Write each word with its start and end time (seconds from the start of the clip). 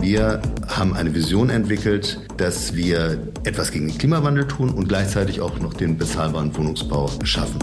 Wir 0.00 0.40
haben 0.66 0.94
eine 0.94 1.14
Vision 1.14 1.50
entwickelt, 1.50 2.18
dass 2.36 2.74
wir 2.74 3.18
etwas 3.44 3.70
gegen 3.70 3.88
den 3.88 3.98
Klimawandel 3.98 4.48
tun 4.48 4.70
und 4.70 4.88
gleichzeitig 4.88 5.40
auch 5.40 5.58
noch 5.60 5.74
den 5.74 5.98
bezahlbaren 5.98 6.56
Wohnungsbau 6.56 7.10
schaffen. 7.22 7.58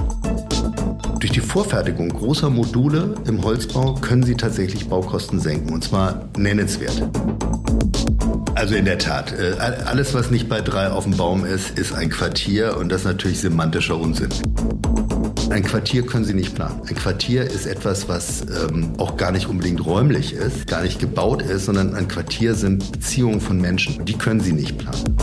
Durch 1.20 1.32
die 1.32 1.40
Vorfertigung 1.42 2.10
großer 2.10 2.50
Module 2.50 3.16
im 3.26 3.44
Holzbau 3.44 3.96
können 3.96 4.22
Sie 4.24 4.36
tatsächlich 4.36 4.88
Baukosten 4.88 5.40
senken, 5.40 5.74
und 5.74 5.84
zwar 5.84 6.30
nennenswert. 6.38 7.10
Also 8.54 8.76
in 8.76 8.86
der 8.86 8.98
Tat, 8.98 9.34
äh, 9.34 9.56
alles, 9.86 10.14
was 10.14 10.32
nicht 10.32 10.48
bei 10.48 10.62
drei 10.62 10.90
auf 10.90 11.06
dem 11.06 11.18
Baum 11.18 11.44
ist, 11.44 11.78
ist 11.78 11.94
ein 11.94 12.10
Quartier 12.10 12.78
und 12.78 12.90
das 12.90 13.02
ist 13.02 13.08
natürlich 13.08 13.40
semantischer 13.40 13.98
Unsinn. 13.98 14.30
Ein 15.50 15.64
Quartier 15.64 16.06
können 16.06 16.26
Sie 16.26 16.34
nicht 16.34 16.56
planen. 16.56 16.82
Ein 16.88 16.96
Quartier 16.96 17.44
ist 17.44 17.66
etwas, 17.66 18.10
was 18.10 18.42
ähm, 18.42 18.94
auch 18.98 19.16
gar 19.16 19.32
nicht 19.32 19.48
unbedingt 19.48 19.86
räumlich 19.86 20.34
ist, 20.34 20.68
gar 20.68 20.84
nicht 20.84 21.00
gebaut 21.00 21.42
ist, 21.42 21.66
sondern 21.66 21.96
ein 21.96 22.08
Quartier 22.08 22.54
sind 22.54 22.92
Beziehungen 22.92 23.40
von 23.40 23.60
Menschen. 23.60 24.04
Die 24.06 24.14
können 24.14 24.42
Sie 24.42 24.52
nicht 24.52 24.78
planen. 24.78 25.16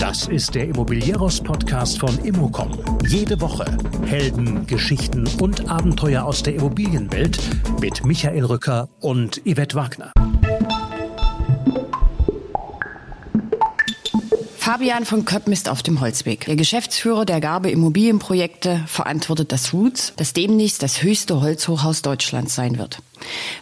Das 0.00 0.28
ist 0.28 0.54
der 0.54 0.68
Immobilieros-Podcast 0.68 1.98
von 1.98 2.18
Immocom. 2.24 2.72
Jede 3.06 3.40
Woche 3.40 3.64
Helden, 4.06 4.66
Geschichten 4.66 5.28
und 5.40 5.68
Abenteuer 5.68 6.24
aus 6.24 6.42
der 6.42 6.54
Immobilienwelt 6.54 7.38
mit 7.80 8.04
Michael 8.04 8.44
Rücker 8.44 8.88
und 9.00 9.42
Yvette 9.44 9.76
Wagner. 9.76 10.12
Fabian 14.64 15.04
von 15.04 15.26
Köppen 15.26 15.52
ist 15.52 15.68
auf 15.68 15.82
dem 15.82 16.00
Holzweg. 16.00 16.46
Der 16.46 16.56
Geschäftsführer 16.56 17.26
der 17.26 17.42
Garbe 17.42 17.70
Immobilienprojekte 17.70 18.82
verantwortet 18.86 19.52
das 19.52 19.74
Roots, 19.74 20.14
das 20.16 20.32
demnächst 20.32 20.82
das 20.82 21.02
höchste 21.02 21.42
Holzhochhaus 21.42 22.00
Deutschlands 22.00 22.54
sein 22.54 22.78
wird. 22.78 23.00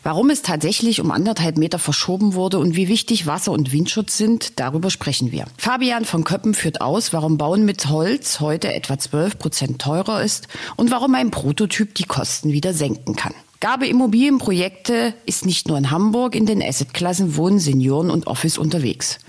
Warum 0.05 0.30
es 0.30 0.43
tatsächlich 0.43 1.01
um 1.01 1.10
anderthalb 1.10 1.59
Meter 1.59 1.80
verschoben 1.80 2.34
wurde 2.34 2.60
und 2.60 2.77
wie 2.77 2.87
wichtig 2.87 3.27
Wasser- 3.27 3.51
und 3.51 3.73
Windschutz 3.73 4.16
sind, 4.16 4.60
darüber 4.60 4.91
sprechen 4.91 5.32
wir. 5.32 5.46
Fabian 5.59 6.04
von 6.04 6.23
Köppen 6.23 6.54
führt 6.54 6.80
aus, 6.80 7.13
warum 7.13 7.37
Bauen 7.37 7.65
mit 7.65 7.88
Holz 7.88 8.38
heute 8.38 8.73
etwa 8.73 8.96
12 8.96 9.41
Prozent 9.41 9.82
teurer 9.82 10.23
ist 10.23 10.46
und 10.76 10.93
warum 10.93 11.16
ein 11.16 11.32
Prototyp 11.32 11.96
die 11.96 12.04
Kosten 12.04 12.52
wieder 12.52 12.74
senken 12.74 13.16
kann. 13.16 13.35
Gabe 13.63 13.87
Immobilienprojekte 13.87 15.15
ist 15.24 15.46
nicht 15.46 15.68
nur 15.68 15.79
in 15.79 15.93
Hamburg 15.93 16.35
in 16.35 16.46
den 16.46 16.60
Assetklassen 16.60 17.37
Wohnen, 17.37 17.60
Senioren 17.60 18.10
und 18.10 18.27
Office 18.27 18.59
unterwegs. 18.59 19.21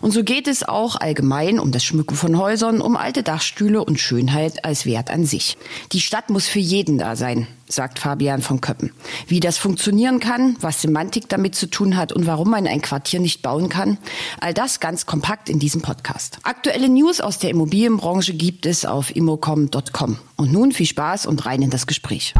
Und 0.00 0.12
so 0.12 0.22
geht 0.22 0.46
es 0.46 0.62
auch 0.62 0.94
allgemein 0.94 1.58
um 1.58 1.72
das 1.72 1.82
Schmücken 1.82 2.14
von 2.14 2.38
Häusern, 2.38 2.80
um 2.82 2.96
alte 2.96 3.24
Dachstühle 3.24 3.84
und 3.84 3.98
Schönheit 3.98 4.64
als 4.64 4.86
Wert 4.86 5.10
an 5.10 5.26
sich. 5.26 5.58
Die 5.90 6.00
Stadt 6.00 6.30
muss 6.30 6.46
für 6.46 6.60
jeden 6.60 6.98
da 6.98 7.16
sein, 7.16 7.48
sagt 7.66 7.98
Fabian 7.98 8.42
von 8.42 8.60
Köppen. 8.60 8.92
Wie 9.26 9.40
das 9.40 9.58
funktionieren 9.58 10.20
kann, 10.20 10.56
was 10.60 10.82
Semantik 10.82 11.28
damit 11.28 11.56
zu 11.56 11.68
tun 11.68 11.96
hat 11.96 12.12
und 12.12 12.28
warum 12.28 12.48
man 12.48 12.68
ein 12.68 12.82
Quartier 12.82 13.18
nicht 13.18 13.42
bauen 13.42 13.68
kann, 13.68 13.98
all 14.38 14.54
das 14.54 14.78
ganz 14.78 15.04
kompakt 15.04 15.48
in 15.48 15.58
diesem 15.58 15.82
Podcast. 15.82 16.38
Aktuelle 16.44 16.88
News 16.88 17.20
aus 17.20 17.40
der 17.40 17.50
Immobilienbranche 17.50 18.34
gibt 18.34 18.66
es 18.66 18.84
auf 18.84 19.16
immocom.com. 19.16 20.16
Und 20.36 20.52
nun 20.52 20.70
viel 20.70 20.86
Spaß 20.86 21.26
und 21.26 21.44
rein 21.44 21.60
in 21.60 21.70
das 21.70 21.88
Gespräch. 21.88 22.34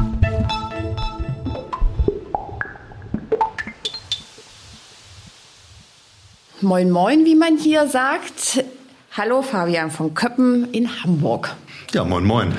Moin, 6.63 6.91
moin, 6.91 7.25
wie 7.25 7.37
man 7.37 7.57
hier 7.57 7.89
sagt. 7.89 8.63
Hallo, 9.17 9.41
Fabian 9.41 9.91
von 9.91 10.13
Köppen 10.13 10.71
in 10.73 11.03
Hamburg. 11.03 11.57
Ja, 11.95 12.05
moin, 12.05 12.23
moin. 12.23 12.53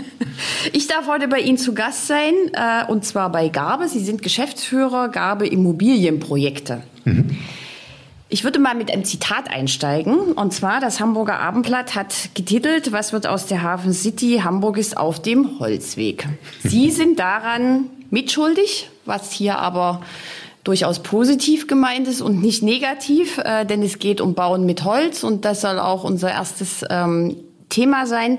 ich 0.72 0.86
darf 0.86 1.06
heute 1.06 1.28
bei 1.28 1.40
Ihnen 1.40 1.58
zu 1.58 1.74
Gast 1.74 2.06
sein, 2.06 2.32
äh, 2.54 2.90
und 2.90 3.04
zwar 3.04 3.30
bei 3.30 3.50
Garbe. 3.50 3.88
Sie 3.88 4.02
sind 4.02 4.22
Geschäftsführer 4.22 5.10
Garbe 5.10 5.46
Immobilienprojekte. 5.46 6.80
Mhm. 7.04 7.36
Ich 8.30 8.42
würde 8.42 8.58
mal 8.58 8.74
mit 8.74 8.90
einem 8.90 9.04
Zitat 9.04 9.50
einsteigen. 9.50 10.32
Und 10.32 10.54
zwar, 10.54 10.80
das 10.80 10.98
Hamburger 10.98 11.38
Abendblatt 11.38 11.94
hat 11.94 12.30
getitelt, 12.32 12.92
was 12.92 13.12
wird 13.12 13.26
aus 13.26 13.44
der 13.44 13.62
Hafen 13.62 13.92
City? 13.92 14.40
Hamburg 14.42 14.78
ist 14.78 14.96
auf 14.96 15.20
dem 15.20 15.60
Holzweg. 15.60 16.26
Sie 16.64 16.90
sind 16.90 17.18
daran 17.18 17.90
mitschuldig, 18.10 18.88
was 19.04 19.30
hier 19.30 19.58
aber 19.58 20.00
durchaus 20.66 20.98
positiv 21.00 21.68
gemeint 21.68 22.08
ist 22.08 22.20
und 22.20 22.42
nicht 22.42 22.62
negativ, 22.62 23.38
äh, 23.38 23.64
denn 23.64 23.82
es 23.82 23.98
geht 23.98 24.20
um 24.20 24.34
Bauen 24.34 24.66
mit 24.66 24.84
Holz 24.84 25.22
und 25.22 25.44
das 25.44 25.60
soll 25.60 25.78
auch 25.78 26.02
unser 26.02 26.30
erstes 26.30 26.84
ähm, 26.90 27.36
Thema 27.68 28.06
sein. 28.06 28.38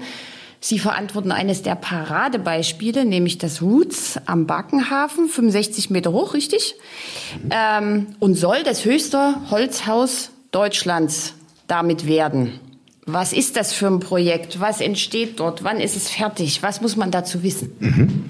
Sie 0.59 0.79
verantworten 0.79 1.31
eines 1.31 1.61
der 1.61 1.75
Paradebeispiele, 1.75 3.05
nämlich 3.05 3.37
das 3.37 3.61
Roots 3.61 4.19
am 4.25 4.47
Backenhafen, 4.47 5.29
65 5.29 5.89
Meter 5.89 6.11
hoch, 6.11 6.33
richtig? 6.33 6.75
Ähm, 7.49 8.07
und 8.19 8.35
soll 8.35 8.63
das 8.63 8.83
höchste 8.83 9.35
Holzhaus 9.49 10.31
Deutschlands 10.51 11.33
damit 11.67 12.07
werden. 12.07 12.59
Was 13.09 13.31
ist 13.31 13.55
das 13.55 13.71
für 13.71 13.87
ein 13.87 14.01
Projekt? 14.01 14.59
Was 14.59 14.81
entsteht 14.81 15.39
dort? 15.39 15.63
Wann 15.63 15.79
ist 15.79 15.95
es 15.95 16.09
fertig? 16.09 16.61
Was 16.61 16.81
muss 16.81 16.97
man 16.97 17.09
dazu 17.09 17.41
wissen? 17.41 17.71
Mhm. 17.79 18.25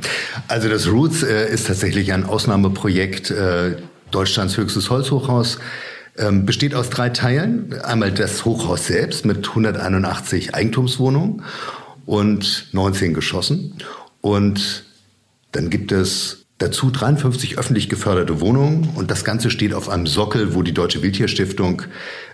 Also 0.48 0.70
das 0.70 0.88
Roots 0.88 1.24
äh, 1.24 1.52
ist 1.52 1.66
tatsächlich 1.66 2.14
ein 2.14 2.26
Ausnahmeprojekt, 2.26 3.32
äh, 3.32 3.78
Deutschlands 4.12 4.58
höchstes 4.58 4.90
Holzhochhaus. 4.90 5.60
Ähm, 6.18 6.46
besteht 6.46 6.74
aus 6.74 6.90
drei 6.90 7.10
Teilen. 7.10 7.74
Einmal 7.82 8.12
das 8.12 8.44
Hochhaus 8.44 8.88
selbst 8.88 9.26
mit 9.26 9.48
181 9.48 10.56
Eigentumswohnungen 10.56 11.44
und 12.06 12.68
19 12.72 13.14
Geschossen. 13.14 13.76
Und 14.22 14.86
dann 15.52 15.70
gibt 15.70 15.92
es 15.92 16.46
dazu 16.58 16.90
53 16.90 17.58
öffentlich 17.58 17.88
geförderte 17.88 18.42
Wohnungen 18.42 18.90
und 18.96 19.12
das 19.12 19.24
Ganze 19.24 19.52
steht 19.52 19.74
auf 19.74 19.90
einem 19.90 20.08
Sockel, 20.08 20.56
wo 20.56 20.64
die 20.64 20.74
Deutsche 20.74 21.04
Wildtierstiftung 21.04 21.84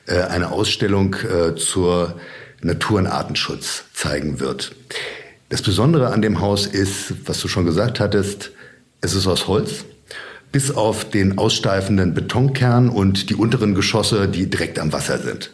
äh, 0.05 0.21
eine 0.21 0.51
Ausstellung 0.51 1.15
äh, 1.15 1.55
zur 1.55 2.15
Natur- 2.61 2.99
und 2.99 3.07
Artenschutz 3.07 3.83
zeigen 3.93 4.39
wird. 4.39 4.75
Das 5.49 5.61
Besondere 5.61 6.11
an 6.11 6.21
dem 6.21 6.39
Haus 6.39 6.65
ist, 6.65 7.27
was 7.27 7.39
du 7.41 7.47
schon 7.47 7.65
gesagt 7.65 7.99
hattest, 7.99 8.51
es 9.01 9.13
ist 9.13 9.27
aus 9.27 9.47
Holz, 9.47 9.83
bis 10.53 10.71
auf 10.71 11.09
den 11.09 11.37
aussteifenden 11.37 12.13
Betonkern 12.13 12.87
und 12.87 13.29
die 13.29 13.35
unteren 13.35 13.75
Geschosse, 13.75 14.29
die 14.29 14.49
direkt 14.49 14.79
am 14.79 14.93
Wasser 14.93 15.17
sind. 15.17 15.51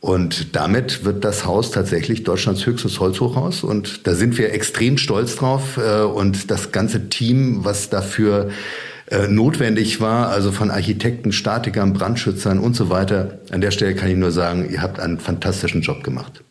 Und 0.00 0.54
damit 0.54 1.06
wird 1.06 1.24
das 1.24 1.46
Haus 1.46 1.70
tatsächlich 1.70 2.24
Deutschlands 2.24 2.66
höchstes 2.66 3.00
Holzhochhaus. 3.00 3.64
Und 3.64 4.06
da 4.06 4.14
sind 4.14 4.36
wir 4.36 4.52
extrem 4.52 4.98
stolz 4.98 5.36
drauf. 5.36 5.78
Äh, 5.78 6.02
und 6.02 6.50
das 6.50 6.70
ganze 6.72 7.08
Team, 7.08 7.64
was 7.64 7.88
dafür 7.88 8.50
äh, 9.10 9.28
notwendig 9.28 10.02
war, 10.02 10.28
also 10.28 10.52
von 10.52 10.70
Architekten, 10.70 11.32
Statikern, 11.32 11.94
Brandschützern 11.94 12.58
und 12.58 12.76
so 12.76 12.90
weiter. 12.90 13.38
An 13.50 13.62
der 13.62 13.70
Stelle 13.70 13.94
kann 13.94 14.10
ich 14.10 14.16
nur 14.18 14.30
sagen, 14.30 14.68
ihr 14.70 14.82
habt 14.82 15.00
einen 15.00 15.18
fantastischen 15.18 15.80
Job 15.80 16.04
gemacht. 16.04 16.44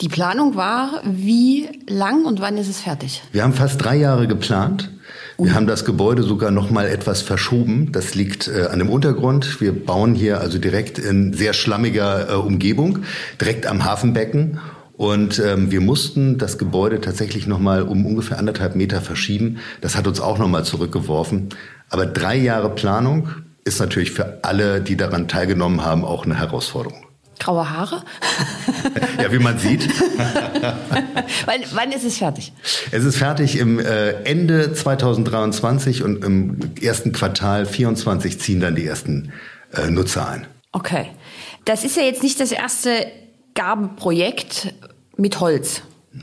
Die 0.00 0.08
Planung 0.08 0.56
war 0.56 1.02
wie 1.04 1.68
lang 1.86 2.24
und 2.24 2.40
wann 2.40 2.56
ist 2.56 2.68
es 2.68 2.80
fertig? 2.80 3.22
Wir 3.32 3.42
haben 3.42 3.52
fast 3.52 3.84
drei 3.84 3.96
Jahre 3.96 4.26
geplant. 4.26 4.90
Wir 5.36 5.54
haben 5.54 5.66
das 5.66 5.84
Gebäude 5.84 6.22
sogar 6.22 6.52
noch 6.52 6.70
mal 6.70 6.86
etwas 6.86 7.22
verschoben. 7.22 7.90
Das 7.90 8.14
liegt 8.14 8.46
äh, 8.46 8.66
an 8.70 8.78
dem 8.78 8.88
Untergrund. 8.88 9.60
Wir 9.60 9.72
bauen 9.72 10.14
hier 10.14 10.40
also 10.40 10.58
direkt 10.58 10.98
in 10.98 11.32
sehr 11.32 11.52
schlammiger 11.52 12.30
äh, 12.30 12.34
Umgebung, 12.34 13.00
direkt 13.40 13.66
am 13.66 13.84
Hafenbecken. 13.84 14.60
Und 14.96 15.40
ähm, 15.40 15.72
wir 15.72 15.80
mussten 15.80 16.38
das 16.38 16.56
Gebäude 16.56 17.00
tatsächlich 17.00 17.48
noch 17.48 17.58
mal 17.58 17.82
um 17.82 18.06
ungefähr 18.06 18.38
anderthalb 18.38 18.76
Meter 18.76 19.00
verschieben. 19.00 19.58
Das 19.80 19.96
hat 19.96 20.06
uns 20.06 20.20
auch 20.20 20.38
noch 20.38 20.46
mal 20.46 20.64
zurückgeworfen. 20.64 21.48
Aber 21.90 22.06
drei 22.06 22.36
Jahre 22.36 22.70
Planung 22.70 23.28
ist 23.64 23.80
natürlich 23.80 24.12
für 24.12 24.38
alle, 24.42 24.80
die 24.80 24.96
daran 24.96 25.26
teilgenommen 25.26 25.84
haben, 25.84 26.04
auch 26.04 26.24
eine 26.24 26.38
Herausforderung. 26.38 27.03
Graue 27.38 27.70
Haare? 27.70 28.02
ja, 29.22 29.32
wie 29.32 29.38
man 29.38 29.58
sieht. 29.58 29.88
wann, 31.46 31.60
wann, 31.72 31.92
ist 31.92 32.04
es 32.04 32.18
fertig? 32.18 32.52
Es 32.90 33.04
ist 33.04 33.16
fertig 33.16 33.58
im 33.58 33.78
äh, 33.78 34.10
Ende 34.22 34.72
2023 34.72 36.02
und 36.02 36.24
im 36.24 36.58
ersten 36.80 37.12
Quartal 37.12 37.64
2024 37.64 38.40
ziehen 38.40 38.60
dann 38.60 38.74
die 38.74 38.86
ersten 38.86 39.32
äh, 39.72 39.90
Nutzer 39.90 40.28
ein. 40.28 40.46
Okay. 40.72 41.06
Das 41.64 41.84
ist 41.84 41.96
ja 41.96 42.02
jetzt 42.02 42.22
nicht 42.22 42.40
das 42.40 42.52
erste 42.52 43.06
Gabenprojekt 43.54 44.74
mit 45.16 45.40
Holz. 45.40 45.82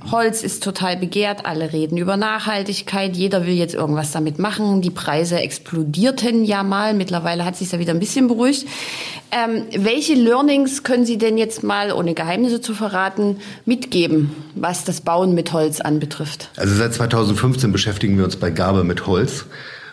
Holz 0.10 0.42
ist 0.42 0.64
total 0.64 0.96
begehrt, 0.96 1.46
alle 1.46 1.74
reden 1.74 1.98
über 1.98 2.16
Nachhaltigkeit, 2.16 3.16
jeder 3.16 3.46
will 3.46 3.54
jetzt 3.54 3.76
irgendwas 3.76 4.12
damit 4.12 4.40
machen. 4.40 4.82
Die 4.82 4.90
Preise 4.90 5.40
explodierten 5.40 6.46
ja 6.46 6.64
mal, 6.64 6.94
mittlerweile 6.94 7.44
hat 7.44 7.58
sich 7.58 7.72
ja 7.74 7.80
wieder 7.80 7.94
ein 7.94 8.00
bisschen 8.00 8.28
beruhigt. 8.28 8.66
Ähm, 9.32 9.64
welche 9.78 10.14
Learnings 10.14 10.84
können 10.84 11.06
Sie 11.06 11.18
denn 11.18 11.38
jetzt 11.38 11.64
mal, 11.64 11.92
ohne 11.92 12.14
Geheimnisse 12.14 12.62
zu 12.62 12.74
verraten, 12.74 13.38
mitgeben, 13.66 14.32
was 14.56 14.86
das 14.86 15.02
Bauen 15.02 15.34
mit 15.34 15.52
Holz 15.52 15.82
anbetrifft? 15.82 16.50
Also 16.56 16.76
seit 16.76 16.94
2015 16.94 17.72
beschäftigen 17.72 18.18
wir 18.18 18.24
uns 18.24 18.38
bei 18.38 18.50
Gabe 18.50 18.84
mit 18.84 19.08
Holz 19.08 19.46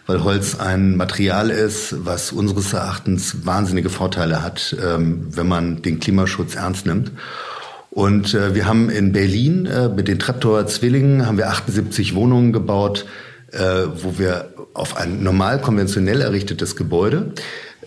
weil 0.09 0.25
Holz 0.25 0.59
ein 0.59 0.97
Material 0.97 1.51
ist, 1.51 2.07
was 2.07 2.33
unseres 2.33 2.73
Erachtens 2.73 3.45
wahnsinnige 3.45 3.91
Vorteile 3.91 4.43
hat, 4.43 4.75
ähm, 4.83 5.27
wenn 5.29 5.47
man 5.47 5.83
den 5.83 6.01
Klimaschutz 6.01 6.55
ernst 6.55 6.87
nimmt. 6.87 7.13
Und 7.99 8.33
äh, 8.33 8.55
wir 8.55 8.69
haben 8.69 8.91
in 8.91 9.11
Berlin 9.11 9.67
äh, 9.67 9.89
mit 9.89 10.07
den 10.07 10.21
Treptower 10.21 10.69
Zwillingen 10.69 11.27
haben 11.27 11.37
wir 11.37 11.49
78 11.49 12.15
Wohnungen 12.15 12.53
gebaut 12.53 13.07
äh, 13.51 13.59
wo 14.03 14.21
wir 14.21 14.53
auf 14.73 14.97
ein 14.97 15.25
normal 15.25 15.61
konventionell 15.61 16.21
errichtetes 16.21 16.77
Gebäude 16.77 17.33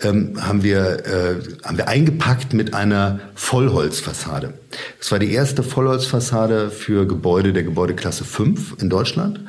ähm, 0.02 0.36
haben 0.38 0.62
wir 0.62 1.06
äh, 1.06 1.66
haben 1.66 1.78
wir 1.78 1.88
eingepackt 1.88 2.52
mit 2.52 2.74
einer 2.74 3.20
Vollholzfassade. 3.34 4.52
Das 4.98 5.10
war 5.12 5.18
die 5.18 5.32
erste 5.32 5.62
Vollholzfassade 5.62 6.70
für 6.70 7.06
Gebäude 7.06 7.54
der 7.54 7.62
Gebäudeklasse 7.62 8.24
5 8.24 8.82
in 8.82 8.90
Deutschland 8.90 9.40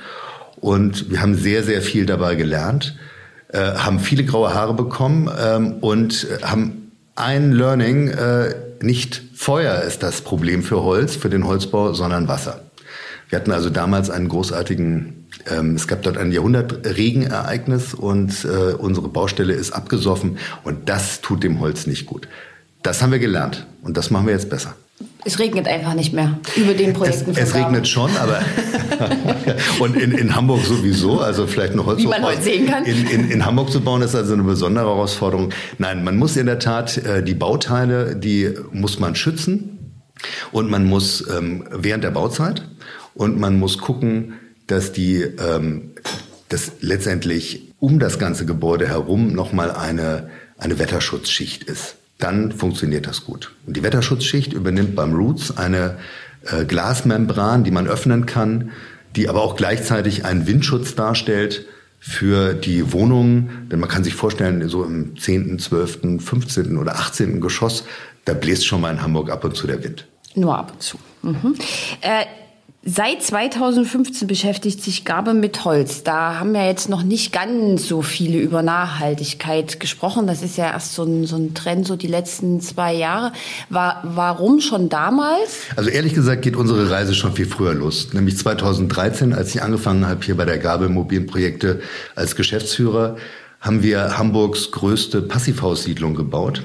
und 0.56 1.10
wir 1.10 1.22
haben 1.22 1.36
sehr 1.36 1.64
sehr 1.64 1.82
viel 1.82 2.06
dabei 2.06 2.36
gelernt, 2.36 2.96
äh, 3.50 3.60
haben 3.60 4.00
viele 4.00 4.24
graue 4.24 4.54
Haare 4.54 4.76
bekommen 4.76 5.30
ähm, 5.38 5.74
und 5.82 6.26
haben 6.42 6.92
ein 7.16 7.52
Learning 7.52 8.08
äh, 8.08 8.56
nicht 8.82 9.24
Feuer 9.44 9.82
ist 9.82 10.04
das 10.04 10.22
Problem 10.22 10.64
für 10.64 10.84
Holz, 10.84 11.18
für 11.18 11.30
den 11.30 11.46
Holzbau, 11.46 11.92
sondern 11.92 12.30
Wasser. 12.30 12.62
Wir 13.28 13.38
hatten 13.38 13.52
also 13.52 13.70
damals 13.70 14.10
einen 14.10 14.30
großartigen, 14.30 15.28
ähm, 15.52 15.76
es 15.76 15.86
gab 15.90 16.02
dort 16.02 16.18
ein 16.18 16.32
Jahrhundertregenereignis 16.32 17.94
und 17.94 18.46
äh, 18.46 18.72
unsere 18.74 19.10
Baustelle 19.10 19.52
ist 19.52 19.72
abgesoffen 19.72 20.38
und 20.64 20.88
das 20.88 21.20
tut 21.20 21.44
dem 21.44 21.60
Holz 21.60 21.88
nicht 21.88 22.06
gut. 22.06 22.30
Das 22.84 23.02
haben 23.02 23.12
wir 23.12 23.20
gelernt 23.20 23.68
und 23.82 23.98
das 23.98 24.12
machen 24.12 24.28
wir 24.28 24.34
jetzt 24.34 24.50
besser. 24.50 24.76
Es 25.26 25.40
regnet 25.40 25.68
einfach 25.68 25.94
nicht 25.94 26.14
mehr 26.14 26.40
über 26.56 26.74
den 26.74 26.94
Projekten. 26.94 27.32
Es, 27.32 27.38
es 27.38 27.56
regnet 27.56 27.88
schon, 27.88 28.12
aber 28.18 28.42
und 29.80 29.96
in, 29.96 30.12
in 30.12 30.36
Hamburg 30.36 30.64
sowieso, 30.66 31.20
also 31.20 31.48
vielleicht 31.48 31.76
noch 31.76 31.86
Holz. 31.86 32.00
Wie 32.00 32.08
man 32.08 32.24
heute 32.24 32.42
sehen 32.42 32.68
kann. 32.68 32.84
In, 32.86 33.08
in, 33.08 33.32
in 33.32 33.46
Hamburg 33.46 33.72
zu 33.72 33.82
bauen 33.82 34.02
ist 34.02 34.16
also 34.16 34.34
eine 34.34 34.44
besondere 34.44 34.86
Herausforderung. 34.86 35.52
Nein, 35.78 36.04
man 36.04 36.18
muss 36.18 36.36
in 36.36 36.46
der 36.46 36.60
Tat 36.60 36.98
äh, 36.98 37.24
die 37.24 37.36
Bauteile, 37.36 38.16
die 38.16 38.54
muss 38.72 39.00
man 39.00 39.16
schützen 39.16 39.74
und 40.52 40.70
man 40.70 40.86
muss 40.86 41.26
ähm, 41.30 41.68
während 41.72 42.04
der 42.04 42.12
Bauzeit 42.12 42.64
und 43.14 43.40
man 43.40 43.60
muss 43.60 43.78
gucken, 43.78 44.34
dass 44.68 44.92
die, 44.92 45.22
ähm, 45.22 45.92
dass 46.50 46.74
letztendlich 46.82 47.74
um 47.80 48.00
das 48.00 48.20
ganze 48.20 48.46
Gebäude 48.46 48.88
herum 48.88 49.34
nochmal 49.34 49.72
eine, 49.72 50.30
eine 50.58 50.80
Wetterschutzschicht 50.80 51.64
ist. 51.64 51.96
Dann 52.24 52.54
funktioniert 52.54 53.06
das 53.06 53.26
gut. 53.26 53.52
Und 53.68 53.76
die 53.76 53.84
Wetterschutzschicht 53.84 54.54
übernimmt 54.54 54.96
beim 54.96 55.14
Roots 55.14 55.58
eine 55.58 55.98
äh, 56.46 56.64
Glasmembran, 56.64 57.66
die 57.66 57.72
man 57.72 57.86
öffnen 57.86 58.26
kann, 58.26 58.72
die 59.18 59.28
aber 59.28 59.42
auch 59.42 59.58
gleichzeitig 59.58 60.24
einen 60.24 60.48
Windschutz 60.48 60.96
darstellt 60.96 61.66
für 62.00 62.54
die 62.54 62.94
Wohnungen. 62.94 63.68
Denn 63.70 63.82
man 63.82 63.90
kann 63.90 64.06
sich 64.06 64.16
vorstellen, 64.16 64.70
so 64.70 64.86
im 64.86 65.20
10., 65.20 65.60
12., 65.60 66.24
15. 66.24 66.78
oder 66.78 66.96
18. 66.96 67.42
Geschoss, 67.42 67.84
da 68.24 68.34
bläst 68.34 68.66
schon 68.66 68.80
mal 68.80 68.92
in 68.92 69.02
Hamburg 69.02 69.30
ab 69.30 69.44
und 69.44 69.58
zu 69.58 69.68
der 69.68 69.84
Wind. 69.84 70.08
Nur 70.34 70.58
ab 70.58 70.72
und 70.72 70.82
zu. 70.82 70.98
Mhm. 71.24 71.56
Äh, 72.00 72.24
Seit 72.86 73.24
2015 73.24 74.28
beschäftigt 74.28 74.84
sich 74.84 75.06
Gabe 75.06 75.34
mit 75.34 75.64
Holz. 75.64 76.04
Da 76.04 76.38
haben 76.38 76.52
wir 76.52 76.68
jetzt 76.68 76.90
noch 76.90 77.02
nicht 77.02 77.32
ganz 77.32 77.88
so 77.88 78.02
viele 78.02 78.40
über 78.40 78.62
Nachhaltigkeit 78.62 79.80
gesprochen. 79.80 80.28
Das 80.28 80.42
ist 80.42 80.58
ja 80.58 80.66
erst 80.66 80.94
so 80.94 81.04
ein, 81.04 81.26
so 81.26 81.38
ein 81.38 81.54
Trend, 81.54 81.88
so 81.88 81.96
die 81.96 82.08
letzten 82.08 82.60
zwei 82.60 82.94
Jahre. 82.94 83.32
War, 83.70 84.02
warum 84.04 84.60
schon 84.60 84.90
damals? 84.90 85.60
Also 85.78 85.90
ehrlich 85.92 86.14
gesagt 86.14 86.42
geht 86.42 86.58
unsere 86.58 86.90
Reise 86.90 87.16
schon 87.16 87.32
viel 87.32 87.46
früher 87.46 87.74
los. 87.74 88.14
Nämlich 88.14 88.38
2013, 88.38 89.32
als 89.32 89.56
ich 89.56 89.64
angefangen 89.64 90.06
habe 90.06 90.22
hier 90.22 90.36
bei 90.36 90.44
der 90.44 90.58
Gabe 90.58 90.88
Immobilienprojekte 90.88 91.80
als 92.16 92.36
Geschäftsführer, 92.36 93.16
haben 93.62 93.82
wir 93.82 94.18
Hamburgs 94.18 94.72
größte 94.72 95.22
Passivhaussiedlung 95.22 96.16
gebaut 96.16 96.64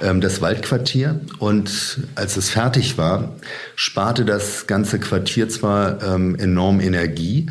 das 0.00 0.40
Waldquartier. 0.40 1.20
Und 1.38 2.00
als 2.14 2.36
es 2.36 2.50
fertig 2.50 2.98
war, 2.98 3.36
sparte 3.76 4.24
das 4.24 4.66
ganze 4.66 4.98
Quartier 4.98 5.48
zwar 5.48 6.02
ähm, 6.02 6.36
enorm 6.36 6.80
Energie, 6.80 7.50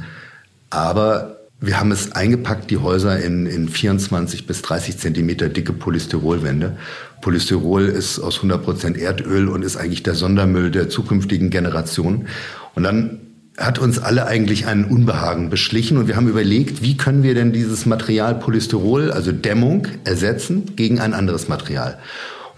aber 0.70 1.40
wir 1.62 1.80
haben 1.80 1.92
es 1.92 2.14
eingepackt, 2.14 2.72
die 2.72 2.78
Häuser 2.78 3.20
in, 3.20 3.46
in 3.46 3.68
24 3.68 4.48
bis 4.48 4.62
30 4.62 4.98
Zentimeter 4.98 5.50
dicke 5.50 5.74
Polystyrolwände. 5.74 6.78
Polystyrol 7.22 7.86
ist 7.86 8.20
aus 8.20 8.38
100 8.38 8.64
Prozent 8.64 8.98
Erdöl 8.98 9.50
und 9.50 9.64
ist 9.64 9.76
eigentlich 9.76 10.04
der 10.04 10.16
Sondermüll 10.16 10.72
der 10.72 10.88
zukünftigen 10.88 11.50
Generation. 11.50 12.28
Und 12.76 12.84
dann 12.84 13.20
hat 13.58 13.78
uns 13.78 14.00
alle 14.00 14.26
eigentlich 14.26 14.68
einen 14.68 14.86
Unbehagen 14.86 15.50
beschlichen 15.50 15.98
und 15.98 16.08
wir 16.08 16.16
haben 16.16 16.30
überlegt, 16.30 16.82
wie 16.82 16.96
können 16.96 17.24
wir 17.24 17.36
denn 17.36 17.52
dieses 17.52 17.86
Material 17.86 18.36
Polystyrol, 18.36 19.12
also 19.12 19.34
Dämmung, 19.34 19.86
ersetzen 20.06 20.78
gegen 20.78 21.02
ein 21.02 21.14
anderes 21.14 21.50
Material. 21.50 22.00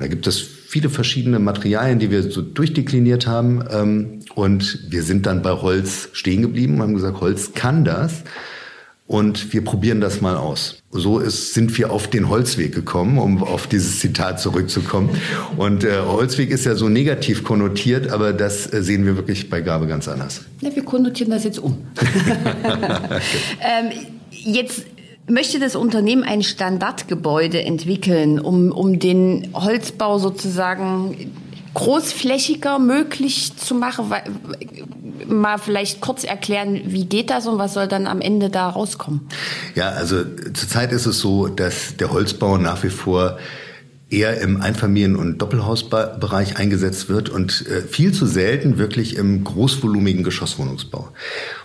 Da 0.01 0.07
gibt 0.07 0.25
es 0.25 0.39
viele 0.39 0.89
verschiedene 0.89 1.39
Materialien, 1.39 1.99
die 1.99 2.09
wir 2.09 2.31
so 2.31 2.41
durchdekliniert 2.41 3.27
haben. 3.27 3.63
Ähm, 3.71 4.19
und 4.33 4.79
wir 4.89 5.03
sind 5.03 5.25
dann 5.27 5.41
bei 5.41 5.51
Holz 5.51 6.09
stehen 6.13 6.41
geblieben 6.41 6.75
und 6.75 6.81
haben 6.81 6.93
gesagt, 6.95 7.21
Holz 7.21 7.53
kann 7.53 7.85
das. 7.85 8.23
Und 9.05 9.53
wir 9.53 9.63
probieren 9.63 9.99
das 9.99 10.21
mal 10.21 10.37
aus. 10.37 10.81
So 10.89 11.19
ist, 11.19 11.53
sind 11.53 11.77
wir 11.77 11.91
auf 11.91 12.09
den 12.09 12.29
Holzweg 12.29 12.73
gekommen, 12.73 13.17
um 13.17 13.43
auf 13.43 13.67
dieses 13.67 13.99
Zitat 13.99 14.39
zurückzukommen. 14.39 15.09
Und 15.57 15.83
äh, 15.83 15.99
Holzweg 15.99 16.49
ist 16.49 16.65
ja 16.65 16.75
so 16.75 16.87
negativ 16.87 17.43
konnotiert, 17.43 18.09
aber 18.09 18.31
das 18.31 18.73
äh, 18.73 18.81
sehen 18.81 19.05
wir 19.05 19.17
wirklich 19.17 19.49
bei 19.49 19.59
Gabe 19.61 19.85
ganz 19.85 20.07
anders. 20.07 20.45
Ja, 20.61 20.73
wir 20.73 20.83
konnotieren 20.83 21.31
das 21.31 21.43
jetzt 21.43 21.59
um. 21.59 21.77
ähm, 23.59 23.91
jetzt 24.29 24.85
möchte 25.27 25.59
das 25.59 25.75
Unternehmen 25.75 26.23
ein 26.23 26.43
Standardgebäude 26.43 27.63
entwickeln, 27.63 28.39
um, 28.39 28.71
um 28.71 28.99
den 28.99 29.49
Holzbau 29.53 30.17
sozusagen 30.17 31.31
großflächiger 31.73 32.79
möglich 32.79 33.55
zu 33.55 33.75
machen? 33.75 34.13
Mal 35.27 35.57
vielleicht 35.57 36.01
kurz 36.01 36.23
erklären, 36.23 36.81
wie 36.85 37.05
geht 37.05 37.29
das 37.29 37.47
und 37.47 37.57
was 37.57 37.73
soll 37.73 37.87
dann 37.87 38.07
am 38.07 38.21
Ende 38.21 38.49
da 38.49 38.69
rauskommen? 38.69 39.21
Ja, 39.75 39.89
also 39.89 40.23
zurzeit 40.53 40.91
ist 40.91 41.05
es 41.05 41.19
so, 41.19 41.47
dass 41.47 41.95
der 41.97 42.11
Holzbau 42.11 42.57
nach 42.57 42.83
wie 42.83 42.89
vor 42.89 43.37
eher 44.11 44.41
im 44.41 44.61
Einfamilien- 44.61 45.15
und 45.15 45.37
Doppelhausbereich 45.41 46.57
eingesetzt 46.57 47.07
wird 47.07 47.29
und 47.29 47.65
äh, 47.67 47.81
viel 47.81 48.11
zu 48.11 48.25
selten 48.25 48.77
wirklich 48.77 49.15
im 49.15 49.43
großvolumigen 49.43 50.23
Geschosswohnungsbau. 50.23 51.11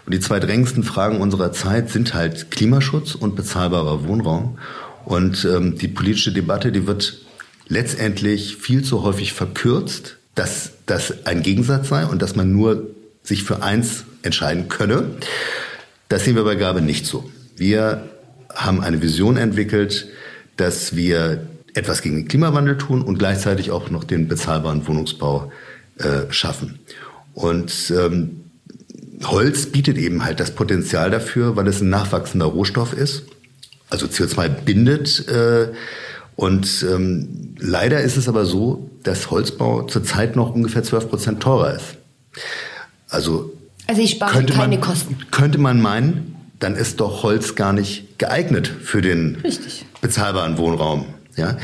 Und 0.06 0.14
die 0.14 0.20
zwei 0.20 0.38
drängendsten 0.38 0.84
Fragen 0.84 1.20
unserer 1.20 1.52
Zeit 1.52 1.90
sind 1.90 2.14
halt 2.14 2.52
Klimaschutz 2.52 3.16
und 3.16 3.34
bezahlbarer 3.34 4.06
Wohnraum. 4.06 4.58
Und 5.04 5.44
ähm, 5.44 5.76
die 5.76 5.88
politische 5.88 6.32
Debatte, 6.32 6.70
die 6.70 6.87
wird 6.87 7.19
letztendlich 7.69 8.56
viel 8.56 8.82
zu 8.84 9.02
häufig 9.02 9.32
verkürzt, 9.32 10.16
dass 10.37 10.70
das 10.87 11.26
ein 11.26 11.43
Gegensatz 11.43 11.88
sei 11.88 12.06
und 12.06 12.22
dass 12.22 12.37
man 12.37 12.52
nur 12.52 12.90
sich 13.25 13.43
für 13.43 13.62
eins 13.62 14.04
entscheiden 14.22 14.69
könne. 14.69 15.10
Das 16.08 16.25
sehen 16.25 16.37
wir 16.37 16.44
bei 16.44 16.54
Gabe 16.54 16.81
nicht 16.81 17.06
so. 17.06 17.28
Wir 17.56 18.08
haben 18.54 18.81
eine 18.81 19.02
Vision 19.02 19.37
entwickelt, 19.37 20.06
dass 20.56 20.94
wir 20.94 21.46
etwas 21.76 22.03
gegen 22.03 22.17
den 22.17 22.29
Klimawandel 22.29 22.79
tun 22.79 23.03
und 23.03 23.19
gleichzeitig 23.19 23.70
auch 23.70 23.91
noch 23.91 24.05
den 24.05 24.29
bezahlbaren 24.29 24.86
Wohnungsbau 24.86 25.53
äh, 25.98 26.32
schaffen. 26.32 26.79
Und 27.34 27.93
ähm, 27.96 28.44
Holz 29.24 29.67
bietet 29.67 29.98
eben 29.98 30.24
halt 30.24 30.41
das 30.41 30.55
Potenzial 30.55 31.10
dafür, 31.10 31.56
weil 31.56 31.67
es 31.69 31.81
ein 31.81 31.91
nachwachsender 31.91 32.46
Rohstoff 32.46 32.93
ist, 32.93 33.24
also 33.91 34.06
CO2 34.06 34.48
bindet. 34.48 35.29
Äh, 35.29 35.69
und 36.34 36.84
ähm, 36.91 37.55
leider 37.58 38.00
ist 38.00 38.17
es 38.17 38.29
aber 38.29 38.44
so, 38.44 38.91
dass 39.03 39.31
Holzbau 39.31 39.82
zurzeit 39.84 40.36
noch 40.36 40.55
ungefähr 40.55 40.82
12 40.82 41.08
Prozent 41.08 41.43
teurer 41.43 41.74
ist. 41.74 41.96
Also, 43.08 43.53
also 43.86 44.03
ich 44.03 44.12
spare 44.12 44.44
keine 44.44 44.77
man, 44.77 44.81
Kosten. 44.81 45.17
Könnte 45.31 45.58
man 45.58 45.81
meinen, 45.81 46.36
dann 46.58 46.74
ist 46.74 47.00
doch 47.00 47.22
Holz 47.22 47.55
gar 47.55 47.72
nicht 47.72 48.19
geeignet 48.19 48.67
für 48.69 49.00
den 49.00 49.36
Richtig. 49.36 49.86
bezahlbaren 50.00 50.58
Wohnraum. 50.58 51.06
Ja? 51.36 51.58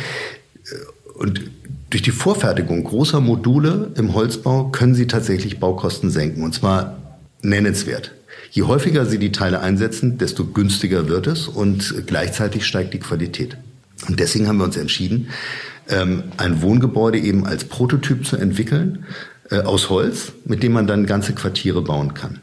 Und 1.15 1.43
durch 1.91 2.03
die 2.03 2.11
Vorfertigung 2.11 2.85
großer 2.85 3.21
Module 3.21 3.93
im 3.97 4.15
Holzbau 4.15 4.71
können 4.71 4.95
Sie 4.95 5.07
tatsächlich 5.07 5.61
Baukosten 5.61 6.11
senken. 6.11 6.43
Und 6.43 6.55
zwar 6.55 7.19
nennenswert. 7.43 8.13
Je 8.51 8.63
häufiger 8.63 9.07
Sie 9.07 9.19
die 9.19 9.33
Teile 9.33 9.61
einsetzen, 9.61 10.19
desto 10.19 10.45
günstiger 10.47 11.09
wird 11.09 11.27
es 11.27 11.49
und 11.49 12.07
gleichzeitig 12.07 12.67
steigt 12.67 12.95
die 12.95 12.99
Qualität. 12.99 13.57
Und 14.09 14.21
deswegen 14.21 14.49
haben 14.49 14.59
wir 14.59 14.65
uns 14.65 14.77
entschieden, 14.77 15.29
ähm, 15.89 16.25
ein 16.37 16.63
Wohngebäude 16.63 17.19
eben 17.19 17.47
als 17.47 17.65
Prototyp 17.65 18.27
zu 18.27 18.37
entwickeln 18.37 19.07
äh, 19.51 19.61
aus 19.61 19.91
Holz, 19.91 20.33
mit 20.45 20.63
dem 20.63 20.73
man 20.73 20.87
dann 20.87 21.07
ganze 21.07 21.35
Quartiere 21.35 21.83
bauen 21.83 22.15
kann. 22.15 22.41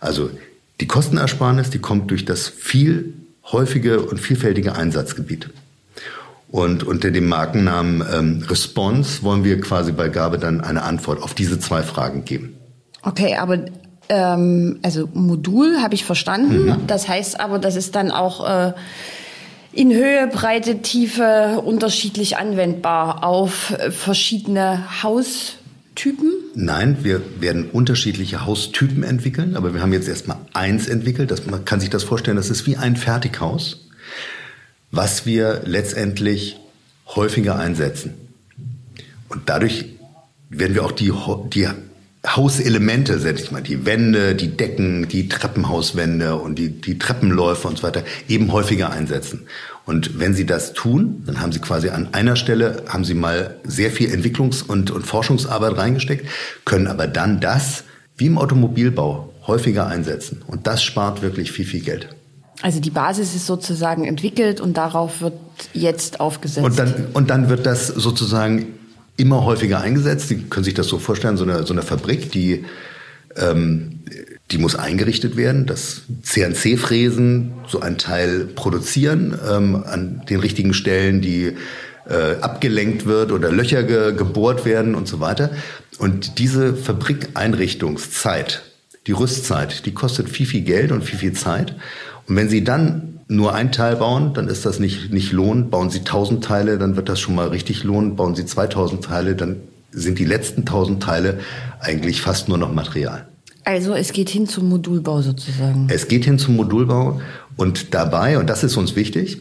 Also 0.00 0.30
die 0.80 0.86
Kostenersparnis, 0.86 1.70
die 1.70 1.78
kommt 1.78 2.10
durch 2.10 2.24
das 2.24 2.48
viel 2.48 3.14
häufige 3.44 4.00
und 4.00 4.20
vielfältige 4.20 4.76
Einsatzgebiet. 4.76 5.50
Und 6.48 6.84
unter 6.84 7.10
dem 7.10 7.28
Markennamen 7.28 8.04
ähm, 8.12 8.44
Response 8.48 9.22
wollen 9.22 9.44
wir 9.44 9.60
quasi 9.60 9.92
bei 9.92 10.08
Gabe 10.08 10.38
dann 10.38 10.60
eine 10.60 10.82
Antwort 10.82 11.22
auf 11.22 11.34
diese 11.34 11.58
zwei 11.58 11.82
Fragen 11.82 12.24
geben. 12.24 12.56
Okay, 13.02 13.36
aber 13.36 13.64
ähm, 14.08 14.78
also 14.82 15.08
Modul 15.12 15.78
habe 15.82 15.94
ich 15.94 16.04
verstanden. 16.04 16.66
Mhm. 16.66 16.86
Das 16.86 17.08
heißt 17.08 17.40
aber, 17.40 17.58
das 17.58 17.76
ist 17.76 17.94
dann 17.94 18.10
auch 18.10 18.48
äh, 18.48 18.72
in 19.72 19.92
Höhe, 19.92 20.28
Breite, 20.28 20.80
Tiefe 20.82 21.60
unterschiedlich 21.64 22.36
anwendbar 22.36 23.24
auf 23.24 23.72
äh, 23.72 23.90
verschiedene 23.90 25.02
Haustypen. 25.02 26.32
Nein, 26.54 26.98
wir 27.02 27.20
werden 27.40 27.68
unterschiedliche 27.70 28.46
Haustypen 28.46 29.02
entwickeln, 29.02 29.56
aber 29.56 29.74
wir 29.74 29.82
haben 29.82 29.92
jetzt 29.92 30.08
erstmal 30.08 30.38
eins 30.54 30.88
entwickelt. 30.88 31.30
Das, 31.30 31.46
man 31.46 31.64
kann 31.64 31.80
sich 31.80 31.90
das 31.90 32.04
vorstellen, 32.04 32.36
das 32.36 32.50
ist 32.50 32.66
wie 32.66 32.76
ein 32.76 32.96
Fertighaus, 32.96 33.85
was 34.96 35.26
wir 35.26 35.62
letztendlich 35.64 36.56
häufiger 37.14 37.56
einsetzen. 37.56 38.14
Und 39.28 39.42
dadurch 39.48 39.84
werden 40.50 40.74
wir 40.74 40.84
auch 40.84 40.92
die, 40.92 41.12
die 41.52 41.68
Hauselemente, 42.26 43.20
sag 43.20 43.38
ich 43.38 43.52
mal, 43.52 43.62
die 43.62 43.86
Wände, 43.86 44.34
die 44.34 44.56
Decken, 44.56 45.06
die 45.06 45.28
Treppenhauswände 45.28 46.34
und 46.34 46.58
die, 46.58 46.70
die 46.70 46.98
Treppenläufe 46.98 47.68
und 47.68 47.78
so 47.78 47.82
weiter 47.84 48.02
eben 48.28 48.50
häufiger 48.50 48.90
einsetzen. 48.90 49.46
Und 49.84 50.18
wenn 50.18 50.34
Sie 50.34 50.44
das 50.44 50.72
tun, 50.72 51.22
dann 51.24 51.40
haben 51.40 51.52
Sie 51.52 51.60
quasi 51.60 51.90
an 51.90 52.08
einer 52.12 52.34
Stelle, 52.34 52.82
haben 52.88 53.04
Sie 53.04 53.14
mal 53.14 53.60
sehr 53.62 53.92
viel 53.92 54.10
Entwicklungs- 54.10 54.64
und, 54.66 54.90
und 54.90 55.06
Forschungsarbeit 55.06 55.76
reingesteckt, 55.76 56.26
können 56.64 56.88
aber 56.88 57.06
dann 57.06 57.40
das, 57.40 57.84
wie 58.16 58.26
im 58.26 58.38
Automobilbau, 58.38 59.32
häufiger 59.46 59.86
einsetzen. 59.86 60.42
Und 60.44 60.66
das 60.66 60.82
spart 60.82 61.22
wirklich 61.22 61.52
viel, 61.52 61.66
viel 61.66 61.82
Geld. 61.82 62.15
Also 62.62 62.80
die 62.80 62.90
Basis 62.90 63.34
ist 63.34 63.46
sozusagen 63.46 64.04
entwickelt 64.04 64.60
und 64.60 64.76
darauf 64.76 65.20
wird 65.20 65.34
jetzt 65.72 66.20
aufgesetzt. 66.20 66.64
Und 66.64 66.78
dann, 66.78 67.06
und 67.12 67.30
dann 67.30 67.48
wird 67.48 67.66
das 67.66 67.86
sozusagen 67.88 68.74
immer 69.16 69.44
häufiger 69.44 69.80
eingesetzt. 69.80 70.28
Sie 70.28 70.42
können 70.42 70.64
sich 70.64 70.74
das 70.74 70.88
so 70.88 70.98
vorstellen, 70.98 71.36
so 71.36 71.44
eine, 71.44 71.66
so 71.66 71.72
eine 71.72 71.82
Fabrik, 71.82 72.32
die 72.32 72.64
ähm, 73.36 74.00
die 74.50 74.58
muss 74.58 74.76
eingerichtet 74.76 75.36
werden, 75.36 75.66
das 75.66 76.02
CNC-Fräsen, 76.22 77.52
so 77.66 77.80
ein 77.80 77.98
Teil 77.98 78.46
produzieren 78.46 79.36
ähm, 79.48 79.82
an 79.84 80.22
den 80.28 80.40
richtigen 80.40 80.72
Stellen, 80.72 81.20
die 81.20 81.56
äh, 82.08 82.36
abgelenkt 82.40 83.06
wird 83.06 83.32
oder 83.32 83.50
Löcher 83.50 83.82
ge 83.82 84.14
gebohrt 84.14 84.64
werden 84.64 84.94
und 84.94 85.08
so 85.08 85.18
weiter. 85.18 85.50
Und 85.98 86.38
diese 86.38 86.74
Fabrikeinrichtungszeit, 86.74 88.62
die 89.08 89.12
Rüstzeit, 89.12 89.84
die 89.86 89.92
kostet 89.92 90.28
viel, 90.28 90.46
viel 90.46 90.62
Geld 90.62 90.92
und 90.92 91.02
viel, 91.02 91.18
viel 91.18 91.32
Zeit. 91.32 91.74
Und 92.28 92.36
wenn 92.36 92.48
Sie 92.48 92.64
dann 92.64 93.20
nur 93.28 93.54
ein 93.54 93.72
Teil 93.72 93.96
bauen, 93.96 94.34
dann 94.34 94.48
ist 94.48 94.66
das 94.66 94.78
nicht, 94.78 95.12
nicht 95.12 95.32
lohnend. 95.32 95.70
Bauen 95.70 95.90
Sie 95.90 96.00
1000 96.00 96.44
Teile, 96.44 96.78
dann 96.78 96.96
wird 96.96 97.08
das 97.08 97.20
schon 97.20 97.34
mal 97.34 97.48
richtig 97.48 97.84
lohnend. 97.84 98.16
Bauen 98.16 98.34
Sie 98.34 98.46
2000 98.46 99.04
Teile, 99.04 99.34
dann 99.34 99.56
sind 99.90 100.18
die 100.18 100.24
letzten 100.24 100.60
1000 100.60 101.02
Teile 101.02 101.40
eigentlich 101.80 102.20
fast 102.20 102.48
nur 102.48 102.58
noch 102.58 102.72
Material. 102.72 103.26
Also 103.64 103.94
es 103.94 104.12
geht 104.12 104.28
hin 104.28 104.46
zum 104.46 104.68
Modulbau 104.68 105.22
sozusagen. 105.22 105.88
Es 105.90 106.06
geht 106.06 106.24
hin 106.24 106.38
zum 106.38 106.54
Modulbau 106.54 107.20
und 107.56 107.94
dabei, 107.94 108.38
und 108.38 108.48
das 108.48 108.62
ist 108.62 108.76
uns 108.76 108.94
wichtig, 108.94 109.38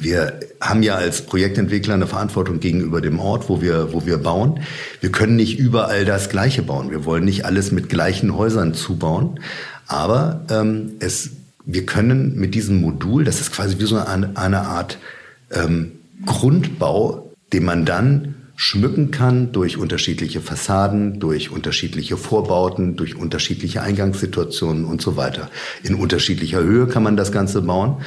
wir 0.00 0.40
haben 0.60 0.82
ja 0.82 0.96
als 0.96 1.22
Projektentwickler 1.22 1.94
eine 1.94 2.06
Verantwortung 2.06 2.60
gegenüber 2.60 3.00
dem 3.00 3.18
Ort, 3.20 3.48
wo 3.48 3.60
wir, 3.60 3.92
wo 3.92 4.04
wir 4.04 4.18
bauen. 4.18 4.60
Wir 5.00 5.10
können 5.10 5.36
nicht 5.36 5.58
überall 5.58 6.04
das 6.04 6.28
Gleiche 6.28 6.62
bauen. 6.62 6.90
Wir 6.90 7.04
wollen 7.04 7.24
nicht 7.24 7.44
alles 7.44 7.72
mit 7.72 7.88
gleichen 7.88 8.36
Häusern 8.36 8.74
zubauen. 8.74 9.40
Aber 9.86 10.44
ähm, 10.50 10.92
es, 11.00 11.30
wir 11.68 11.84
können 11.84 12.34
mit 12.34 12.54
diesem 12.54 12.80
Modul, 12.80 13.24
das 13.24 13.40
ist 13.40 13.52
quasi 13.52 13.78
wie 13.78 13.84
so 13.84 13.98
eine, 13.98 14.36
eine 14.36 14.62
Art 14.62 14.98
ähm, 15.52 15.92
Grundbau, 16.24 17.30
den 17.52 17.64
man 17.64 17.84
dann 17.84 18.34
schmücken 18.56 19.10
kann 19.10 19.52
durch 19.52 19.76
unterschiedliche 19.76 20.40
Fassaden, 20.40 21.20
durch 21.20 21.50
unterschiedliche 21.50 22.16
Vorbauten, 22.16 22.96
durch 22.96 23.14
unterschiedliche 23.14 23.82
Eingangssituationen 23.82 24.86
und 24.86 25.02
so 25.02 25.16
weiter. 25.16 25.50
In 25.84 25.94
unterschiedlicher 25.94 26.60
Höhe 26.60 26.86
kann 26.86 27.02
man 27.02 27.18
das 27.18 27.32
Ganze 27.32 27.60
bauen. 27.60 27.98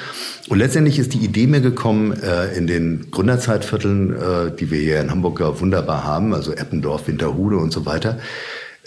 Und 0.49 0.57
letztendlich 0.57 0.97
ist 0.97 1.13
die 1.13 1.23
Idee 1.23 1.45
mir 1.45 1.61
gekommen, 1.61 2.13
äh, 2.13 2.53
in 2.57 2.65
den 2.65 3.11
Gründerzeitvierteln, 3.11 4.13
äh, 4.13 4.51
die 4.59 4.71
wir 4.71 4.79
hier 4.79 4.99
in 4.99 5.11
Hamburg 5.11 5.39
ja 5.39 5.57
wunderbar 5.59 6.03
haben, 6.03 6.33
also 6.33 6.51
Eppendorf, 6.51 7.07
Winterhude 7.07 7.57
und 7.57 7.71
so 7.71 7.85
weiter, 7.85 8.19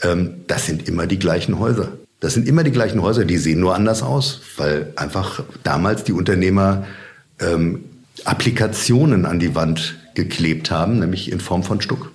ähm, 0.03 0.43
das 0.49 0.67
sind 0.67 0.89
immer 0.89 1.07
die 1.07 1.21
gleichen 1.21 1.61
Häuser. 1.61 1.93
Das 2.25 2.33
sind 2.33 2.49
immer 2.49 2.65
die 2.65 2.71
gleichen 2.71 3.03
Häuser, 3.03 3.27
die 3.27 3.37
sehen 3.37 3.61
nur 3.61 3.75
anders 3.75 4.03
aus, 4.03 4.41
weil 4.57 4.95
einfach 4.97 5.43
damals 5.63 6.05
die 6.05 6.13
Unternehmer 6.13 6.87
ähm, 7.39 7.85
Applikationen 8.25 9.27
an 9.27 9.39
die 9.39 9.55
Wand 9.55 9.99
geklebt 10.15 10.71
haben, 10.71 11.01
nämlich 11.01 11.31
in 11.31 11.39
Form 11.39 11.63
von 11.63 11.83
Stuck. 11.83 12.13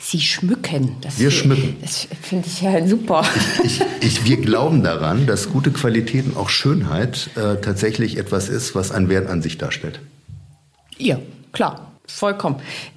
Sie 0.00 0.18
schmücken. 0.18 0.96
Das 1.00 1.20
wir 1.20 1.30
schmücken. 1.30 1.76
Das 1.80 2.08
finde 2.22 2.48
ich 2.48 2.60
ja 2.60 2.84
super. 2.88 3.24
Ich, 3.62 3.80
ich, 3.80 3.86
ich, 4.00 4.24
wir 4.24 4.38
glauben 4.38 4.82
daran, 4.82 5.26
dass 5.28 5.48
gute 5.48 5.70
Qualität 5.70 6.26
und 6.26 6.36
auch 6.36 6.48
Schönheit 6.48 7.30
äh, 7.36 7.60
tatsächlich 7.60 8.18
etwas 8.18 8.48
ist, 8.48 8.74
was 8.74 8.90
einen 8.90 9.08
Wert 9.08 9.30
an 9.30 9.42
sich 9.42 9.58
darstellt. 9.58 10.00
Ja, 10.98 11.20
klar, 11.52 11.92
vollkommen. 12.08 12.56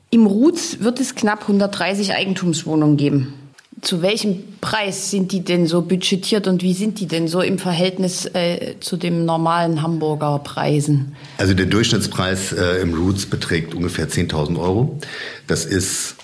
Im 0.09 0.25
Ruz 0.25 0.77
wird 0.79 0.99
es 0.99 1.13
knapp 1.13 1.43
130 1.43 2.15
Eigentumswohnungen 2.15 2.97
geben. 2.97 3.35
Zu 3.81 4.01
welchem 4.01 4.43
Preis 4.61 5.11
sind 5.11 5.31
die 5.31 5.43
denn 5.43 5.67
so 5.67 5.81
budgetiert 5.81 6.47
und 6.47 6.63
wie 6.63 6.73
sind 6.73 6.99
die 6.99 7.07
denn 7.07 7.27
so 7.27 7.41
im 7.41 7.59
Verhältnis 7.59 8.25
äh, 8.33 8.75
zu 8.79 8.97
den 8.97 9.25
normalen 9.25 9.81
Hamburger 9.81 10.39
Preisen? 10.39 11.15
Also 11.37 11.53
der 11.53 11.65
Durchschnittspreis 11.65 12.53
äh, 12.53 12.81
im 12.81 12.93
Roots 12.93 13.25
beträgt 13.25 13.73
ungefähr 13.73 14.09
10.000 14.09 14.59
Euro. 14.59 14.99
Das 15.47 15.65
ist 15.65 16.15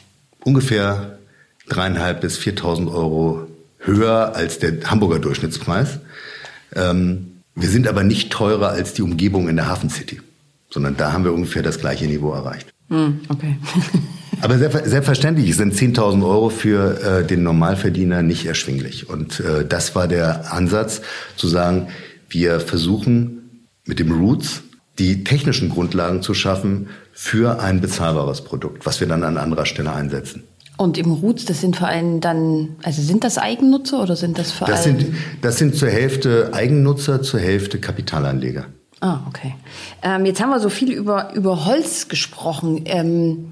ungefähr 0.43 1.19
dreieinhalb 1.69 2.21
bis 2.21 2.39
4.000 2.39 2.93
Euro 2.93 3.47
höher 3.79 4.35
als 4.35 4.59
der 4.59 4.89
Hamburger 4.89 5.19
Durchschnittspreis. 5.19 6.00
Ähm, 6.75 7.41
wir 7.55 7.69
sind 7.69 7.88
aber 7.88 8.03
nicht 8.03 8.31
teurer 8.31 8.69
als 8.69 8.93
die 8.93 9.01
Umgebung 9.01 9.47
in 9.47 9.55
der 9.55 9.67
Hafen 9.67 9.89
City, 9.89 10.19
sondern 10.69 10.97
da 10.97 11.13
haben 11.13 11.24
wir 11.24 11.33
ungefähr 11.33 11.63
das 11.63 11.79
gleiche 11.79 12.05
Niveau 12.05 12.33
erreicht. 12.33 12.75
Hm, 12.89 13.21
okay. 13.29 13.57
Aber 14.41 14.57
selbstverständlich 14.57 15.55
sind 15.55 15.73
10.000 15.73 16.23
Euro 16.23 16.49
für 16.49 17.01
äh, 17.01 17.25
den 17.25 17.43
Normalverdiener 17.43 18.21
nicht 18.21 18.45
erschwinglich. 18.45 19.09
Und 19.09 19.39
äh, 19.39 19.65
das 19.65 19.95
war 19.95 20.07
der 20.07 20.53
Ansatz, 20.53 21.01
zu 21.35 21.47
sagen, 21.47 21.87
wir 22.29 22.59
versuchen 22.59 23.69
mit 23.85 23.99
dem 23.99 24.11
Roots 24.11 24.61
die 24.99 25.23
technischen 25.23 25.69
Grundlagen 25.69 26.21
zu 26.21 26.33
schaffen 26.33 26.87
für 27.11 27.59
ein 27.59 27.81
bezahlbares 27.81 28.41
Produkt, 28.41 28.85
was 28.85 28.99
wir 28.99 29.07
dann 29.07 29.23
an 29.23 29.37
anderer 29.37 29.65
Stelle 29.65 29.93
einsetzen. 29.93 30.43
Und 30.77 30.97
im 30.97 31.11
Roots, 31.11 31.45
das 31.45 31.61
sind 31.61 31.77
vor 31.77 31.87
allem 31.87 32.19
dann, 32.19 32.75
also 32.83 33.01
sind 33.01 33.23
das 33.23 33.37
Eigennutzer 33.37 34.03
oder 34.03 34.15
sind 34.15 34.37
das 34.37 34.51
vor 34.51 34.67
das 34.67 34.85
allem? 34.85 34.99
Sind, 34.99 35.13
das 35.41 35.57
sind 35.57 35.75
zur 35.75 35.89
Hälfte 35.89 36.49
Eigennutzer, 36.53 37.21
zur 37.21 37.39
Hälfte 37.39 37.79
Kapitalanleger. 37.79 38.65
Ah, 39.05 39.21
okay. 39.27 39.53
Ähm, 40.01 40.25
jetzt 40.25 40.41
haben 40.41 40.50
wir 40.50 40.59
so 40.59 40.69
viel 40.69 40.91
über, 40.91 41.31
über 41.35 41.65
Holz 41.65 42.07
gesprochen. 42.07 42.81
Ähm, 42.85 43.50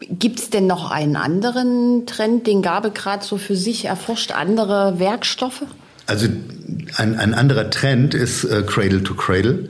Gibt 0.00 0.40
es 0.40 0.50
denn 0.50 0.66
noch 0.66 0.90
einen 0.90 1.14
anderen 1.14 2.04
Trend, 2.06 2.48
den 2.48 2.62
Gabe 2.62 2.90
gerade 2.90 3.24
so 3.24 3.38
für 3.38 3.54
sich 3.54 3.84
erforscht, 3.84 4.32
andere 4.32 4.98
Werkstoffe? 4.98 5.62
Also 6.06 6.26
ein, 6.96 7.16
ein 7.16 7.32
anderer 7.32 7.70
Trend 7.70 8.14
ist 8.14 8.42
äh, 8.42 8.64
Cradle 8.66 9.04
to 9.04 9.14
Cradle, 9.14 9.68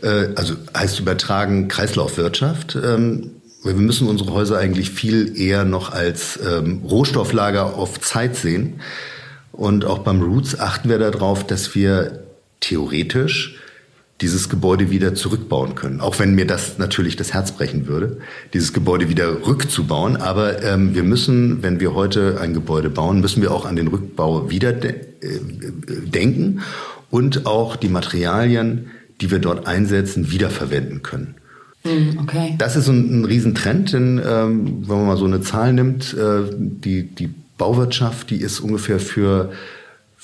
äh, 0.00 0.28
also 0.36 0.54
heißt 0.74 1.00
übertragen 1.00 1.68
Kreislaufwirtschaft. 1.68 2.78
Ähm, 2.82 3.32
wir 3.62 3.74
müssen 3.74 4.08
unsere 4.08 4.32
Häuser 4.32 4.56
eigentlich 4.56 4.90
viel 4.90 5.38
eher 5.38 5.66
noch 5.66 5.92
als 5.92 6.40
ähm, 6.42 6.80
Rohstofflager 6.88 7.76
auf 7.76 8.00
Zeit 8.00 8.36
sehen. 8.36 8.80
Und 9.52 9.84
auch 9.84 9.98
beim 9.98 10.22
Roots 10.22 10.58
achten 10.58 10.88
wir 10.88 10.98
darauf, 10.98 11.46
dass 11.46 11.74
wir 11.74 12.22
theoretisch 12.60 13.58
dieses 14.22 14.48
Gebäude 14.48 14.90
wieder 14.90 15.14
zurückbauen 15.14 15.74
können. 15.74 16.00
Auch 16.00 16.18
wenn 16.18 16.34
mir 16.34 16.46
das 16.46 16.78
natürlich 16.78 17.16
das 17.16 17.34
Herz 17.34 17.52
brechen 17.52 17.86
würde, 17.86 18.18
dieses 18.54 18.72
Gebäude 18.72 19.08
wieder 19.08 19.46
rückzubauen. 19.46 20.16
Aber 20.16 20.62
ähm, 20.62 20.94
wir 20.94 21.02
müssen, 21.02 21.62
wenn 21.62 21.80
wir 21.80 21.94
heute 21.94 22.40
ein 22.40 22.54
Gebäude 22.54 22.88
bauen, 22.88 23.20
müssen 23.20 23.42
wir 23.42 23.50
auch 23.50 23.66
an 23.66 23.76
den 23.76 23.88
Rückbau 23.88 24.48
wieder 24.48 24.72
de 24.72 24.92
äh, 24.92 25.40
denken 26.06 26.60
und 27.10 27.46
auch 27.46 27.76
die 27.76 27.88
Materialien, 27.88 28.90
die 29.20 29.30
wir 29.30 29.40
dort 29.40 29.66
einsetzen, 29.66 30.30
wiederverwenden 30.30 31.02
können. 31.02 31.34
Hm, 31.82 32.18
okay. 32.20 32.54
Das 32.58 32.76
ist 32.76 32.88
ein, 32.88 33.20
ein 33.20 33.24
Riesentrend, 33.24 33.92
denn 33.92 34.20
ähm, 34.24 34.88
wenn 34.88 34.96
man 34.98 35.06
mal 35.06 35.16
so 35.16 35.24
eine 35.24 35.40
Zahl 35.40 35.72
nimmt, 35.72 36.14
äh, 36.14 36.42
die, 36.56 37.08
die 37.08 37.28
Bauwirtschaft, 37.58 38.30
die 38.30 38.40
ist 38.40 38.60
ungefähr 38.60 39.00
für 39.00 39.50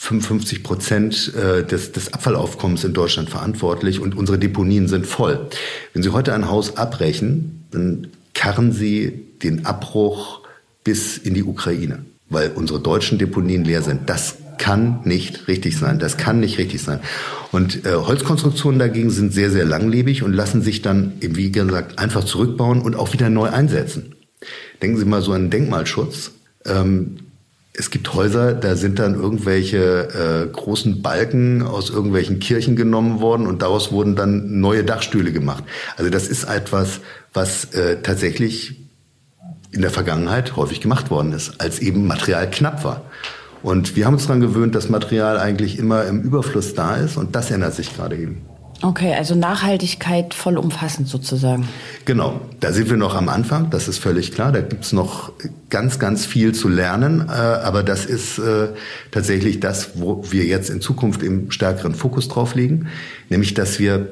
55 0.00 0.62
Prozent 0.62 1.34
äh, 1.34 1.64
des, 1.64 1.90
des 1.90 2.12
Abfallaufkommens 2.12 2.84
in 2.84 2.94
Deutschland 2.94 3.30
verantwortlich 3.30 3.98
und 3.98 4.16
unsere 4.16 4.38
Deponien 4.38 4.86
sind 4.86 5.06
voll. 5.06 5.48
Wenn 5.92 6.04
Sie 6.04 6.10
heute 6.10 6.32
ein 6.34 6.48
Haus 6.48 6.76
abbrechen, 6.76 7.64
dann 7.72 8.06
karren 8.32 8.70
Sie 8.70 9.24
den 9.42 9.66
Abbruch 9.66 10.42
bis 10.84 11.18
in 11.18 11.34
die 11.34 11.42
Ukraine, 11.42 12.04
weil 12.30 12.52
unsere 12.54 12.78
deutschen 12.78 13.18
Deponien 13.18 13.64
leer 13.64 13.82
sind. 13.82 14.08
Das 14.08 14.36
kann 14.56 15.00
nicht 15.02 15.48
richtig 15.48 15.76
sein. 15.76 15.98
Das 15.98 16.16
kann 16.16 16.38
nicht 16.38 16.58
richtig 16.58 16.80
sein. 16.80 17.00
Und 17.50 17.84
äh, 17.84 17.94
Holzkonstruktionen 17.94 18.78
dagegen 18.78 19.10
sind 19.10 19.34
sehr, 19.34 19.50
sehr 19.50 19.64
langlebig 19.64 20.22
und 20.22 20.32
lassen 20.32 20.62
sich 20.62 20.80
dann, 20.80 21.14
wie 21.20 21.50
gesagt, 21.50 21.98
einfach 21.98 22.22
zurückbauen 22.22 22.82
und 22.82 22.94
auch 22.94 23.12
wieder 23.12 23.30
neu 23.30 23.48
einsetzen. 23.48 24.14
Denken 24.80 24.96
Sie 24.96 25.04
mal 25.04 25.22
so 25.22 25.32
an 25.32 25.50
Denkmalschutz. 25.50 26.30
Ähm, 26.64 27.16
es 27.78 27.90
gibt 27.90 28.12
Häuser, 28.12 28.54
da 28.54 28.74
sind 28.74 28.98
dann 28.98 29.14
irgendwelche 29.14 30.48
äh, 30.48 30.52
großen 30.52 31.00
Balken 31.00 31.62
aus 31.62 31.90
irgendwelchen 31.90 32.40
Kirchen 32.40 32.74
genommen 32.74 33.20
worden 33.20 33.46
und 33.46 33.62
daraus 33.62 33.92
wurden 33.92 34.16
dann 34.16 34.60
neue 34.60 34.82
Dachstühle 34.82 35.32
gemacht. 35.32 35.62
Also 35.96 36.10
das 36.10 36.26
ist 36.26 36.44
etwas, 36.44 37.00
was 37.32 37.66
äh, 37.74 38.02
tatsächlich 38.02 38.80
in 39.70 39.82
der 39.82 39.90
Vergangenheit 39.90 40.56
häufig 40.56 40.80
gemacht 40.80 41.10
worden 41.10 41.32
ist, 41.32 41.60
als 41.60 41.78
eben 41.78 42.06
Material 42.08 42.50
knapp 42.50 42.82
war. 42.82 43.02
Und 43.62 43.94
wir 43.94 44.06
haben 44.06 44.14
uns 44.14 44.26
daran 44.26 44.40
gewöhnt, 44.40 44.74
dass 44.74 44.88
Material 44.88 45.38
eigentlich 45.38 45.78
immer 45.78 46.04
im 46.04 46.22
Überfluss 46.22 46.74
da 46.74 46.96
ist 46.96 47.16
und 47.16 47.36
das 47.36 47.50
ändert 47.50 47.74
sich 47.74 47.94
gerade 47.94 48.16
eben. 48.16 48.42
Okay, 48.80 49.12
also 49.14 49.34
Nachhaltigkeit 49.34 50.34
vollumfassend 50.34 51.08
sozusagen. 51.08 51.68
Genau, 52.04 52.40
da 52.60 52.72
sind 52.72 52.88
wir 52.88 52.96
noch 52.96 53.16
am 53.16 53.28
Anfang, 53.28 53.70
das 53.70 53.88
ist 53.88 53.98
völlig 53.98 54.32
klar. 54.32 54.52
Da 54.52 54.60
gibt's 54.60 54.92
noch 54.92 55.32
ganz, 55.68 55.98
ganz 55.98 56.26
viel 56.26 56.54
zu 56.54 56.68
lernen. 56.68 57.28
Äh, 57.28 57.32
aber 57.32 57.82
das 57.82 58.06
ist 58.06 58.38
äh, 58.38 58.68
tatsächlich 59.10 59.58
das, 59.58 60.00
wo 60.00 60.24
wir 60.30 60.44
jetzt 60.44 60.70
in 60.70 60.80
Zukunft 60.80 61.22
im 61.22 61.50
stärkeren 61.50 61.94
Fokus 61.94 62.28
drauf 62.28 62.54
legen. 62.54 62.88
Nämlich, 63.30 63.54
dass 63.54 63.80
wir 63.80 64.10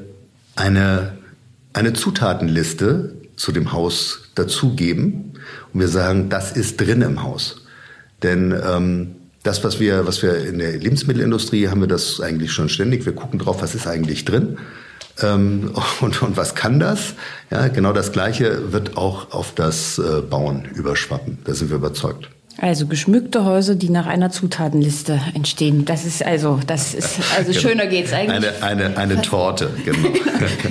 eine, 0.57 1.17
eine 1.73 1.93
Zutatenliste 1.93 3.15
zu 3.37 3.53
dem 3.53 3.73
Haus 3.73 4.31
dazugeben. 4.35 5.35
Und 5.73 5.81
wir 5.81 5.89
sagen, 5.89 6.29
das 6.29 6.53
ist 6.53 6.81
drin 6.81 7.03
im 7.03 7.23
Haus. 7.23 7.67
Denn 8.23 8.53
ähm, 8.53 9.16
das, 9.47 9.63
was 9.63 9.79
wir, 9.81 10.07
was 10.07 10.23
wir 10.23 10.37
in 10.45 10.59
der 10.59 10.73
Lebensmittelindustrie 10.73 11.69
haben 11.69 11.81
wir 11.81 11.89
das 11.89 12.21
eigentlich 12.21 12.53
schon 12.53 12.69
ständig. 12.69 13.07
Wir 13.07 13.15
gucken 13.15 13.39
drauf, 13.39 13.63
was 13.63 13.75
ist 13.75 13.87
eigentlich 13.87 14.25
drin 14.25 14.59
ähm, 15.23 15.73
und, 16.01 16.23
und 16.23 16.37
was 16.37 16.55
kann 16.55 16.81
das. 16.81 17.15
Ja, 17.51 17.69
genau 17.69 17.93
das 17.93 18.13
Gleiche 18.13 18.73
wird 18.73 18.97
auch 18.97 19.33
auf 19.33 19.55
das 19.55 19.99
äh, 19.99 20.21
Bauen 20.21 20.65
überschwappen. 20.75 21.39
Da 21.45 21.55
sind 21.55 21.71
wir 21.71 21.77
überzeugt. 21.77 22.29
Also 22.59 22.87
geschmückte 22.87 23.45
Häuser, 23.45 23.75
die 23.75 23.91
nach 23.91 24.07
einer 24.07 24.31
Zutatenliste 24.31 25.21
entstehen. 25.35 25.85
Das 25.85 26.07
ist 26.07 26.25
also, 26.25 26.59
das 26.67 26.95
ist, 26.95 27.21
also 27.37 27.51
genau. 27.51 27.61
schöner 27.61 27.87
geht's 27.87 28.15
eigentlich. 28.15 28.55
Eine, 28.63 28.85
eine, 28.87 28.97
eine 28.97 29.21
Torte, 29.21 29.71
genau. 29.85 30.09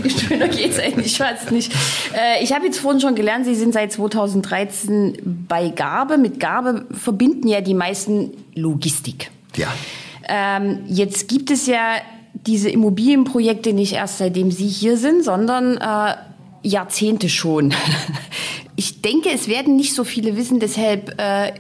schöner 0.27 0.48
geht's 0.48 0.80
eigentlich 0.80 1.15
fast 1.18 1.51
nicht. 1.51 1.72
Äh, 2.13 2.44
ich 2.44 2.54
habe 2.54 2.65
jetzt 2.65 2.80
vorhin 2.80 3.01
schon 3.01 3.13
gelernt, 3.13 3.46
Sie 3.46 3.54
sind 3.54 3.74
seit 3.74 3.92
2013 3.92 5.46
bei 5.48 5.70
Gabe. 5.70 6.18
Mit 6.18 6.39
Gabe 6.39 6.86
verbinden 6.92 7.48
ja 7.48 7.62
die 7.62 7.75
meisten 7.75 8.32
Logistik. 8.56 9.30
Ja. 9.56 9.72
Ähm, 10.27 10.80
jetzt 10.88 11.27
gibt 11.27 11.51
es 11.51 11.68
ja 11.68 11.98
diese 12.34 12.70
Immobilienprojekte 12.70 13.74
nicht 13.74 13.94
erst 13.94 14.18
seitdem 14.18 14.50
Sie 14.50 14.68
hier 14.68 14.98
sind, 14.98 15.24
sondern 15.24 15.77
äh, 15.77 16.15
Jahrzehnte 16.63 17.30
schon. 17.30 17.75
Ich 18.77 19.01
denke, 19.01 19.30
es 19.32 19.48
werden 19.48 19.77
nicht 19.77 19.96
so 19.96 20.04
viele 20.04 20.36
wissen, 20.36 20.60
deshalb 20.60 21.15
äh, 21.18 21.54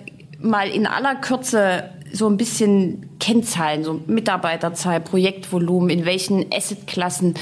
mal 0.45 0.69
in 0.69 0.87
aller 0.87 1.15
Kürze 1.15 1.89
so 2.13 2.27
ein 2.29 2.37
bisschen 2.37 3.09
Kennzahlen, 3.19 3.83
so 3.83 4.01
Mitarbeiterzahl, 4.07 5.01
Projektvolumen, 5.01 5.89
in 5.89 6.05
welchen 6.05 6.45
Assetklassen 6.53 7.33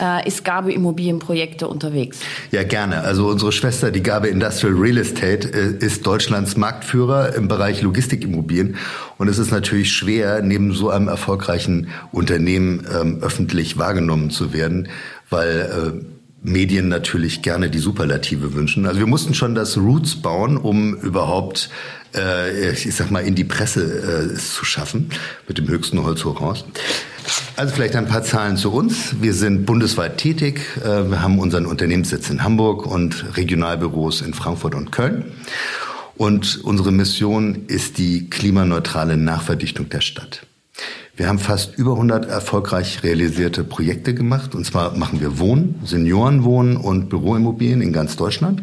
äh, 0.00 0.26
ist 0.26 0.44
Gabe 0.44 0.72
Immobilienprojekte 0.72 1.68
unterwegs? 1.68 2.20
Ja, 2.50 2.62
gerne. 2.62 3.02
Also 3.02 3.28
unsere 3.28 3.52
Schwester, 3.52 3.90
die 3.90 4.02
Gabe 4.02 4.28
Industrial 4.28 4.74
Real 4.74 4.98
Estate, 4.98 5.48
äh, 5.48 5.84
ist 5.84 6.06
Deutschlands 6.06 6.56
Marktführer 6.56 7.34
im 7.34 7.48
Bereich 7.48 7.82
Logistikimmobilien. 7.82 8.76
Und 9.18 9.28
es 9.28 9.38
ist 9.38 9.50
natürlich 9.50 9.92
schwer, 9.92 10.42
neben 10.42 10.72
so 10.72 10.90
einem 10.90 11.08
erfolgreichen 11.08 11.88
Unternehmen 12.12 12.86
ähm, 12.92 13.18
öffentlich 13.22 13.78
wahrgenommen 13.78 14.30
zu 14.30 14.52
werden, 14.52 14.88
weil 15.30 16.02
äh, 16.02 16.18
Medien 16.40 16.88
natürlich 16.88 17.42
gerne 17.42 17.68
die 17.68 17.78
Superlative 17.78 18.54
wünschen. 18.54 18.86
Also 18.86 19.00
wir 19.00 19.06
mussten 19.06 19.34
schon 19.34 19.54
das 19.54 19.76
Roots 19.76 20.16
bauen, 20.16 20.56
um 20.56 20.94
überhaupt, 20.94 21.68
äh, 22.14 22.72
ich 22.72 22.94
sag 22.94 23.10
mal, 23.10 23.20
in 23.20 23.34
die 23.34 23.44
Presse 23.44 24.32
äh, 24.32 24.34
zu 24.34 24.64
schaffen, 24.64 25.10
mit 25.46 25.58
dem 25.58 25.68
höchsten 25.68 26.02
Holzhochhaus. 26.02 26.64
Also 27.56 27.74
vielleicht 27.74 27.96
ein 27.96 28.06
paar 28.06 28.22
Zahlen 28.22 28.56
zu 28.56 28.72
uns. 28.72 29.20
Wir 29.20 29.34
sind 29.34 29.66
bundesweit 29.66 30.18
tätig. 30.18 30.60
Äh, 30.82 31.10
wir 31.10 31.22
haben 31.22 31.38
unseren 31.38 31.66
Unternehmenssitz 31.66 32.30
in 32.30 32.42
Hamburg 32.42 32.86
und 32.86 33.36
Regionalbüros 33.36 34.22
in 34.22 34.34
Frankfurt 34.34 34.74
und 34.74 34.92
Köln. 34.92 35.24
Und 36.16 36.64
unsere 36.64 36.90
Mission 36.90 37.66
ist 37.68 37.98
die 37.98 38.28
klimaneutrale 38.28 39.16
Nachverdichtung 39.16 39.88
der 39.88 40.00
Stadt. 40.00 40.46
Wir 41.16 41.28
haben 41.28 41.38
fast 41.38 41.76
über 41.76 41.92
100 41.92 42.28
erfolgreich 42.28 43.02
realisierte 43.02 43.64
Projekte 43.64 44.14
gemacht. 44.14 44.54
Und 44.54 44.64
zwar 44.64 44.96
machen 44.96 45.20
wir 45.20 45.38
Wohnen, 45.38 45.80
Seniorenwohnen 45.84 46.76
und 46.76 47.08
Büroimmobilien 47.08 47.82
in 47.82 47.92
ganz 47.92 48.16
Deutschland. 48.16 48.62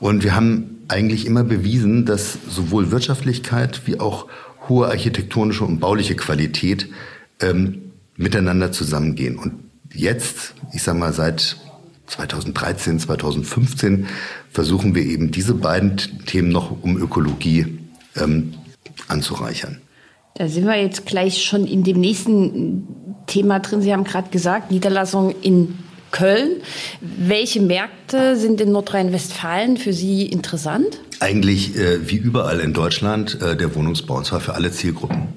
Und 0.00 0.22
wir 0.22 0.34
haben 0.34 0.78
eigentlich 0.88 1.26
immer 1.26 1.44
bewiesen, 1.44 2.06
dass 2.06 2.38
sowohl 2.48 2.90
Wirtschaftlichkeit 2.90 3.82
wie 3.86 4.00
auch 4.00 4.26
hohe 4.68 4.88
architektonische 4.88 5.64
und 5.64 5.80
bauliche 5.80 6.14
Qualität 6.16 6.88
ähm, 7.40 7.92
miteinander 8.16 8.72
zusammengehen. 8.72 9.38
Und 9.38 9.54
jetzt, 9.92 10.54
ich 10.72 10.82
sage 10.82 10.98
mal 10.98 11.12
seit 11.12 11.56
2013, 12.06 13.00
2015, 13.00 14.06
versuchen 14.50 14.94
wir 14.94 15.04
eben 15.04 15.30
diese 15.30 15.54
beiden 15.54 15.96
Themen 16.26 16.48
noch 16.48 16.82
um 16.82 16.96
Ökologie 16.96 17.78
ähm, 18.16 18.54
anzureichern. 19.08 19.78
Da 20.34 20.48
sind 20.48 20.66
wir 20.66 20.80
jetzt 20.80 21.04
gleich 21.04 21.44
schon 21.44 21.66
in 21.66 21.82
dem 21.82 22.00
nächsten 22.00 22.86
Thema 23.26 23.58
drin. 23.60 23.82
Sie 23.82 23.92
haben 23.92 24.04
gerade 24.04 24.30
gesagt, 24.30 24.70
Niederlassung 24.70 25.34
in 25.42 25.78
Köln. 26.10 26.62
Welche 27.00 27.60
Märkte 27.60 28.36
sind 28.36 28.60
in 28.60 28.72
Nordrhein-Westfalen 28.72 29.76
für 29.76 29.92
Sie 29.92 30.26
interessant? 30.26 31.00
Eigentlich 31.20 31.76
äh, 31.76 32.08
wie 32.08 32.16
überall 32.16 32.60
in 32.60 32.72
Deutschland 32.72 33.40
äh, 33.42 33.56
der 33.56 33.74
Wohnungsbau, 33.74 34.16
und 34.18 34.24
zwar 34.24 34.40
für 34.40 34.54
alle 34.54 34.70
Zielgruppen. 34.70 35.28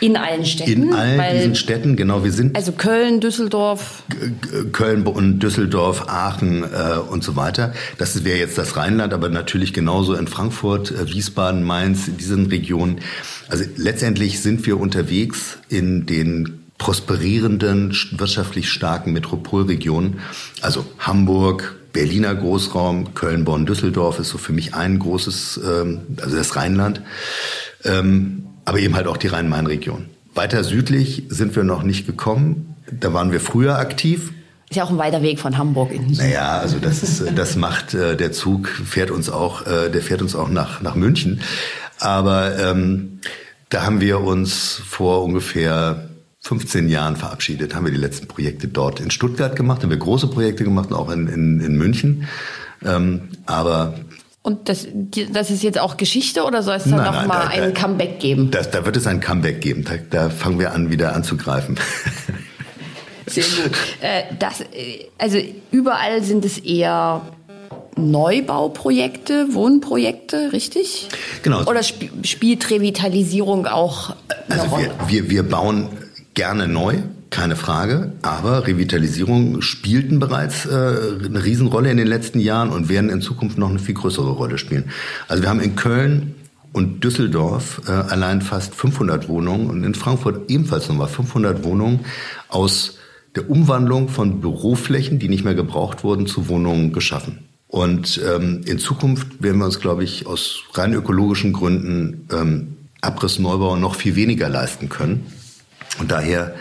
In 0.00 0.16
allen 0.16 0.44
Städten? 0.44 0.82
In 0.88 0.92
allen 0.92 1.18
weil, 1.18 1.38
diesen 1.38 1.54
Städten, 1.54 1.96
genau. 1.96 2.24
Wir 2.24 2.32
sind 2.32 2.54
also 2.56 2.72
Köln, 2.72 3.20
Düsseldorf. 3.20 4.02
Köln 4.72 5.06
und 5.06 5.38
Düsseldorf, 5.38 6.08
Aachen 6.08 6.62
äh, 6.62 6.98
und 6.98 7.24
so 7.24 7.36
weiter. 7.36 7.72
Das 7.96 8.22
wäre 8.24 8.38
jetzt 8.38 8.58
das 8.58 8.76
Rheinland, 8.76 9.14
aber 9.14 9.30
natürlich 9.30 9.72
genauso 9.72 10.14
in 10.14 10.26
Frankfurt, 10.26 10.90
äh, 10.90 11.08
Wiesbaden, 11.10 11.62
Mainz, 11.62 12.08
in 12.08 12.18
diesen 12.18 12.46
Regionen. 12.46 13.00
Also 13.48 13.64
letztendlich 13.76 14.42
sind 14.42 14.66
wir 14.66 14.78
unterwegs 14.78 15.58
in 15.70 16.04
den 16.04 16.63
prosperierenden, 16.84 17.96
wirtschaftlich 18.18 18.68
starken 18.68 19.14
Metropolregionen. 19.14 20.20
Also 20.60 20.84
Hamburg, 20.98 21.76
Berliner 21.94 22.34
Großraum, 22.34 23.14
Köln, 23.14 23.46
Bonn, 23.46 23.64
Düsseldorf 23.64 24.18
ist 24.18 24.28
so 24.28 24.36
für 24.36 24.52
mich 24.52 24.74
ein 24.74 24.98
großes, 24.98 25.60
ähm, 25.66 26.02
also 26.20 26.36
das 26.36 26.56
Rheinland. 26.56 27.00
Ähm, 27.84 28.44
aber 28.66 28.80
eben 28.80 28.96
halt 28.96 29.06
auch 29.06 29.16
die 29.16 29.28
Rhein-Main-Region. 29.28 30.10
Weiter 30.34 30.62
südlich 30.62 31.22
sind 31.30 31.56
wir 31.56 31.64
noch 31.64 31.84
nicht 31.84 32.04
gekommen. 32.04 32.76
Da 32.90 33.14
waren 33.14 33.32
wir 33.32 33.40
früher 33.40 33.78
aktiv. 33.78 34.32
Ist 34.68 34.76
ja 34.76 34.84
auch 34.84 34.90
ein 34.90 34.98
weiter 34.98 35.22
Weg 35.22 35.40
von 35.40 35.56
Hamburg 35.56 35.90
in 35.90 36.12
Naja, 36.12 36.58
also 36.58 36.76
das 36.80 37.02
ist, 37.02 37.24
das 37.34 37.56
macht 37.56 37.94
äh, 37.94 38.14
der 38.14 38.32
Zug 38.32 38.68
fährt 38.68 39.10
uns 39.10 39.30
auch, 39.30 39.66
äh, 39.66 39.88
der 39.88 40.02
fährt 40.02 40.20
uns 40.20 40.34
auch 40.34 40.50
nach 40.50 40.82
nach 40.82 40.96
München. 40.96 41.40
Aber 41.98 42.58
ähm, 42.58 43.20
da 43.70 43.86
haben 43.86 44.02
wir 44.02 44.20
uns 44.20 44.82
vor 44.86 45.24
ungefähr 45.24 46.10
15 46.44 46.90
Jahren 46.90 47.16
verabschiedet, 47.16 47.74
haben 47.74 47.86
wir 47.86 47.92
die 47.92 47.98
letzten 47.98 48.28
Projekte 48.28 48.68
dort 48.68 49.00
in 49.00 49.10
Stuttgart 49.10 49.56
gemacht, 49.56 49.82
haben 49.82 49.90
wir 49.90 49.96
große 49.96 50.26
Projekte 50.26 50.62
gemacht, 50.62 50.92
auch 50.92 51.10
in, 51.10 51.26
in, 51.26 51.60
in 51.60 51.76
München. 51.76 52.28
Ähm, 52.84 53.30
aber 53.46 53.94
und 54.42 54.68
das, 54.68 54.86
das 55.32 55.50
ist 55.50 55.62
jetzt 55.62 55.80
auch 55.80 55.96
Geschichte 55.96 56.44
oder 56.44 56.62
soll 56.62 56.76
es 56.76 56.84
da 56.84 57.10
nochmal 57.10 57.48
ein 57.48 57.72
Comeback 57.72 58.20
geben? 58.20 58.50
Das, 58.50 58.70
da 58.70 58.84
wird 58.84 58.94
es 58.94 59.06
ein 59.06 59.20
Comeback 59.20 59.62
geben. 59.62 59.84
Da, 59.84 59.94
da 60.10 60.28
fangen 60.28 60.58
wir 60.58 60.72
an, 60.72 60.90
wieder 60.90 61.14
anzugreifen. 61.14 61.78
Sehr 63.26 63.44
gut. 63.44 63.72
Äh, 64.02 64.24
das, 64.38 64.60
äh, 64.60 65.06
also 65.16 65.38
überall 65.70 66.22
sind 66.22 66.44
es 66.44 66.58
eher 66.58 67.22
Neubauprojekte, 67.96 69.54
Wohnprojekte, 69.54 70.52
richtig? 70.52 71.08
Genau. 71.42 71.64
Oder 71.64 71.80
sp 71.80 72.12
spielt 72.24 72.70
Revitalisierung 72.70 73.66
auch 73.66 74.14
eine 74.50 74.60
also 74.60 74.74
Rolle? 74.74 74.90
Wir, 75.06 75.22
wir, 75.24 75.30
wir 75.30 75.42
bauen 75.48 75.88
gerne 76.34 76.68
neu, 76.68 76.98
keine 77.30 77.56
Frage. 77.56 78.12
Aber 78.22 78.66
Revitalisierung 78.66 79.62
spielten 79.62 80.18
bereits 80.18 80.66
äh, 80.66 80.70
eine 81.24 81.44
Riesenrolle 81.44 81.90
in 81.90 81.96
den 81.96 82.06
letzten 82.06 82.40
Jahren 82.40 82.70
und 82.70 82.88
werden 82.88 83.10
in 83.10 83.20
Zukunft 83.20 83.58
noch 83.58 83.70
eine 83.70 83.78
viel 83.78 83.94
größere 83.94 84.30
Rolle 84.30 84.58
spielen. 84.58 84.90
Also 85.28 85.42
wir 85.42 85.50
haben 85.50 85.60
in 85.60 85.76
Köln 85.76 86.34
und 86.72 87.04
Düsseldorf 87.04 87.82
äh, 87.86 87.92
allein 87.92 88.42
fast 88.42 88.74
500 88.74 89.28
Wohnungen 89.28 89.70
und 89.70 89.84
in 89.84 89.94
Frankfurt 89.94 90.50
ebenfalls 90.50 90.88
nochmal 90.88 91.08
500 91.08 91.64
Wohnungen 91.64 92.00
aus 92.48 92.98
der 93.36 93.48
Umwandlung 93.50 94.08
von 94.08 94.40
Büroflächen, 94.40 95.18
die 95.18 95.28
nicht 95.28 95.44
mehr 95.44 95.54
gebraucht 95.54 96.04
wurden, 96.04 96.26
zu 96.26 96.48
Wohnungen 96.48 96.92
geschaffen. 96.92 97.48
Und 97.68 98.20
ähm, 98.24 98.62
in 98.66 98.78
Zukunft 98.78 99.42
werden 99.42 99.58
wir 99.58 99.64
uns, 99.64 99.80
glaube 99.80 100.04
ich, 100.04 100.26
aus 100.26 100.62
rein 100.74 100.92
ökologischen 100.92 101.52
Gründen 101.52 102.28
ähm, 102.32 102.76
Abrissneubau 103.00 103.76
noch 103.76 103.96
viel 103.96 104.14
weniger 104.16 104.48
leisten 104.48 104.88
können. 104.88 105.26
Und 105.98 106.10
daher 106.10 106.54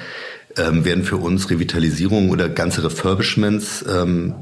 ähm, 0.57 0.86
werden 0.86 1.03
für 1.03 1.17
uns 1.17 1.49
Revitalisierung 1.49 2.29
oder 2.29 2.49
ganze 2.49 2.83
Refurbishments 2.83 3.83
ähm, 3.88 4.36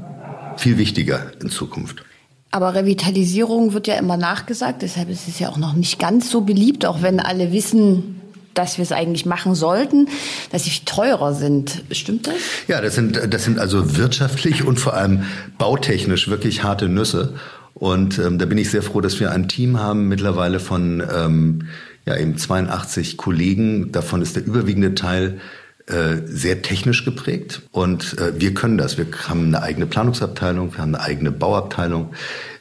viel 0.56 0.78
wichtiger 0.78 1.32
in 1.40 1.50
Zukunft. 1.50 2.04
Aber 2.50 2.74
Revitalisierung 2.74 3.72
wird 3.72 3.86
ja 3.86 3.94
immer 3.94 4.18
nachgesagt, 4.18 4.82
deshalb 4.82 5.08
ist 5.08 5.26
es 5.26 5.38
ja 5.38 5.48
auch 5.48 5.56
noch 5.56 5.72
nicht 5.72 5.98
ganz 5.98 6.30
so 6.30 6.42
beliebt, 6.42 6.84
auch 6.84 7.00
wenn 7.00 7.18
alle 7.18 7.50
wissen, 7.50 8.20
dass 8.52 8.76
wir 8.76 8.82
es 8.82 8.92
eigentlich 8.92 9.24
machen 9.24 9.54
sollten, 9.54 10.08
dass 10.50 10.64
sie 10.64 10.72
teurer 10.84 11.32
sind. 11.34 11.82
Stimmt 11.90 12.26
das? 12.26 12.34
Ja, 12.68 12.82
das 12.82 12.94
sind, 12.94 13.18
das 13.32 13.44
sind 13.44 13.58
also 13.58 13.96
wirtschaftlich 13.96 14.64
und 14.64 14.78
vor 14.78 14.92
allem 14.92 15.24
bautechnisch 15.56 16.28
wirklich 16.28 16.62
harte 16.62 16.90
Nüsse. 16.90 17.34
Und 17.72 18.18
ähm, 18.18 18.38
da 18.38 18.44
bin 18.44 18.58
ich 18.58 18.70
sehr 18.70 18.82
froh, 18.82 19.00
dass 19.00 19.18
wir 19.18 19.32
ein 19.32 19.48
Team 19.48 19.80
haben 19.80 20.08
mittlerweile 20.08 20.60
von 20.60 21.02
ähm, 21.14 21.68
ja 22.06 22.16
eben 22.16 22.36
82 22.36 23.16
Kollegen. 23.16 23.92
Davon 23.92 24.22
ist 24.22 24.36
der 24.36 24.44
überwiegende 24.44 24.94
Teil 24.94 25.40
äh, 25.86 26.16
sehr 26.24 26.62
technisch 26.62 27.04
geprägt 27.04 27.62
und 27.72 28.18
äh, 28.18 28.40
wir 28.40 28.54
können 28.54 28.78
das. 28.78 28.98
Wir 28.98 29.06
haben 29.28 29.46
eine 29.46 29.62
eigene 29.62 29.86
Planungsabteilung, 29.86 30.72
wir 30.74 30.78
haben 30.78 30.94
eine 30.94 31.04
eigene 31.04 31.32
Bauabteilung, 31.32 32.14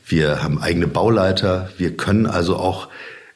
wir 0.06 0.42
haben 0.42 0.60
eigene 0.60 0.88
Bauleiter. 0.88 1.70
Wir 1.78 1.96
können 1.96 2.26
also 2.26 2.58
auch 2.58 2.90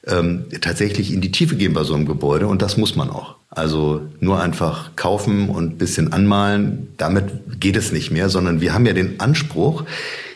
ähm, 0.08 0.46
tatsächlich 0.62 1.14
in 1.14 1.22
die 1.22 1.32
Tiefe 1.32 1.56
gehen 1.56 1.74
bei 1.74 1.84
so 1.84 1.94
einem 1.94 2.06
Gebäude 2.06 2.48
und 2.48 2.62
das 2.62 2.78
muss 2.78 2.96
man 2.96 3.10
auch. 3.10 3.36
Also 3.50 4.02
nur 4.20 4.42
einfach 4.42 4.96
kaufen 4.96 5.50
und 5.50 5.78
bisschen 5.78 6.12
anmalen, 6.12 6.90
damit 6.98 7.60
geht 7.60 7.78
es 7.78 7.92
nicht 7.92 8.12
mehr, 8.12 8.30
sondern 8.30 8.62
wir 8.62 8.74
haben 8.74 8.86
ja 8.86 8.94
den 8.94 9.20
Anspruch, 9.20 9.86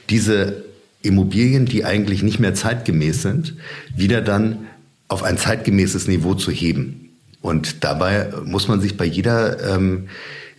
diese 0.09 0.63
Immobilien, 1.01 1.65
die 1.65 1.85
eigentlich 1.85 2.23
nicht 2.23 2.39
mehr 2.39 2.53
zeitgemäß 2.53 3.21
sind, 3.21 3.55
wieder 3.95 4.21
dann 4.21 4.67
auf 5.09 5.23
ein 5.23 5.37
zeitgemäßes 5.37 6.07
Niveau 6.07 6.35
zu 6.35 6.51
heben. 6.51 7.17
Und 7.41 7.83
dabei 7.83 8.29
muss 8.45 8.67
man 8.67 8.79
sich 8.79 8.95
bei 8.95 9.05
jeder, 9.05 9.75
ähm, 9.75 10.07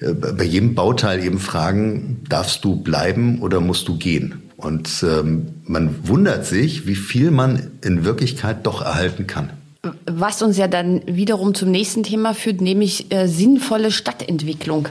äh, 0.01 0.13
bei 0.13 0.45
jedem 0.45 0.75
Bauteil 0.75 1.25
eben 1.25 1.39
fragen, 1.39 2.25
darfst 2.29 2.65
du 2.65 2.77
bleiben 2.77 3.41
oder 3.41 3.61
musst 3.61 3.89
du 3.89 3.97
gehen? 3.97 4.43
Und 4.57 5.03
ähm, 5.03 5.55
man 5.65 6.07
wundert 6.07 6.45
sich, 6.45 6.87
wie 6.87 6.97
viel 6.97 7.31
man 7.31 7.71
in 7.83 8.05
Wirklichkeit 8.05 8.67
doch 8.67 8.83
erhalten 8.83 9.27
kann. 9.27 9.51
Was 10.05 10.43
uns 10.43 10.59
ja 10.59 10.69
dann 10.69 11.01
wiederum 11.07 11.55
zum 11.55 11.71
nächsten 11.71 12.03
Thema 12.03 12.35
führt, 12.35 12.61
nämlich 12.61 13.11
äh, 13.11 13.27
sinnvolle 13.27 13.91
Stadtentwicklung. 13.91 14.89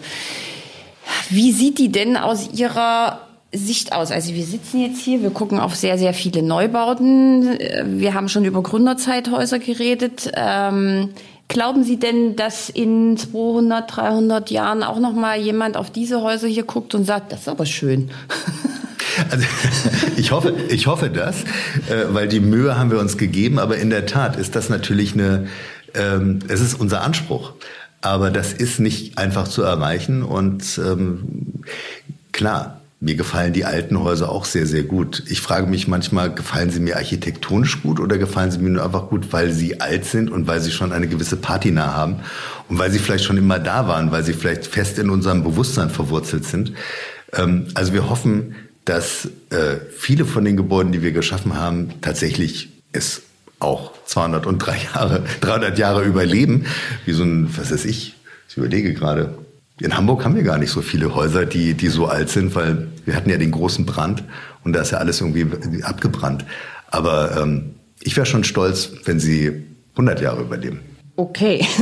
Wie 1.29 1.51
sieht 1.51 1.77
die 1.77 1.91
denn 1.91 2.17
aus 2.17 2.49
Ihrer 2.53 3.28
Sicht 3.51 3.93
aus? 3.93 4.11
Also 4.11 4.33
wir 4.33 4.45
sitzen 4.45 4.79
jetzt 4.79 5.01
hier, 5.01 5.21
wir 5.21 5.31
gucken 5.31 5.59
auf 5.59 5.75
sehr, 5.75 5.97
sehr 5.97 6.13
viele 6.13 6.43
Neubauten. 6.43 7.57
Wir 7.85 8.13
haben 8.13 8.29
schon 8.29 8.45
über 8.45 8.61
Gründerzeithäuser 8.61 9.57
geredet. 9.59 10.31
Ähm, 10.35 11.09
glauben 11.47 11.83
Sie 11.83 11.97
denn, 11.97 12.35
dass 12.35 12.69
in 12.69 13.17
200, 13.17 13.95
300 13.95 14.51
Jahren 14.51 14.83
auch 14.83 14.99
noch 14.99 15.13
mal 15.13 15.39
jemand 15.39 15.77
auf 15.77 15.89
diese 15.89 16.21
Häuser 16.21 16.47
hier 16.47 16.63
guckt 16.63 16.93
und 16.93 17.05
sagt, 17.05 17.31
das 17.31 17.41
ist 17.41 17.49
aber 17.49 17.65
schön? 17.65 18.11
Also, 19.31 19.45
ich 20.15 20.31
hoffe, 20.31 20.53
ich 20.69 20.87
hoffe 20.87 21.09
das, 21.09 21.41
äh, 21.89 22.05
weil 22.09 22.29
die 22.29 22.39
Mühe 22.39 22.77
haben 22.77 22.89
wir 22.89 22.99
uns 22.99 23.17
gegeben. 23.17 23.59
Aber 23.59 23.75
in 23.75 23.89
der 23.89 24.05
Tat 24.05 24.37
ist 24.37 24.55
das 24.55 24.69
natürlich 24.69 25.13
eine, 25.13 25.47
ähm, 25.93 26.39
es 26.47 26.61
ist 26.61 26.79
unser 26.79 27.01
Anspruch. 27.01 27.51
Aber 27.99 28.29
das 28.29 28.53
ist 28.53 28.79
nicht 28.79 29.17
einfach 29.17 29.49
zu 29.49 29.61
erreichen. 29.61 30.23
Und 30.23 30.79
ähm, 30.81 31.63
klar, 32.31 32.78
mir 33.01 33.15
gefallen 33.15 33.53
die 33.53 33.63
alten 33.63 33.99
Häuser 33.99 34.29
auch 34.29 34.43
sehr, 34.43 34.65
sehr 34.65 34.83
gut. 34.83 35.23
Ich 35.27 35.39
frage 35.39 35.67
mich 35.67 35.87
manchmal, 35.87 36.33
gefallen 36.33 36.69
sie 36.69 36.81
mir 36.81 36.97
architektonisch 36.97 37.81
gut 37.81 37.99
oder 37.99 38.17
gefallen 38.17 38.51
sie 38.51 38.59
mir 38.59 38.71
nur 38.71 38.83
einfach 38.83 39.07
gut, 39.07 39.31
weil 39.31 39.51
sie 39.51 39.79
alt 39.79 40.03
sind 40.03 40.29
und 40.29 40.47
weil 40.47 40.59
sie 40.59 40.71
schon 40.71 40.91
eine 40.91 41.07
gewisse 41.07 41.37
Patina 41.37 41.93
haben 41.93 42.17
und 42.67 42.77
weil 42.77 42.91
sie 42.91 42.99
vielleicht 42.99 43.23
schon 43.23 43.37
immer 43.37 43.57
da 43.57 43.87
waren, 43.87 44.11
weil 44.11 44.23
sie 44.23 44.33
vielleicht 44.33 44.67
fest 44.67 44.99
in 44.99 45.09
unserem 45.09 45.43
Bewusstsein 45.43 45.89
verwurzelt 45.89 46.43
sind. 46.43 46.73
Ähm, 47.33 47.67
also 47.73 47.93
wir 47.93 48.09
hoffen, 48.09 48.55
dass 48.83 49.29
äh, 49.49 49.77
viele 49.95 50.25
von 50.25 50.43
den 50.43 50.57
Gebäuden, 50.57 50.91
die 50.91 51.01
wir 51.01 51.13
geschaffen 51.13 51.57
haben, 51.57 52.01
tatsächlich 52.01 52.69
es 52.91 53.21
auch 53.59 53.93
203 54.05 54.77
Jahre, 54.93 55.23
300 55.41 55.77
Jahre 55.79 56.03
überleben. 56.03 56.65
Wie 57.05 57.13
so 57.13 57.23
ein, 57.23 57.49
was 57.55 57.71
weiß 57.71 57.85
ich, 57.85 58.15
ich 58.49 58.57
überlege 58.57 58.93
gerade. 58.93 59.37
In 59.79 59.95
Hamburg 59.95 60.25
haben 60.25 60.35
wir 60.35 60.43
gar 60.43 60.57
nicht 60.57 60.71
so 60.71 60.81
viele 60.81 61.15
Häuser, 61.15 61.45
die, 61.45 61.73
die 61.73 61.87
so 61.87 62.07
alt 62.07 62.29
sind, 62.29 62.53
weil 62.55 62.87
wir 63.05 63.15
hatten 63.15 63.29
ja 63.29 63.37
den 63.37 63.51
großen 63.51 63.85
Brand 63.85 64.23
und 64.63 64.73
da 64.73 64.81
ist 64.81 64.91
ja 64.91 64.97
alles 64.97 65.21
irgendwie 65.21 65.83
abgebrannt. 65.83 66.45
Aber 66.87 67.37
ähm, 67.41 67.75
ich 68.01 68.15
wäre 68.17 68.25
schon 68.25 68.43
stolz, 68.43 68.91
wenn 69.05 69.19
sie 69.19 69.63
100 69.91 70.21
Jahre 70.21 70.41
überleben. 70.41 70.81
Okay. 71.15 71.65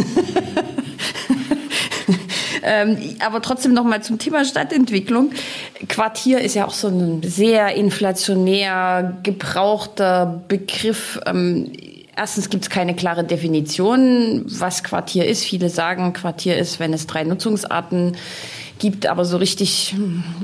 Ähm, 2.69 2.97
aber 3.25 3.41
trotzdem 3.41 3.73
noch 3.73 3.85
mal 3.85 4.03
zum 4.03 4.19
Thema 4.19 4.43
Stadtentwicklung. 4.43 5.31
Quartier 5.87 6.41
ist 6.41 6.53
ja 6.53 6.67
auch 6.67 6.73
so 6.73 6.89
ein 6.89 7.23
sehr 7.23 7.75
inflationär 7.75 9.19
gebrauchter 9.23 10.43
Begriff. 10.49 11.17
Ähm, 11.25 11.71
erstens 12.17 12.49
gibt 12.49 12.63
es 12.63 12.69
keine 12.69 12.95
klare 12.95 13.23
Definition, 13.23 14.43
was 14.47 14.83
Quartier 14.83 15.25
ist. 15.25 15.43
Viele 15.43 15.69
sagen, 15.69 16.13
Quartier 16.13 16.57
ist, 16.57 16.79
wenn 16.79 16.93
es 16.93 17.07
drei 17.07 17.23
Nutzungsarten 17.23 18.17
gibt, 18.79 19.07
aber 19.07 19.25
so 19.25 19.37
richtig, 19.37 19.95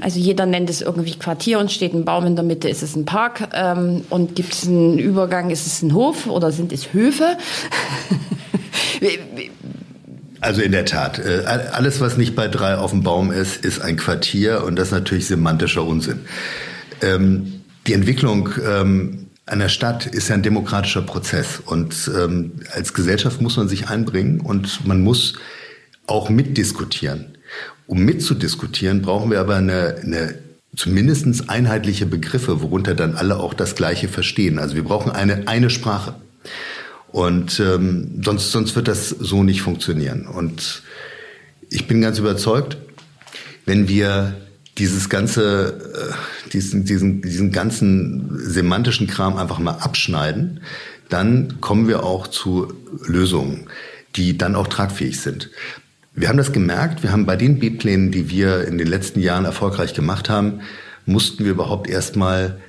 also 0.02 0.20
jeder 0.20 0.46
nennt 0.46 0.70
es 0.70 0.82
irgendwie 0.82 1.16
Quartier 1.16 1.60
und 1.60 1.72
steht 1.72 1.94
ein 1.94 2.06
Baum 2.06 2.26
in 2.26 2.36
der 2.36 2.44
Mitte, 2.44 2.70
ist 2.70 2.82
es 2.82 2.96
ein 2.96 3.06
Park 3.06 3.50
ähm, 3.54 4.04
und 4.10 4.36
gibt 4.36 4.54
es 4.54 4.68
einen 4.68 4.98
Übergang, 4.98 5.50
ist 5.50 5.68
es 5.68 5.82
ein 5.82 5.94
Hof 5.94 6.28
oder 6.28 6.52
sind 6.52 6.72
es 6.72 6.94
Höfe? 6.94 7.38
Also 10.40 10.62
in 10.62 10.74
der 10.74 10.84
Tat, 10.84 11.20
äh, 11.20 11.46
alles, 11.46 12.02
was 12.02 12.18
nicht 12.18 12.36
bei 12.36 12.50
drei 12.50 12.76
auf 12.76 12.92
dem 12.92 13.02
Baum 13.02 13.32
ist, 13.32 13.64
ist 13.64 13.82
ein 13.82 13.96
Quartier 13.96 14.66
und 14.66 14.76
das 14.76 14.88
ist 14.90 14.94
natürlich 14.94 15.26
semantischer 15.26 15.86
Unsinn. 15.86 16.20
Ähm, 17.02 17.62
die 17.88 17.94
Entwicklung 17.94 18.50
ähm, 18.62 19.23
einer 19.46 19.70
Stadt 19.70 20.06
ist 20.06 20.30
ja 20.30 20.36
ein 20.36 20.44
demokratischer 20.44 21.02
Prozess 21.02 21.62
und 21.66 22.10
ähm, 22.18 22.54
als 22.74 22.94
Gesellschaft 22.94 23.42
muss 23.42 23.58
man 23.58 23.68
sich 23.68 23.90
einbringen 23.90 24.40
und 24.40 24.86
man 24.88 25.02
muss 25.02 25.34
auch 26.08 26.30
mitdiskutieren. 26.30 27.38
Um 27.86 28.00
mitzudiskutieren, 28.00 29.02
brauchen 29.02 29.32
wir 29.32 29.40
aber 29.40 29.56
eine, 29.56 29.96
eine 30.02 30.36
zumindest 30.76 31.50
einheitliche 31.50 32.06
Begriffe, 32.06 32.62
worunter 32.62 32.96
dann 32.96 33.16
alle 33.16 33.38
auch 33.38 33.54
das 33.54 33.76
Gleiche 33.76 34.08
verstehen. 34.08 34.60
Also 34.60 34.76
wir 34.76 34.84
brauchen 34.84 35.12
eine, 35.12 35.48
eine 35.48 35.70
Sprache. 35.70 36.16
Und 37.12 37.60
ähm, 37.60 38.22
sonst, 38.24 38.52
sonst 38.52 38.76
wird 38.76 38.88
das 38.88 39.10
so 39.10 39.44
nicht 39.44 39.62
funktionieren. 39.62 40.26
Und 40.26 40.82
ich 41.70 41.88
bin 41.88 42.02
ganz 42.02 42.18
überzeugt, 42.18 42.78
wenn 43.66 43.88
wir 43.88 44.36
dieses 44.78 45.10
ganze, 45.10 46.14
äh, 46.46 46.50
diesen, 46.50 46.86
diesen, 46.86 47.22
diesen 47.22 47.52
ganzen 47.52 48.40
semantischen 48.40 49.08
Kram 49.08 49.38
einfach 49.38 49.60
mal 49.60 49.78
abschneiden, 49.78 50.62
dann 51.10 51.62
kommen 51.62 51.88
wir 51.88 52.04
auch 52.04 52.28
zu 52.28 52.74
Lösungen, 53.06 53.68
die 54.16 54.38
dann 54.38 54.56
auch 54.56 54.68
tragfähig 54.68 55.20
sind. 55.20 55.50
Wir 56.16 56.30
haben 56.30 56.38
das 56.38 56.52
gemerkt, 56.52 57.04
wir 57.04 57.12
haben 57.12 57.26
bei 57.26 57.36
den 57.36 57.60
B-Plänen, 57.60 58.12
die 58.12 58.30
wir 58.30 58.68
in 58.68 58.78
den 58.78 58.88
letzten 58.88 59.20
Jahren 59.20 59.46
erfolgreich 59.46 59.94
gemacht 59.94 60.30
haben, 60.30 60.62
mussten 61.06 61.44
wir 61.44 61.52
überhaupt 61.52 61.90
erstmal 61.90 62.60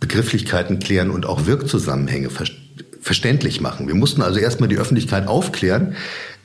Begrifflichkeiten 0.00 0.80
klären 0.80 1.10
und 1.10 1.24
auch 1.24 1.46
Wirkzusammenhänge 1.46 2.30
verstehen 2.30 2.68
verständlich 3.00 3.60
machen. 3.60 3.86
Wir 3.86 3.94
mussten 3.94 4.22
also 4.22 4.38
erstmal 4.38 4.68
die 4.68 4.76
Öffentlichkeit 4.76 5.26
aufklären. 5.28 5.94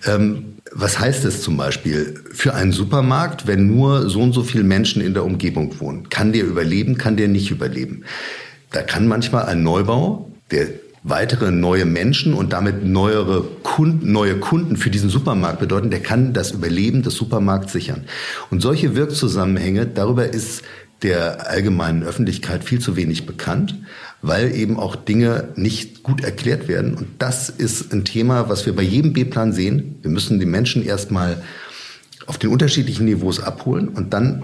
Ähm, 0.06 0.56
was 0.76 1.00
heißt 1.00 1.26
es 1.26 1.42
zum 1.42 1.58
Beispiel 1.58 2.20
für 2.32 2.54
einen 2.54 2.72
Supermarkt, 2.72 3.48
wenn 3.48 3.68
nur 3.68 4.10
so 4.10 4.22
und 4.22 4.34
so 4.34 4.44
viele 4.44 4.64
Menschen 4.64 5.02
in 5.02 5.14
der 5.14 5.24
Umgebung 5.24 5.80
wohnen? 5.80 6.10
Kann 6.10 6.34
der 6.34 6.46
überleben, 6.46 6.98
kann 6.98 7.18
der 7.18 7.28
nicht 7.28 7.52
überleben? 7.52 8.04
Da 8.72 8.82
kann 8.82 9.08
manchmal 9.08 9.46
ein 9.46 9.64
Neubau, 9.64 10.32
der 10.52 10.68
weitere 11.04 11.52
neue 11.52 11.86
Menschen 11.86 12.34
und 12.34 12.54
damit 12.54 12.86
neuere 12.86 13.44
Kunden, 13.62 14.12
neue 14.12 14.38
Kunden 14.38 14.78
für 14.78 14.90
diesen 14.90 15.10
Supermarkt 15.10 15.60
bedeuten, 15.60 15.90
der 15.90 16.00
kann 16.00 16.34
das 16.34 16.52
Überleben 16.52 17.04
des 17.04 17.16
Supermarkts 17.16 17.74
sichern. 17.74 18.06
Und 18.50 18.62
solche 18.62 18.96
Wirkzusammenhänge, 18.96 19.86
darüber 19.86 20.34
ist 20.34 20.64
der 21.04 21.50
allgemeinen 21.50 22.04
Öffentlichkeit 22.04 22.64
viel 22.64 22.80
zu 22.80 22.96
wenig 22.96 23.26
bekannt 23.26 23.76
weil 24.24 24.56
eben 24.56 24.80
auch 24.80 24.96
Dinge 24.96 25.50
nicht 25.56 26.02
gut 26.02 26.24
erklärt 26.24 26.68
werden. 26.68 26.96
Und 26.96 27.08
das 27.20 27.50
ist 27.50 27.94
ein 27.94 28.06
Thema, 28.06 28.50
was 28.50 28.66
wir 28.66 28.74
bei 28.74 28.82
jedem 28.82 29.14
B-Plan 29.14 29.52
sehen. 29.52 29.98
Wir 30.02 30.10
müssen 30.10 30.40
die 30.40 30.46
Menschen 30.46 30.84
erstmal 30.84 31.44
auf 32.26 32.38
den 32.38 32.50
unterschiedlichen 32.50 33.06
Niveaus 33.06 33.42
abholen 33.42 33.90
und 33.90 34.14
dann 34.14 34.44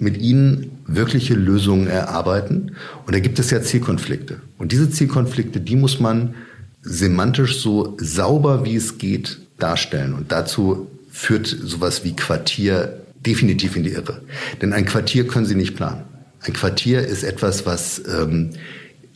mit 0.00 0.20
ihnen 0.20 0.78
wirkliche 0.86 1.34
Lösungen 1.34 1.86
erarbeiten. 1.86 2.72
Und 3.06 3.14
da 3.14 3.20
gibt 3.20 3.38
es 3.38 3.50
ja 3.50 3.62
Zielkonflikte. 3.62 4.40
Und 4.58 4.72
diese 4.72 4.90
Zielkonflikte, 4.90 5.60
die 5.60 5.76
muss 5.76 6.00
man 6.00 6.34
semantisch 6.82 7.60
so 7.60 7.96
sauber 8.00 8.64
wie 8.64 8.74
es 8.74 8.98
geht 8.98 9.38
darstellen. 9.58 10.14
Und 10.14 10.32
dazu 10.32 10.90
führt 11.08 11.46
sowas 11.46 12.02
wie 12.02 12.16
Quartier 12.16 12.98
definitiv 13.24 13.76
in 13.76 13.84
die 13.84 13.92
Irre. 13.92 14.22
Denn 14.60 14.72
ein 14.72 14.86
Quartier 14.86 15.28
können 15.28 15.46
Sie 15.46 15.54
nicht 15.54 15.76
planen. 15.76 16.02
Ein 16.40 16.54
Quartier 16.54 17.06
ist 17.06 17.22
etwas, 17.22 17.66
was 17.66 18.02
ähm, 18.08 18.50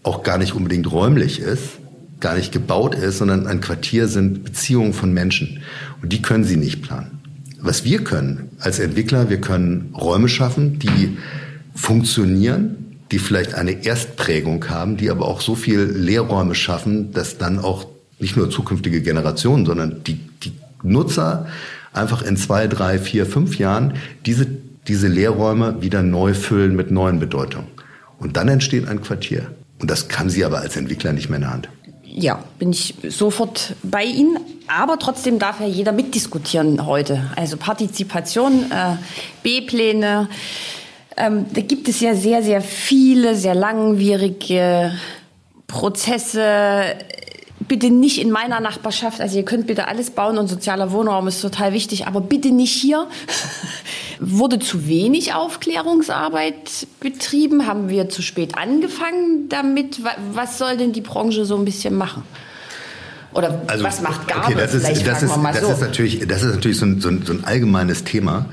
auch 0.04 0.22
gar 0.22 0.38
nicht 0.38 0.54
unbedingt 0.54 0.90
räumlich 0.90 1.40
ist, 1.40 1.80
gar 2.20 2.36
nicht 2.36 2.52
gebaut 2.52 2.94
ist, 2.94 3.18
sondern 3.18 3.46
ein 3.46 3.60
Quartier 3.60 4.06
sind 4.06 4.44
Beziehungen 4.44 4.92
von 4.92 5.12
Menschen. 5.12 5.62
Und 6.00 6.12
die 6.12 6.22
können 6.22 6.44
sie 6.44 6.56
nicht 6.56 6.82
planen. 6.82 7.20
Was 7.60 7.84
wir 7.84 8.04
können 8.04 8.50
als 8.60 8.78
Entwickler, 8.78 9.30
wir 9.30 9.40
können 9.40 9.92
Räume 9.94 10.28
schaffen, 10.28 10.78
die 10.78 11.16
funktionieren, 11.74 12.98
die 13.10 13.18
vielleicht 13.18 13.54
eine 13.54 13.84
Erstprägung 13.84 14.68
haben, 14.68 14.96
die 14.96 15.10
aber 15.10 15.26
auch 15.26 15.40
so 15.40 15.54
viel 15.54 15.80
Lehrräume 15.80 16.54
schaffen, 16.54 17.12
dass 17.12 17.38
dann 17.38 17.58
auch 17.58 17.86
nicht 18.18 18.36
nur 18.36 18.50
zukünftige 18.50 19.02
Generationen, 19.02 19.66
sondern 19.66 20.02
die, 20.04 20.20
die 20.42 20.52
Nutzer 20.82 21.46
einfach 21.92 22.22
in 22.22 22.36
zwei, 22.36 22.66
drei, 22.66 22.98
vier, 22.98 23.26
fünf 23.26 23.58
Jahren 23.58 23.94
diese, 24.26 24.46
diese 24.86 25.08
Lehrräume 25.08 25.80
wieder 25.80 26.02
neu 26.02 26.34
füllen 26.34 26.76
mit 26.76 26.90
neuen 26.90 27.18
Bedeutungen. 27.18 27.68
Und 28.18 28.36
dann 28.36 28.48
entsteht 28.48 28.88
ein 28.88 29.00
Quartier. 29.00 29.50
Und 29.84 29.90
das 29.90 30.08
kann 30.08 30.30
sie 30.30 30.46
aber 30.46 30.60
als 30.60 30.78
Entwickler 30.78 31.12
nicht 31.12 31.28
mehr 31.28 31.36
in 31.36 31.42
der 31.42 31.50
Hand. 31.50 31.68
Ja, 32.04 32.42
bin 32.58 32.70
ich 32.70 32.94
sofort 33.06 33.74
bei 33.82 34.02
Ihnen. 34.02 34.38
Aber 34.66 34.98
trotzdem 34.98 35.38
darf 35.38 35.60
ja 35.60 35.66
jeder 35.66 35.92
mitdiskutieren 35.92 36.86
heute. 36.86 37.30
Also 37.36 37.58
Partizipation, 37.58 38.72
äh, 38.72 38.96
B-Pläne. 39.42 40.30
Ähm, 41.18 41.44
da 41.52 41.60
gibt 41.60 41.86
es 41.88 42.00
ja 42.00 42.14
sehr, 42.14 42.42
sehr 42.42 42.62
viele, 42.62 43.36
sehr 43.36 43.54
langwierige 43.54 44.92
Prozesse. 45.66 46.94
Bitte 47.68 47.90
nicht 47.90 48.20
in 48.20 48.30
meiner 48.30 48.60
Nachbarschaft. 48.60 49.20
Also 49.20 49.36
ihr 49.36 49.44
könnt 49.44 49.66
bitte 49.66 49.88
alles 49.88 50.10
bauen 50.10 50.38
und 50.38 50.48
sozialer 50.48 50.92
Wohnraum 50.92 51.28
ist 51.28 51.40
total 51.40 51.72
wichtig, 51.72 52.06
aber 52.06 52.20
bitte 52.20 52.50
nicht 52.50 52.72
hier. 52.72 53.06
Wurde 54.20 54.58
zu 54.58 54.86
wenig 54.86 55.34
Aufklärungsarbeit 55.34 56.86
betrieben? 57.00 57.66
Haben 57.66 57.88
wir 57.88 58.08
zu 58.08 58.22
spät 58.22 58.56
angefangen 58.56 59.48
damit? 59.48 60.00
Was 60.32 60.58
soll 60.58 60.76
denn 60.76 60.92
die 60.92 61.00
Branche 61.00 61.44
so 61.44 61.56
ein 61.56 61.64
bisschen 61.64 61.94
machen? 61.96 62.22
Oder 63.32 63.62
also, 63.66 63.84
was 63.84 64.00
macht 64.00 64.28
Gabe? 64.28 64.46
Okay, 64.46 64.54
das 64.54 64.74
ist, 64.74 64.84
das 64.84 65.22
ist, 65.22 65.30
das 65.30 65.60
so. 65.60 65.72
ist 65.72 65.80
natürlich, 65.80 66.26
das 66.26 66.42
ist 66.42 66.54
natürlich 66.54 66.78
so 66.78 66.86
ein, 66.86 67.00
so 67.00 67.08
ein, 67.08 67.22
so 67.26 67.32
ein 67.32 67.44
allgemeines 67.44 68.04
Thema. 68.04 68.46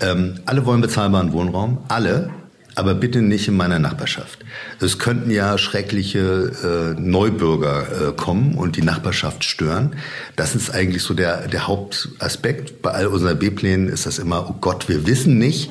Ähm, 0.00 0.40
alle 0.44 0.66
wollen 0.66 0.80
bezahlbaren 0.80 1.32
Wohnraum, 1.32 1.78
alle, 1.88 2.30
aber 2.76 2.94
bitte 2.94 3.22
nicht 3.22 3.48
in 3.48 3.56
meiner 3.56 3.78
Nachbarschaft. 3.78 4.44
Es 4.80 4.98
könnten 4.98 5.30
ja 5.30 5.56
schreckliche 5.56 6.94
äh, 6.96 7.00
Neubürger 7.00 8.10
äh, 8.10 8.12
kommen 8.12 8.54
und 8.54 8.76
die 8.76 8.82
Nachbarschaft 8.82 9.44
stören. 9.44 9.96
Das 10.36 10.54
ist 10.54 10.70
eigentlich 10.70 11.02
so 11.02 11.14
der, 11.14 11.48
der 11.48 11.66
Hauptaspekt. 11.66 12.82
Bei 12.82 12.90
all 12.90 13.06
unseren 13.06 13.38
B-Plänen 13.38 13.88
ist 13.88 14.04
das 14.04 14.18
immer, 14.18 14.48
oh 14.50 14.56
Gott, 14.60 14.90
wir 14.90 15.06
wissen 15.06 15.38
nicht, 15.38 15.70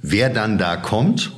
wer 0.00 0.30
dann 0.30 0.56
da 0.56 0.76
kommt. 0.76 1.30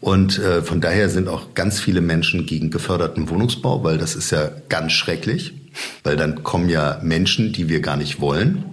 Und 0.00 0.38
äh, 0.38 0.62
von 0.62 0.80
daher 0.80 1.08
sind 1.08 1.28
auch 1.28 1.54
ganz 1.54 1.80
viele 1.80 2.00
Menschen 2.00 2.44
gegen 2.44 2.70
geförderten 2.70 3.30
Wohnungsbau, 3.30 3.84
weil 3.84 3.98
das 3.98 4.16
ist 4.16 4.30
ja 4.30 4.50
ganz 4.68 4.92
schrecklich, 4.92 5.54
weil 6.02 6.16
dann 6.16 6.42
kommen 6.42 6.68
ja 6.68 6.98
Menschen, 7.02 7.52
die 7.52 7.68
wir 7.68 7.80
gar 7.80 7.96
nicht 7.96 8.20
wollen. 8.20 8.64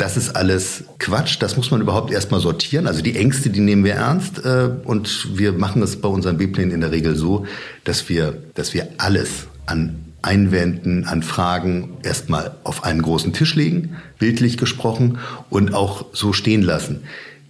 Das 0.00 0.16
ist 0.16 0.34
alles 0.34 0.84
Quatsch. 0.98 1.36
Das 1.40 1.58
muss 1.58 1.70
man 1.70 1.82
überhaupt 1.82 2.10
erstmal 2.10 2.40
sortieren. 2.40 2.86
Also 2.86 3.02
die 3.02 3.16
Ängste, 3.16 3.50
die 3.50 3.60
nehmen 3.60 3.84
wir 3.84 3.96
ernst. 3.96 4.42
Äh, 4.42 4.70
und 4.84 5.36
wir 5.36 5.52
machen 5.52 5.82
es 5.82 6.00
bei 6.00 6.08
unseren 6.08 6.38
B-Plänen 6.38 6.72
in 6.72 6.80
der 6.80 6.90
Regel 6.90 7.16
so, 7.16 7.44
dass 7.84 8.08
wir, 8.08 8.42
dass 8.54 8.72
wir 8.72 8.88
alles 8.96 9.48
an 9.66 10.06
Einwänden, 10.22 11.04
an 11.04 11.22
Fragen 11.22 11.98
erstmal 12.02 12.52
auf 12.64 12.84
einen 12.84 13.02
großen 13.02 13.34
Tisch 13.34 13.54
legen, 13.54 13.96
bildlich 14.18 14.56
gesprochen, 14.56 15.18
und 15.50 15.74
auch 15.74 16.06
so 16.14 16.32
stehen 16.32 16.62
lassen. 16.62 17.02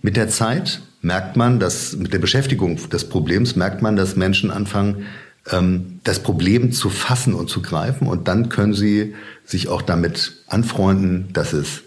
Mit 0.03 0.17
der 0.17 0.29
Zeit 0.29 0.83
merkt 1.03 1.37
man, 1.37 1.61
dass 1.61 1.95
mit 1.95 2.13
der 2.13 2.19
Beschäftigung 2.19 2.81
des 2.91 3.09
Problems 3.09 3.55
merkt 3.55 3.81
man, 3.81 3.95
dass 3.95 4.17
Menschen 4.17 4.51
anfangen, 4.51 5.07
ähm, 5.53 6.01
das 6.03 6.19
Problem 6.19 6.73
zu 6.73 6.91
fassen 6.91 7.33
und 7.33 7.49
zu 7.49 7.63
greifen. 7.63 8.09
Und 8.09 8.27
dann 8.27 8.49
können 8.49 8.75
sie 8.75 9.15
sich 9.45 9.69
auch 9.69 9.83
damit 9.83 10.33
anfreunden, 10.49 11.29
dass 11.33 11.53
es 11.53 11.83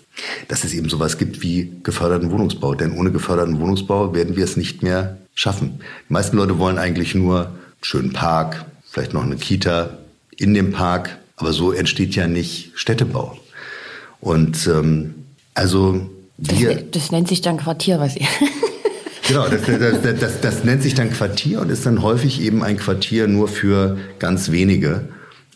dass 0.47 0.63
es 0.63 0.73
eben 0.73 0.89
sowas 0.89 1.17
gibt 1.17 1.41
wie 1.41 1.71
geförderten 1.83 2.31
Wohnungsbau. 2.31 2.75
Denn 2.75 2.93
ohne 2.93 3.11
geförderten 3.11 3.59
Wohnungsbau 3.59 4.13
werden 4.13 4.35
wir 4.35 4.43
es 4.43 4.57
nicht 4.57 4.83
mehr 4.83 5.17
schaffen. 5.33 5.79
Die 6.09 6.13
meisten 6.13 6.37
Leute 6.37 6.59
wollen 6.59 6.77
eigentlich 6.77 7.15
nur 7.15 7.47
einen 7.47 7.55
schönen 7.81 8.13
Park, 8.13 8.65
vielleicht 8.89 9.13
noch 9.13 9.23
eine 9.23 9.35
Kita 9.35 9.97
in 10.37 10.53
dem 10.53 10.71
Park, 10.71 11.17
aber 11.37 11.53
so 11.53 11.71
entsteht 11.71 12.15
ja 12.15 12.27
nicht 12.27 12.71
Städtebau. 12.75 13.37
Und 14.19 14.67
ähm, 14.67 15.15
also 15.53 16.09
wir, 16.37 16.75
das, 16.75 16.91
das 16.91 17.11
nennt 17.11 17.27
sich 17.27 17.41
dann 17.41 17.57
Quartier, 17.57 17.99
was 17.99 18.15
ihr. 18.15 18.27
Genau, 19.25 19.47
das, 19.47 19.61
das, 19.61 20.19
das, 20.19 20.41
das, 20.41 20.63
nennt 20.65 20.83
sich 20.83 20.95
dann 20.95 21.09
Quartier 21.09 21.61
und 21.61 21.69
ist 21.69 21.85
dann 21.85 22.01
häufig 22.01 22.41
eben 22.41 22.61
ein 22.61 22.77
Quartier 22.77 23.29
nur 23.29 23.47
für 23.47 23.97
ganz 24.19 24.51
wenige. 24.51 25.07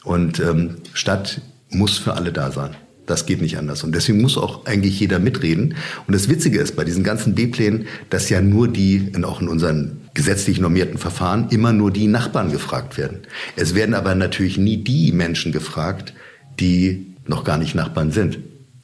Und 0.06 0.40
ähm, 0.40 0.78
Stadt 0.94 1.42
muss 1.70 1.98
für 1.98 2.14
alle 2.14 2.32
da 2.32 2.50
sein. 2.50 2.78
Das 3.08 3.26
geht 3.26 3.42
nicht 3.42 3.58
anders. 3.58 3.84
Und 3.84 3.96
deswegen 3.96 4.22
muss 4.22 4.38
auch 4.38 4.66
eigentlich 4.66 5.00
jeder 5.00 5.18
mitreden. 5.18 5.76
Und 6.06 6.14
das 6.14 6.30
Witzige 6.30 6.60
ist 6.60 6.76
bei 6.76 6.84
diesen 6.84 7.04
ganzen 7.04 7.34
B-Plänen, 7.36 7.88
dass 8.10 8.30
ja 8.30 8.42
nur 8.42 8.68
die, 8.68 9.14
auch 9.24 9.42
in 9.42 9.48
unseren 9.48 10.02
gesetzlich 10.14 10.60
normierten 10.60 10.98
Verfahren, 10.98 11.48
immer 11.50 11.72
nur 11.72 11.90
die 11.90 12.08
Nachbarn 12.08 12.52
gefragt 12.52 12.98
werden. 12.98 13.20
Es 13.56 13.74
werden 13.76 13.96
aber 13.96 14.14
natürlich 14.14 14.58
nie 14.58 14.84
die 14.84 15.14
Menschen 15.14 15.54
gefragt, 15.54 16.14
die 16.60 17.16
noch 17.26 17.46
gar 17.46 17.58
nicht 17.58 17.76
Nachbarn 17.76 18.12
sind, 18.12 18.40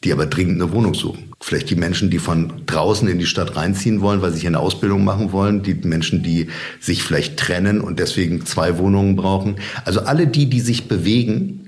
die 0.05 0.13
aber 0.13 0.25
dringend 0.25 0.61
eine 0.61 0.71
Wohnung 0.71 0.93
suchen. 0.93 1.33
Vielleicht 1.41 1.69
die 1.69 1.75
Menschen, 1.75 2.09
die 2.09 2.19
von 2.19 2.63
draußen 2.65 3.07
in 3.09 3.19
die 3.19 3.25
Stadt 3.25 3.57
reinziehen 3.57 3.99
wollen, 3.99 4.21
weil 4.21 4.31
sie 4.31 4.39
hier 4.39 4.49
eine 4.49 4.59
Ausbildung 4.59 5.03
machen 5.03 5.33
wollen, 5.33 5.63
die 5.63 5.73
Menschen, 5.73 6.23
die 6.23 6.47
sich 6.79 7.03
vielleicht 7.03 7.37
trennen 7.37 7.81
und 7.81 7.99
deswegen 7.99 8.45
zwei 8.45 8.77
Wohnungen 8.77 9.17
brauchen. 9.17 9.57
Also 9.83 10.01
alle 10.01 10.27
die, 10.27 10.49
die 10.49 10.61
sich 10.61 10.87
bewegen, 10.87 11.62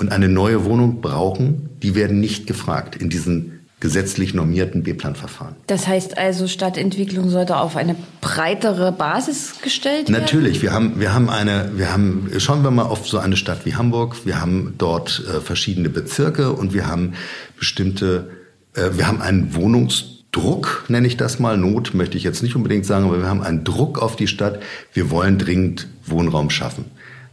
und 0.00 0.12
eine 0.12 0.28
neue 0.28 0.64
Wohnung 0.64 1.00
brauchen, 1.00 1.68
die 1.82 1.94
werden 1.94 2.20
nicht 2.20 2.46
gefragt 2.46 2.96
in 2.96 3.10
diesen 3.10 3.60
gesetzlich 3.80 4.34
normierten 4.34 4.82
B-Plan-Verfahren. 4.82 5.56
Das 5.66 5.86
heißt 5.86 6.18
also, 6.18 6.46
Stadtentwicklung 6.46 7.30
sollte 7.30 7.56
auf 7.56 7.76
eine 7.76 7.96
breitere 8.20 8.92
Basis 8.92 9.54
gestellt 9.62 10.10
werden? 10.10 10.20
Natürlich. 10.20 10.60
Wir 10.62 10.72
haben, 10.72 11.00
wir 11.00 11.14
haben 11.14 11.30
eine, 11.30 11.72
wir 11.76 11.90
haben, 11.90 12.30
schauen 12.38 12.62
wir 12.62 12.70
mal 12.70 12.84
auf 12.84 13.08
so 13.08 13.18
eine 13.18 13.36
Stadt 13.36 13.64
wie 13.64 13.74
Hamburg. 13.74 14.26
Wir 14.26 14.40
haben 14.40 14.74
dort 14.76 15.24
äh, 15.26 15.40
verschiedene 15.40 15.88
Bezirke 15.88 16.52
und 16.52 16.74
wir 16.74 16.86
haben 16.86 17.14
bestimmte, 17.58 18.30
äh, 18.74 18.90
wir 18.92 19.08
haben 19.08 19.22
einen 19.22 19.54
Wohnungsdruck, 19.54 20.84
nenne 20.88 21.06
ich 21.06 21.16
das 21.16 21.38
mal. 21.38 21.56
Not 21.56 21.94
möchte 21.94 22.18
ich 22.18 22.22
jetzt 22.22 22.42
nicht 22.42 22.56
unbedingt 22.56 22.84
sagen, 22.84 23.06
aber 23.06 23.20
wir 23.20 23.28
haben 23.28 23.42
einen 23.42 23.64
Druck 23.64 23.98
auf 23.98 24.14
die 24.14 24.26
Stadt. 24.26 24.60
Wir 24.92 25.10
wollen 25.10 25.38
dringend 25.38 25.88
Wohnraum 26.04 26.50
schaffen. 26.50 26.84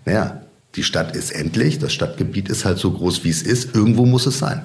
Naja, 0.05 0.41
die 0.77 0.83
Stadt 0.83 1.15
ist 1.15 1.31
endlich, 1.31 1.79
das 1.79 1.91
Stadtgebiet 1.91 2.49
ist 2.49 2.63
halt 2.63 2.77
so 2.77 2.91
groß, 2.91 3.23
wie 3.23 3.29
es 3.29 3.41
ist, 3.41 3.75
irgendwo 3.75 4.05
muss 4.05 4.27
es 4.27 4.37
sein. 4.37 4.61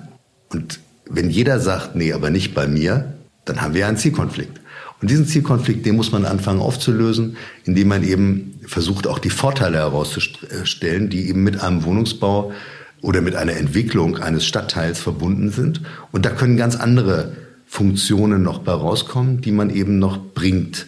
Und 0.50 0.78
wenn 1.08 1.30
jeder 1.30 1.58
sagt, 1.58 1.96
nee, 1.96 2.12
aber 2.12 2.30
nicht 2.30 2.54
bei 2.54 2.68
mir, 2.68 3.14
dann 3.44 3.60
haben 3.60 3.74
wir 3.74 3.88
einen 3.88 3.96
Zielkonflikt. 3.96 4.60
Und 5.00 5.10
diesen 5.10 5.26
Zielkonflikt, 5.26 5.84
den 5.84 5.96
muss 5.96 6.12
man 6.12 6.24
anfangen 6.24 6.60
aufzulösen, 6.60 7.36
indem 7.64 7.88
man 7.88 8.04
eben 8.04 8.60
versucht, 8.66 9.08
auch 9.08 9.18
die 9.18 9.30
Vorteile 9.30 9.78
herauszustellen, 9.78 11.08
die 11.08 11.28
eben 11.28 11.42
mit 11.42 11.60
einem 11.60 11.82
Wohnungsbau 11.82 12.52
oder 13.00 13.20
mit 13.20 13.34
einer 13.34 13.56
Entwicklung 13.56 14.18
eines 14.18 14.46
Stadtteils 14.46 15.00
verbunden 15.00 15.50
sind. 15.50 15.80
Und 16.12 16.24
da 16.24 16.30
können 16.30 16.56
ganz 16.56 16.76
andere 16.76 17.32
Funktionen 17.66 18.42
noch 18.42 18.60
bei 18.60 18.72
rauskommen, 18.72 19.40
die 19.40 19.50
man 19.50 19.70
eben 19.70 19.98
noch 19.98 20.18
bringt. 20.34 20.86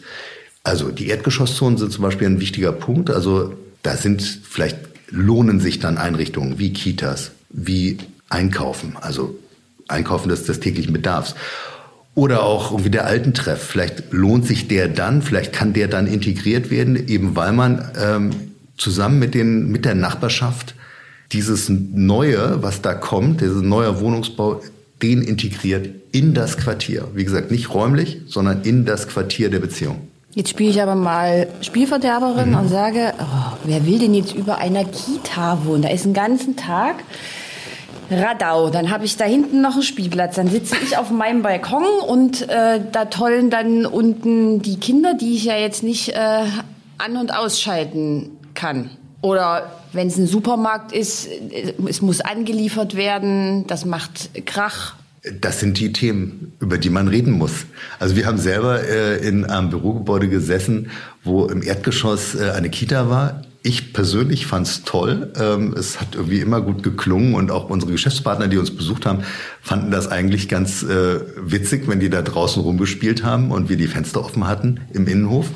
Also 0.63 0.91
die 0.91 1.09
Erdgeschosszonen 1.09 1.77
sind 1.77 1.91
zum 1.93 2.03
Beispiel 2.03 2.29
ein 2.29 2.41
wichtiger 2.41 2.73
Punkt. 2.73 3.11
Also 3.11 3.55
da 3.83 3.97
sind 3.97 4.23
vielleicht 4.23 4.94
lohnen 5.11 5.61
sich 5.61 5.79
dann 5.79 5.99
Einrichtungen 5.99 6.59
wie 6.59 6.73
Kitas, 6.73 7.33
wie 7.51 7.99
Einkaufen, 8.29 8.97
also 9.01 9.39
Einkaufen 9.89 10.29
des, 10.29 10.45
des 10.45 10.61
täglichen 10.61 10.93
Bedarfs. 10.93 11.35
Oder 12.15 12.45
auch 12.45 12.71
irgendwie 12.71 12.91
der 12.91 13.07
Altentreff. 13.07 13.63
Vielleicht 13.63 14.13
lohnt 14.13 14.47
sich 14.47 14.69
der 14.69 14.89
dann, 14.89 15.21
vielleicht 15.21 15.53
kann 15.53 15.73
der 15.73 15.89
dann 15.89 16.07
integriert 16.07 16.71
werden, 16.71 17.09
eben 17.09 17.35
weil 17.35 17.53
man 17.53 17.91
ähm, 18.01 18.31
zusammen 18.77 19.19
mit, 19.19 19.35
den, 19.35 19.71
mit 19.71 19.85
der 19.85 19.95
Nachbarschaft 19.95 20.75
dieses 21.33 21.69
Neue, 21.69 22.63
was 22.63 22.83
da 22.83 22.95
kommt, 22.95 23.41
dieser 23.41 23.63
neue 23.63 24.01
Wohnungsbau, 24.01 24.63
den 25.03 25.23
integriert 25.23 25.89
in 26.13 26.35
das 26.35 26.57
Quartier. 26.57 27.09
Wie 27.15 27.25
gesagt, 27.25 27.51
nicht 27.51 27.75
räumlich, 27.75 28.21
sondern 28.27 28.63
in 28.63 28.85
das 28.85 29.09
Quartier 29.09 29.51
der 29.51 29.59
Beziehung. 29.59 30.09
Jetzt 30.35 30.51
spiele 30.51 30.71
ich 30.71 30.83
aber 30.83 30.97
mal 30.97 31.47
Spielverderberin 31.61 32.51
mhm. 32.51 32.59
und 32.59 32.69
sage, 32.69 33.15
oh, 33.21 33.57
wer 33.65 33.87
will 33.87 34.01
denn 34.01 34.15
jetzt 34.15 34.35
über 34.35 34.59
einer 34.59 34.85
Kita 34.85 35.65
wohnen? 35.65 35.83
Da 35.83 35.91
ist 35.91 36.05
einen 36.05 36.15
ganzen 36.15 36.57
Tag 36.57 36.97
Radau. 38.11 38.71
Dann 38.71 38.91
habe 38.91 39.05
ich 39.05 39.17
da 39.17 39.25
hinten 39.25 39.61
noch 39.61 39.75
einen 39.75 39.83
Spielplatz. 39.83 40.35
Dann 40.35 40.49
sitze 40.49 40.77
ich 40.83 40.97
auf 40.99 41.11
meinem 41.11 41.43
Balkon 41.43 41.85
und 42.09 42.49
äh, 42.49 42.81
da 42.91 43.05
tollen 43.05 43.49
dann 43.51 43.87
unten 43.87 44.61
die 44.61 44.79
Kinder, 44.79 45.15
die 45.15 45.35
ich 45.35 45.45
ja 45.45 45.57
jetzt 45.57 45.85
nicht 45.85 46.09
äh, 46.09 46.45
an- 46.99 47.17
und 47.17 47.33
ausschalten 47.33 48.31
kann. 48.55 48.91
Oder 49.23 49.71
wenn 49.93 50.09
es 50.09 50.19
ein 50.19 50.27
Supermarkt 50.27 50.93
ist, 50.93 51.29
äh, 51.29 51.75
es 51.89 52.03
muss 52.03 52.21
angeliefert 52.21 52.97
werden, 52.97 53.67
das 53.69 53.85
macht 53.85 54.31
Krach 54.47 54.95
das 55.41 55.61
sind 55.61 55.79
die 55.79 55.93
Themen, 55.93 56.53
über 56.61 56.77
die 56.77 56.91
man 56.91 57.09
reden 57.09 57.33
muss. 57.33 57.67
Also 57.99 58.17
wir 58.17 58.27
haben 58.27 58.39
selber 58.39 58.87
äh, 58.87 59.27
in 59.27 59.45
einem 59.45 59.71
Bürogebäude 59.71 60.29
gesessen, 60.29 60.91
wo 61.23 61.47
im 61.47 61.63
Erdgeschoss 61.63 62.35
äh, 62.35 62.51
eine 62.51 62.69
Kita 62.69 63.09
war. 63.09 63.43
Ich 63.63 63.95
persönlich 63.95 64.47
fand's 64.47 64.83
toll. 64.85 65.33
Ähm, 65.41 65.75
es 65.79 65.99
hat 65.99 66.15
irgendwie 66.15 66.41
immer 66.41 66.61
gut 66.61 66.83
geklungen 66.83 67.35
und 67.35 67.51
auch 67.51 67.71
unsere 67.71 67.93
Geschäftspartner, 67.93 68.49
die 68.49 68.59
uns 68.59 68.77
besucht 68.77 69.07
haben, 69.07 69.25
fanden 69.63 69.91
das 69.91 70.09
eigentlich 70.09 70.51
ganz 70.51 70.83
äh, 70.83 71.21
witzig, 71.39 71.89
wenn 71.89 72.01
die 72.01 72.11
da 72.11 72.21
draußen 72.21 72.63
rumgespielt 72.63 73.25
haben 73.25 73.51
und 73.51 73.71
wir 73.71 73.79
die 73.79 73.87
Fenster 73.87 74.23
offen 74.23 74.47
hatten 74.47 74.83
im 74.93 75.07
Innenhof. 75.07 75.47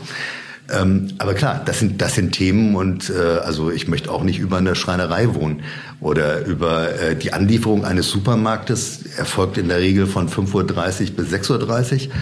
Ähm, 0.70 1.08
aber 1.16 1.32
klar, 1.34 1.62
das 1.64 1.78
sind, 1.78 2.02
das 2.02 2.14
sind 2.14 2.32
Themen 2.32 2.76
und 2.76 3.08
äh, 3.10 3.38
also 3.38 3.70
ich 3.70 3.88
möchte 3.88 4.10
auch 4.10 4.22
nicht 4.22 4.38
über 4.38 4.58
eine 4.58 4.74
Schreinerei 4.74 5.34
wohnen 5.34 5.62
oder 6.00 6.44
über 6.44 6.90
äh, 7.00 7.16
die 7.16 7.32
Anlieferung 7.32 7.86
eines 7.86 8.10
Supermarktes 8.10 9.16
erfolgt 9.16 9.56
in 9.56 9.68
der 9.68 9.78
Regel 9.78 10.06
von 10.06 10.28
5.30 10.28 10.52
Uhr 10.52 11.16
bis 11.16 11.32
6.30 11.32 12.08
Uhr. 12.08 12.14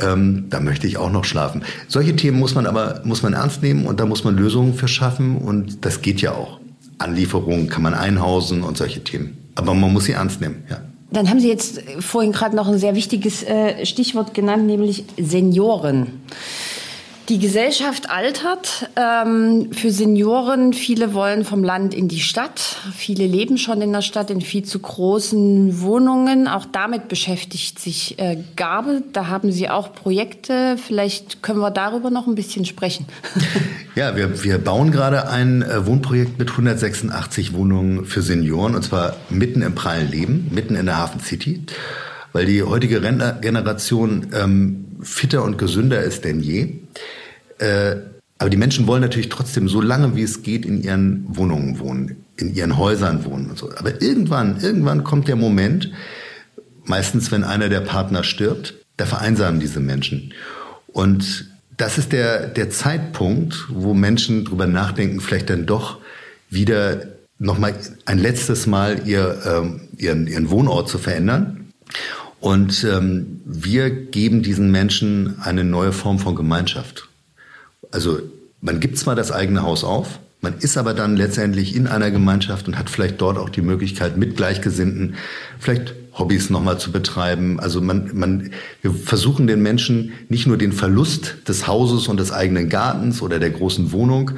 ähm, 0.00 0.46
da 0.48 0.60
möchte 0.60 0.86
ich 0.86 0.96
auch 0.96 1.10
noch 1.10 1.24
schlafen. 1.24 1.64
Solche 1.88 2.14
Themen 2.14 2.38
muss 2.38 2.54
man 2.54 2.66
aber 2.66 3.00
muss 3.04 3.24
man 3.24 3.32
ernst 3.32 3.62
nehmen 3.62 3.84
und 3.84 3.98
da 3.98 4.06
muss 4.06 4.22
man 4.22 4.36
Lösungen 4.36 4.74
für 4.74 4.86
schaffen 4.86 5.36
und 5.36 5.84
das 5.84 6.00
geht 6.00 6.20
ja 6.20 6.32
auch. 6.32 6.60
Anlieferungen 6.98 7.68
kann 7.68 7.82
man 7.82 7.94
einhausen 7.94 8.62
und 8.62 8.76
solche 8.76 9.02
Themen. 9.02 9.38
Aber 9.56 9.74
man 9.74 9.92
muss 9.92 10.04
sie 10.04 10.12
ernst 10.12 10.40
nehmen, 10.40 10.62
ja. 10.70 10.78
Dann 11.10 11.30
haben 11.30 11.40
Sie 11.40 11.48
jetzt 11.48 11.80
vorhin 12.00 12.32
gerade 12.32 12.54
noch 12.54 12.68
ein 12.68 12.78
sehr 12.78 12.94
wichtiges 12.94 13.42
äh, 13.42 13.86
Stichwort 13.86 14.34
genannt, 14.34 14.66
nämlich 14.66 15.04
Senioren. 15.16 16.08
Die 17.28 17.38
Gesellschaft 17.38 18.08
altert. 18.08 18.88
Ähm, 18.96 19.68
für 19.72 19.90
Senioren, 19.90 20.72
viele 20.72 21.12
wollen 21.12 21.44
vom 21.44 21.62
Land 21.62 21.92
in 21.92 22.08
die 22.08 22.20
Stadt. 22.20 22.78
Viele 22.96 23.26
leben 23.26 23.58
schon 23.58 23.82
in 23.82 23.92
der 23.92 24.00
Stadt 24.00 24.30
in 24.30 24.40
viel 24.40 24.64
zu 24.64 24.78
großen 24.78 25.82
Wohnungen. 25.82 26.48
Auch 26.48 26.64
damit 26.64 27.08
beschäftigt 27.08 27.80
sich 27.80 28.18
äh, 28.18 28.38
Gabe. 28.56 29.02
Da 29.12 29.26
haben 29.26 29.52
Sie 29.52 29.68
auch 29.68 29.92
Projekte. 29.92 30.76
Vielleicht 30.78 31.42
können 31.42 31.60
wir 31.60 31.70
darüber 31.70 32.08
noch 32.08 32.26
ein 32.26 32.34
bisschen 32.34 32.64
sprechen. 32.64 33.06
Ja, 33.94 34.14
wir, 34.14 34.44
wir 34.44 34.58
bauen 34.58 34.92
gerade 34.92 35.28
ein 35.28 35.62
äh, 35.62 35.84
Wohnprojekt 35.84 36.38
mit 36.38 36.50
186 36.50 37.52
Wohnungen 37.52 38.04
für 38.04 38.22
Senioren 38.22 38.76
und 38.76 38.84
zwar 38.84 39.16
mitten 39.28 39.60
im 39.60 39.74
prallen 39.74 40.08
Leben, 40.08 40.52
mitten 40.54 40.76
in 40.76 40.86
der 40.86 40.98
Hafen 40.98 41.18
City, 41.18 41.64
weil 42.32 42.46
die 42.46 42.62
heutige 42.62 43.02
Rentnergeneration 43.02 44.28
ähm, 44.32 44.84
fitter 45.02 45.42
und 45.42 45.58
gesünder 45.58 46.00
ist 46.00 46.24
denn 46.24 46.40
je. 46.40 46.74
Äh, 47.58 47.96
aber 48.38 48.50
die 48.50 48.56
Menschen 48.56 48.86
wollen 48.86 49.02
natürlich 49.02 49.28
trotzdem 49.28 49.68
so 49.68 49.80
lange 49.80 50.14
wie 50.14 50.22
es 50.22 50.42
geht 50.42 50.64
in 50.64 50.82
ihren 50.82 51.24
Wohnungen 51.28 51.80
wohnen, 51.80 52.24
in 52.36 52.54
ihren 52.54 52.78
Häusern 52.78 53.24
wohnen 53.24 53.50
und 53.50 53.58
so. 53.58 53.70
Aber 53.76 54.00
irgendwann, 54.00 54.60
irgendwann 54.60 55.02
kommt 55.02 55.26
der 55.26 55.36
Moment, 55.36 55.90
meistens 56.84 57.32
wenn 57.32 57.42
einer 57.42 57.68
der 57.68 57.80
Partner 57.80 58.22
stirbt, 58.22 58.74
da 58.96 59.06
vereinsamen 59.06 59.60
diese 59.60 59.80
Menschen. 59.80 60.32
Und 60.86 61.50
das 61.76 61.98
ist 61.98 62.12
der, 62.12 62.46
der 62.46 62.70
Zeitpunkt, 62.70 63.66
wo 63.68 63.92
Menschen 63.92 64.44
drüber 64.44 64.66
nachdenken, 64.66 65.20
vielleicht 65.20 65.50
dann 65.50 65.66
doch 65.66 65.98
wieder 66.50 67.06
nochmal 67.38 67.74
ein 68.04 68.18
letztes 68.18 68.66
Mal 68.66 69.06
ihr, 69.06 69.40
ähm, 69.44 69.80
ihren, 69.96 70.26
ihren 70.26 70.50
Wohnort 70.50 70.88
zu 70.88 70.98
verändern. 70.98 71.72
Und 72.40 72.84
ähm, 72.84 73.40
wir 73.44 73.90
geben 73.90 74.42
diesen 74.42 74.70
Menschen 74.70 75.40
eine 75.40 75.64
neue 75.64 75.92
Form 75.92 76.18
von 76.18 76.36
Gemeinschaft. 76.36 77.07
Also 77.90 78.20
man 78.60 78.80
gibt 78.80 78.98
zwar 78.98 79.14
das 79.14 79.32
eigene 79.32 79.62
Haus 79.62 79.84
auf, 79.84 80.18
man 80.40 80.58
ist 80.58 80.76
aber 80.76 80.94
dann 80.94 81.16
letztendlich 81.16 81.74
in 81.74 81.88
einer 81.88 82.10
Gemeinschaft 82.10 82.68
und 82.68 82.78
hat 82.78 82.90
vielleicht 82.90 83.20
dort 83.20 83.38
auch 83.38 83.48
die 83.48 83.62
Möglichkeit, 83.62 84.16
mit 84.16 84.36
Gleichgesinnten 84.36 85.16
vielleicht 85.58 85.94
Hobbys 86.16 86.50
nochmal 86.50 86.78
zu 86.78 86.92
betreiben. 86.92 87.58
Also 87.58 87.80
man, 87.80 88.10
man, 88.14 88.50
wir 88.82 88.92
versuchen 88.92 89.46
den 89.46 89.62
Menschen 89.62 90.12
nicht 90.28 90.46
nur 90.46 90.56
den 90.56 90.72
Verlust 90.72 91.36
des 91.48 91.66
Hauses 91.66 92.08
und 92.08 92.18
des 92.20 92.32
eigenen 92.32 92.68
Gartens 92.68 93.20
oder 93.20 93.38
der 93.40 93.50
großen 93.50 93.90
Wohnung 93.92 94.32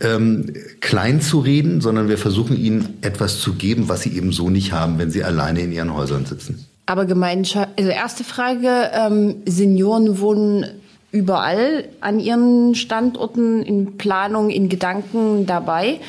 ähm, 0.00 0.52
klein 0.80 1.20
zu 1.20 1.40
reden, 1.40 1.80
sondern 1.80 2.08
wir 2.08 2.18
versuchen 2.18 2.56
ihnen 2.56 2.98
etwas 3.00 3.40
zu 3.40 3.54
geben, 3.54 3.88
was 3.88 4.02
sie 4.02 4.16
eben 4.16 4.32
so 4.32 4.50
nicht 4.50 4.72
haben, 4.72 4.98
wenn 4.98 5.10
sie 5.10 5.24
alleine 5.24 5.60
in 5.60 5.72
ihren 5.72 5.94
Häusern 5.94 6.26
sitzen. 6.26 6.64
Aber 6.86 7.06
Gemeinschaft, 7.06 7.68
also 7.78 7.90
erste 7.90 8.24
Frage, 8.24 8.90
ähm, 8.92 9.36
Senioren 9.46 10.18
wohnen 10.18 10.66
überall 11.12 11.88
an 12.00 12.18
ihren 12.20 12.74
Standorten 12.74 13.62
in 13.62 13.98
Planung, 13.98 14.48
in 14.50 14.68
Gedanken 14.68 15.46
dabei. 15.46 16.00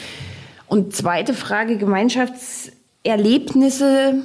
Und 0.68 0.96
zweite 0.96 1.34
Frage, 1.34 1.78
Gemeinschaftserlebnisse. 1.78 4.16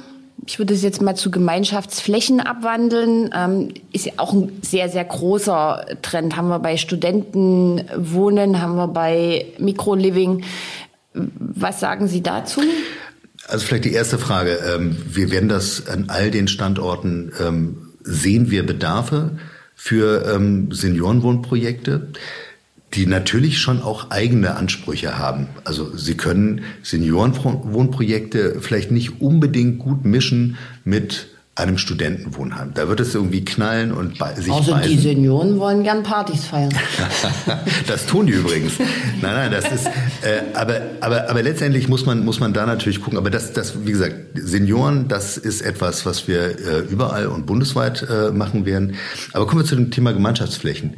Ich 0.45 0.59
würde 0.59 0.75
es 0.75 0.83
jetzt 0.83 1.01
mal 1.01 1.15
zu 1.15 1.31
Gemeinschaftsflächen 1.31 2.39
abwandeln. 2.39 3.31
Ähm, 3.35 3.73
ist 3.91 4.05
ja 4.05 4.13
auch 4.17 4.31
ein 4.33 4.59
sehr, 4.61 4.87
sehr 4.87 5.03
großer 5.03 5.83
Trend. 6.01 6.37
Haben 6.37 6.47
wir 6.49 6.59
bei 6.59 6.77
Studentenwohnen, 6.77 8.61
haben 8.61 8.75
wir 8.75 8.87
bei 8.87 9.47
Mikroliving. 9.57 10.43
Was 11.13 11.79
sagen 11.79 12.07
Sie 12.07 12.21
dazu? 12.21 12.61
Also 13.47 13.65
vielleicht 13.65 13.85
die 13.85 13.93
erste 13.93 14.19
Frage. 14.19 14.59
Ähm, 14.73 14.97
wir 15.09 15.31
werden 15.31 15.49
das 15.49 15.87
an 15.87 16.05
all 16.07 16.29
den 16.31 16.47
Standorten 16.47 17.33
ähm, 17.39 17.77
sehen 18.03 18.51
wir 18.51 18.65
Bedarfe 18.65 19.37
für 19.77 20.25
ähm, 20.33 20.71
Seniorenwohnprojekte, 20.71 22.07
die 22.95 23.05
natürlich 23.05 23.59
schon 23.59 23.81
auch 23.81 24.09
eigene 24.09 24.55
Ansprüche 24.55 25.17
haben. 25.17 25.47
Also 25.63 25.95
sie 25.95 26.17
können 26.17 26.63
Seniorenwohnprojekte 26.83 28.59
vielleicht 28.59 28.91
nicht 28.91 29.21
unbedingt 29.21 29.79
gut 29.79 30.03
mischen 30.03 30.57
mit 30.83 31.27
einem 31.57 31.77
Studentenwohnheim. 31.79 32.71
Da 32.75 32.87
wird 32.87 32.99
es 32.99 33.15
irgendwie 33.15 33.43
knallen 33.43 33.91
und 33.91 34.17
sich 34.35 34.51
Also 34.51 34.73
beißen. 34.73 34.91
die 34.91 34.97
Senioren 34.99 35.57
wollen 35.57 35.83
gern 35.83 36.03
Partys 36.03 36.45
feiern. 36.45 36.69
das 37.87 38.05
tun 38.05 38.27
die 38.27 38.33
übrigens. 38.33 38.73
Nein, 38.77 39.33
nein, 39.33 39.51
das 39.51 39.71
ist. 39.71 39.87
Äh, 39.87 40.43
aber, 40.53 40.81
aber, 41.01 41.29
aber 41.29 41.41
letztendlich 41.41 41.87
muss 41.87 42.05
man 42.05 42.23
muss 42.23 42.39
man 42.39 42.53
da 42.53 42.65
natürlich 42.67 43.01
gucken. 43.01 43.17
Aber 43.17 43.31
das, 43.31 43.53
das, 43.53 43.85
wie 43.85 43.91
gesagt, 43.91 44.15
Senioren, 44.35 45.07
das 45.07 45.37
ist 45.37 45.61
etwas, 45.61 46.05
was 46.05 46.27
wir 46.27 46.59
äh, 46.59 46.79
überall 46.89 47.25
und 47.25 47.47
bundesweit 47.47 48.05
äh, 48.07 48.31
machen 48.31 48.65
werden. 48.65 48.95
Aber 49.33 49.47
kommen 49.47 49.61
wir 49.61 49.65
zu 49.65 49.75
dem 49.75 49.89
Thema 49.89 50.13
Gemeinschaftsflächen. 50.13 50.97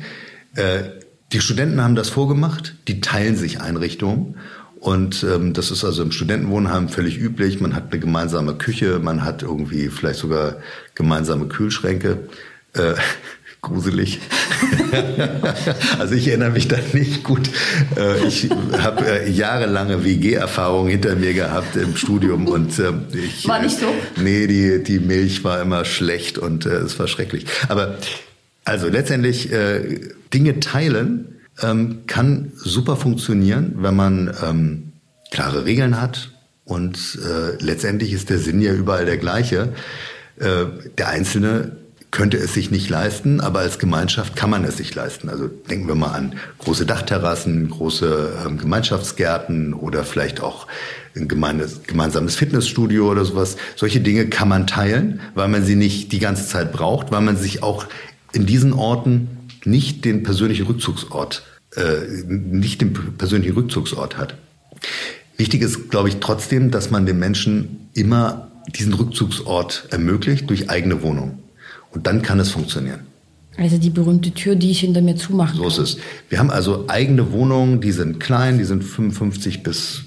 Äh, 0.56 0.84
die 1.32 1.39
Studenten 1.39 1.82
haben 1.82 1.95
das 1.95 2.10
vorgemacht. 2.10 2.76
Die 2.88 3.02
teilen 3.02 3.36
sich 3.36 3.62
Einrichtungen. 3.62 4.36
Und 4.80 5.24
ähm, 5.24 5.54
das 5.54 5.72
ist 5.72 5.84
also 5.84 6.02
im 6.02 6.12
Studentenwohnheim 6.12 6.88
völlig 6.88 7.18
üblich. 7.18 7.60
Man 7.60 7.76
hat 7.76 7.92
eine 7.92 8.00
gemeinsame 8.00 8.56
Küche, 8.56 9.00
man 9.00 9.26
hat 9.26 9.44
irgendwie 9.44 9.89
vielleicht 9.89 10.20
sogar 10.20 10.58
gemeinsame 10.96 11.48
Kühlschränke. 11.48 12.20
Äh, 12.74 12.94
gruselig. 13.62 14.22
also 16.00 16.15
ich 16.15 16.30
erinnere 16.30 16.52
mich 16.52 16.70
da 16.70 16.78
nicht 16.94 17.26
gut. 17.26 17.50
Äh, 17.98 18.26
ich 18.26 18.50
habe 18.72 19.06
äh, 19.06 19.30
jahrelange 19.30 20.06
WG-Erfahrung 20.06 20.88
hinter 20.88 21.18
mir 21.18 21.34
gehabt 21.34 21.76
im 21.76 21.98
Studium 21.98 22.48
und 22.48 22.80
äh, 22.80 22.94
ich, 23.12 23.46
war 23.50 23.62
nicht 23.62 23.78
so. 23.78 23.88
Nee, 24.15 24.48
die 24.48 24.82
die 24.82 25.00
Milch 25.00 25.44
war 25.44 25.62
immer 25.62 25.84
schlecht 25.84 26.38
und 26.38 26.65
es 26.65 26.98
war 27.00 27.10
schrecklich. 27.10 27.46
Aber 27.68 27.98
also 28.63 28.88
letztendlich 28.88 29.50
Dinge 30.32 30.60
teilen 30.62 31.38
ähm, 31.62 32.04
kann 32.08 32.52
super 32.56 32.95
funktionieren, 32.95 33.76
wenn 33.78 33.95
man 33.95 34.36
ähm, 34.43 34.93
klare 35.32 35.65
Regeln 35.65 36.00
hat. 36.02 36.32
Und 36.65 37.17
äh, 37.24 37.62
letztendlich 37.63 38.13
ist 38.13 38.30
der 38.30 38.39
Sinn 38.39 38.62
ja 38.62 38.74
überall 38.74 39.06
der 39.06 39.17
gleiche. 39.17 39.74
Äh, 40.38 40.65
der 40.98 41.10
Einzelne 41.10 41.78
könnte 42.12 42.38
es 42.38 42.54
sich 42.54 42.72
nicht 42.72 42.89
leisten, 42.89 43.39
aber 43.39 43.60
als 43.60 43.78
Gemeinschaft 43.78 44.36
kann 44.36 44.50
man 44.50 44.63
es 44.63 44.78
sich 44.78 44.95
leisten. 44.95 45.30
Also 45.30 45.48
denken 45.48 45.88
wir 45.88 45.95
mal 45.95 46.12
an 46.12 46.36
große 46.60 46.86
Dachterrassen, 46.86 47.69
große 47.69 48.34
ähm, 48.45 48.58
Gemeinschaftsgärten 48.58 49.74
oder 49.74 50.04
vielleicht 50.04 50.41
auch 50.41 50.67
ein 51.15 51.28
gemeines, 51.28 51.82
gemeinsames 51.86 52.36
Fitnessstudio 52.36 53.10
oder 53.10 53.26
sowas. 53.26 53.58
Solche 53.76 54.00
Dinge 54.00 54.28
kann 54.28 54.48
man 54.48 54.65
teilen, 54.65 55.19
weil 55.36 55.48
man 55.50 55.63
sie 55.63 55.76
nicht 55.76 56.12
die 56.12 56.19
ganze 56.19 56.48
Zeit 56.48 56.72
braucht, 56.72 57.12
weil 57.12 57.22
man 57.22 57.38
sich 57.38 57.62
auch 57.62 57.86
in 58.32 58.45
diesen 58.45 58.74
Orten 58.74 59.28
nicht 59.65 60.06
den 60.06 60.24
persönlichen 60.24 60.65
Rückzugsort, 60.65 61.43
äh, 61.76 62.24
nicht 62.28 62.82
den 62.82 62.93
persönlichen 62.93 63.56
Rückzugsort 63.56 64.17
hat. 64.17 64.36
Wichtig 65.38 65.62
ist, 65.62 65.89
glaube 65.89 66.10
ich, 66.10 66.17
trotzdem, 66.17 66.72
dass 66.72 66.91
man 66.91 67.06
den 67.06 67.19
Menschen 67.19 67.89
immer 67.93 68.50
diesen 68.76 68.93
Rückzugsort 68.93 69.88
ermöglicht 69.89 70.50
durch 70.50 70.69
eigene 70.69 71.02
Wohnung. 71.02 71.39
Und 71.91 72.08
dann 72.08 72.22
kann 72.22 72.39
es 72.39 72.52
funktionieren. 72.52 73.02
Also 73.58 73.78
die 73.78 73.89
berühmte 73.89 74.32
Tür, 74.32 74.56
die 74.56 74.72
ich 74.72 74.82
hinter 74.82 75.02
mir 75.02 75.15
zumachen 75.15 75.60
kann. 75.60 75.69
So 75.69 75.84
ist 75.84 75.95
es. 75.95 76.02
Wir 76.30 76.39
haben 76.39 76.50
also 76.50 76.86
eigene 76.88 77.32
Wohnungen, 77.32 77.82
die 77.82 77.91
sind 77.91 78.19
klein, 78.19 78.58
die 78.58 78.63
sind 78.63 78.84
55 78.84 79.63
bis, 79.63 80.04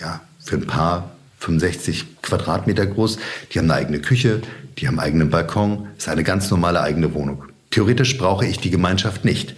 ja, 0.00 0.20
für 0.38 0.56
ein 0.56 0.66
paar 0.66 1.12
65 1.38 2.22
Quadratmeter 2.22 2.86
groß. 2.86 3.18
Die 3.52 3.58
haben 3.58 3.70
eine 3.70 3.74
eigene 3.74 4.00
Küche, 4.00 4.40
die 4.78 4.88
haben 4.88 4.98
einen 4.98 5.08
eigenen 5.08 5.30
Balkon. 5.30 5.86
Das 5.94 6.04
ist 6.04 6.08
eine 6.08 6.24
ganz 6.24 6.50
normale 6.50 6.80
eigene 6.80 7.14
Wohnung. 7.14 7.44
Theoretisch 7.70 8.16
brauche 8.18 8.46
ich 8.46 8.58
die 8.58 8.70
Gemeinschaft 8.70 9.24
nicht. 9.24 9.54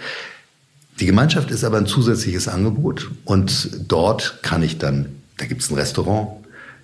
Die 0.98 1.06
Gemeinschaft 1.06 1.50
ist 1.50 1.64
aber 1.64 1.78
ein 1.78 1.86
zusätzliches 1.86 2.48
Angebot 2.48 3.10
und 3.24 3.70
dort 3.88 4.40
kann 4.42 4.62
ich 4.62 4.78
dann, 4.78 5.06
da 5.38 5.46
gibt 5.46 5.62
es 5.62 5.70
ein 5.70 5.76
Restaurant, 5.76 6.28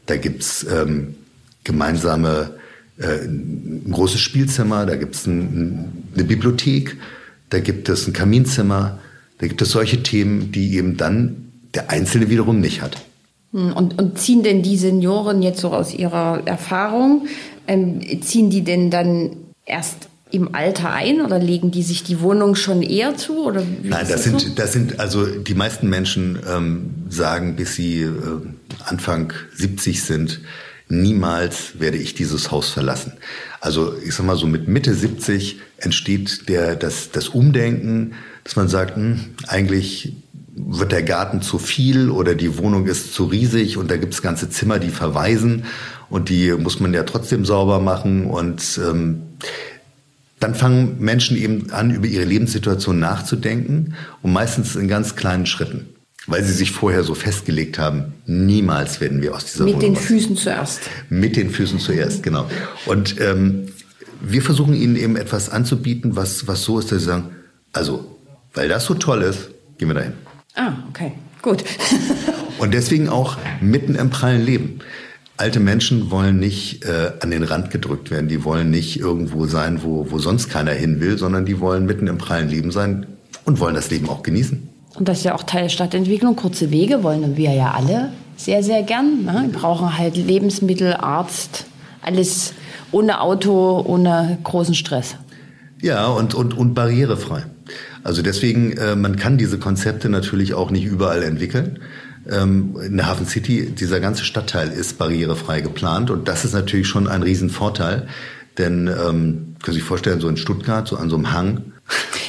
da 0.06 0.16
gibt 0.16 0.42
es 0.42 0.66
ähm, 0.70 1.16
gemeinsame, 1.64 2.54
äh, 2.98 3.24
ein 3.26 3.90
großes 3.90 4.20
Spielzimmer, 4.20 4.86
da 4.86 4.96
gibt 4.96 5.16
es 5.16 5.26
ein, 5.26 6.04
eine 6.14 6.24
Bibliothek, 6.24 6.96
da 7.50 7.58
gibt 7.58 7.88
es 7.90 8.06
ein 8.06 8.14
Kaminzimmer, 8.14 8.98
da 9.38 9.46
gibt 9.46 9.60
es 9.60 9.70
solche 9.70 10.02
Themen, 10.02 10.50
die 10.50 10.76
eben 10.76 10.96
dann 10.96 11.52
der 11.74 11.90
Einzelne 11.90 12.30
wiederum 12.30 12.60
nicht 12.60 12.80
hat. 12.80 12.96
Hm, 13.52 13.72
und, 13.72 14.00
und 14.00 14.18
ziehen 14.18 14.42
denn 14.42 14.62
die 14.62 14.78
Senioren 14.78 15.42
jetzt 15.42 15.60
so 15.60 15.72
aus 15.72 15.92
ihrer 15.92 16.42
Erfahrung, 16.46 17.26
ähm, 17.66 18.00
ziehen 18.22 18.48
die 18.48 18.62
denn 18.62 18.90
dann 18.90 19.36
erst 19.66 20.08
im 20.30 20.54
Alter 20.54 20.92
ein 20.92 21.20
oder 21.20 21.38
legen 21.38 21.70
die 21.70 21.82
sich 21.82 22.02
die 22.02 22.20
Wohnung 22.20 22.54
schon 22.56 22.82
eher 22.82 23.16
zu? 23.16 23.44
Oder 23.44 23.62
Nein, 23.82 24.06
das 24.08 24.24
sind, 24.24 24.40
so? 24.40 24.48
das 24.54 24.72
sind, 24.72 24.98
also 24.98 25.26
die 25.26 25.54
meisten 25.54 25.88
Menschen 25.88 26.38
ähm, 26.48 26.94
sagen, 27.08 27.56
bis 27.56 27.74
sie 27.74 28.02
äh, 28.02 28.12
Anfang 28.84 29.32
70 29.54 30.02
sind, 30.02 30.40
niemals 30.88 31.78
werde 31.78 31.98
ich 31.98 32.14
dieses 32.14 32.50
Haus 32.50 32.70
verlassen. 32.70 33.12
Also 33.60 33.94
ich 34.04 34.14
sag 34.14 34.26
mal 34.26 34.36
so 34.36 34.46
mit 34.46 34.68
Mitte 34.68 34.94
70 34.94 35.60
entsteht 35.78 36.48
der, 36.48 36.76
das, 36.76 37.10
das 37.10 37.28
Umdenken, 37.28 38.14
dass 38.44 38.56
man 38.56 38.68
sagt, 38.68 38.96
hm, 38.96 39.20
eigentlich 39.46 40.12
wird 40.56 40.92
der 40.92 41.02
Garten 41.02 41.42
zu 41.42 41.58
viel 41.58 42.10
oder 42.10 42.34
die 42.34 42.56
Wohnung 42.56 42.86
ist 42.86 43.12
zu 43.12 43.24
riesig 43.24 43.76
und 43.76 43.90
da 43.90 43.96
gibt 43.96 44.14
es 44.14 44.22
ganze 44.22 44.48
Zimmer, 44.48 44.78
die 44.78 44.88
verweisen 44.88 45.64
und 46.08 46.30
die 46.30 46.52
muss 46.52 46.80
man 46.80 46.94
ja 46.94 47.02
trotzdem 47.02 47.44
sauber 47.44 47.78
machen 47.78 48.24
und 48.26 48.80
ähm, 48.82 49.22
dann 50.46 50.54
fangen 50.54 51.00
Menschen 51.00 51.36
eben 51.36 51.72
an, 51.72 51.90
über 51.90 52.06
ihre 52.06 52.24
Lebenssituation 52.24 53.00
nachzudenken 53.00 53.94
und 54.22 54.32
meistens 54.32 54.76
in 54.76 54.86
ganz 54.86 55.16
kleinen 55.16 55.44
Schritten, 55.44 55.88
weil 56.28 56.44
sie 56.44 56.52
sich 56.52 56.70
vorher 56.70 57.02
so 57.02 57.14
festgelegt 57.14 57.80
haben, 57.80 58.12
niemals 58.26 59.00
werden 59.00 59.22
wir 59.22 59.34
aus 59.34 59.44
dieser 59.46 59.64
Mit 59.64 59.74
Wohnung 59.74 59.94
den 59.94 59.96
Füßen 59.96 60.36
zuerst. 60.36 60.82
Mit 61.08 61.34
den 61.34 61.50
Füßen 61.50 61.80
zuerst, 61.80 62.22
genau. 62.22 62.48
Und 62.86 63.20
ähm, 63.20 63.72
wir 64.22 64.40
versuchen 64.40 64.74
ihnen 64.74 64.94
eben 64.94 65.16
etwas 65.16 65.50
anzubieten, 65.50 66.14
was, 66.14 66.46
was 66.46 66.62
so 66.62 66.78
ist, 66.78 66.92
dass 66.92 67.00
sie 67.00 67.06
sagen, 67.06 67.30
also, 67.72 68.16
weil 68.54 68.68
das 68.68 68.84
so 68.84 68.94
toll 68.94 69.22
ist, 69.22 69.50
gehen 69.78 69.88
wir 69.88 69.94
dahin. 69.94 70.12
Ah, 70.54 70.74
okay, 70.88 71.12
gut. 71.42 71.64
Und 72.58 72.72
deswegen 72.72 73.08
auch 73.08 73.36
mitten 73.60 73.96
im 73.96 74.10
prallen 74.10 74.46
Leben. 74.46 74.78
Alte 75.38 75.60
Menschen 75.60 76.10
wollen 76.10 76.38
nicht 76.38 76.84
äh, 76.84 77.12
an 77.20 77.30
den 77.30 77.42
Rand 77.42 77.70
gedrückt 77.70 78.10
werden. 78.10 78.28
Die 78.28 78.44
wollen 78.44 78.70
nicht 78.70 78.98
irgendwo 78.98 79.46
sein, 79.46 79.82
wo, 79.82 80.10
wo 80.10 80.18
sonst 80.18 80.48
keiner 80.48 80.72
hin 80.72 81.00
will, 81.00 81.18
sondern 81.18 81.44
die 81.44 81.60
wollen 81.60 81.84
mitten 81.84 82.06
im 82.06 82.16
prallen 82.16 82.48
Leben 82.48 82.70
sein 82.70 83.06
und 83.44 83.60
wollen 83.60 83.74
das 83.74 83.90
Leben 83.90 84.08
auch 84.08 84.22
genießen. 84.22 84.68
Und 84.98 85.08
das 85.08 85.18
ist 85.18 85.24
ja 85.24 85.34
auch 85.34 85.42
Teil 85.42 85.64
der 85.64 85.68
Stadtentwicklung. 85.68 86.36
Kurze 86.36 86.70
Wege 86.70 87.02
wollen 87.02 87.36
wir 87.36 87.52
ja 87.52 87.72
alle 87.72 88.12
sehr, 88.36 88.62
sehr 88.62 88.82
gern. 88.82 89.24
Ne? 89.24 89.48
Wir 89.50 89.60
brauchen 89.60 89.98
halt 89.98 90.16
Lebensmittel, 90.16 90.94
Arzt, 90.94 91.66
alles 92.02 92.54
ohne 92.92 93.20
Auto, 93.20 93.82
ohne 93.86 94.38
großen 94.42 94.74
Stress. 94.74 95.16
Ja, 95.82 96.06
und, 96.06 96.34
und, 96.34 96.56
und 96.56 96.72
barrierefrei. 96.74 97.44
Also 98.02 98.22
deswegen, 98.22 98.72
äh, 98.72 98.96
man 98.96 99.16
kann 99.16 99.36
diese 99.36 99.58
Konzepte 99.58 100.08
natürlich 100.08 100.54
auch 100.54 100.70
nicht 100.70 100.84
überall 100.84 101.22
entwickeln. 101.22 101.80
Ähm, 102.30 102.76
in 102.84 102.96
der 102.96 103.06
Hafen 103.06 103.26
City, 103.26 103.66
dieser 103.70 104.00
ganze 104.00 104.24
Stadtteil 104.24 104.70
ist 104.70 104.98
barrierefrei 104.98 105.60
geplant 105.60 106.10
und 106.10 106.28
das 106.28 106.44
ist 106.44 106.52
natürlich 106.52 106.88
schon 106.88 107.08
ein 107.08 107.22
Riesenvorteil. 107.22 108.08
Denn 108.58 108.88
ähm, 108.88 108.94
können 108.94 109.56
Sie 109.66 109.72
sich 109.72 109.82
vorstellen, 109.82 110.20
so 110.20 110.28
in 110.28 110.36
Stuttgart, 110.36 110.88
so 110.88 110.96
an 110.96 111.10
so 111.10 111.16
einem 111.16 111.32
Hang. 111.32 111.72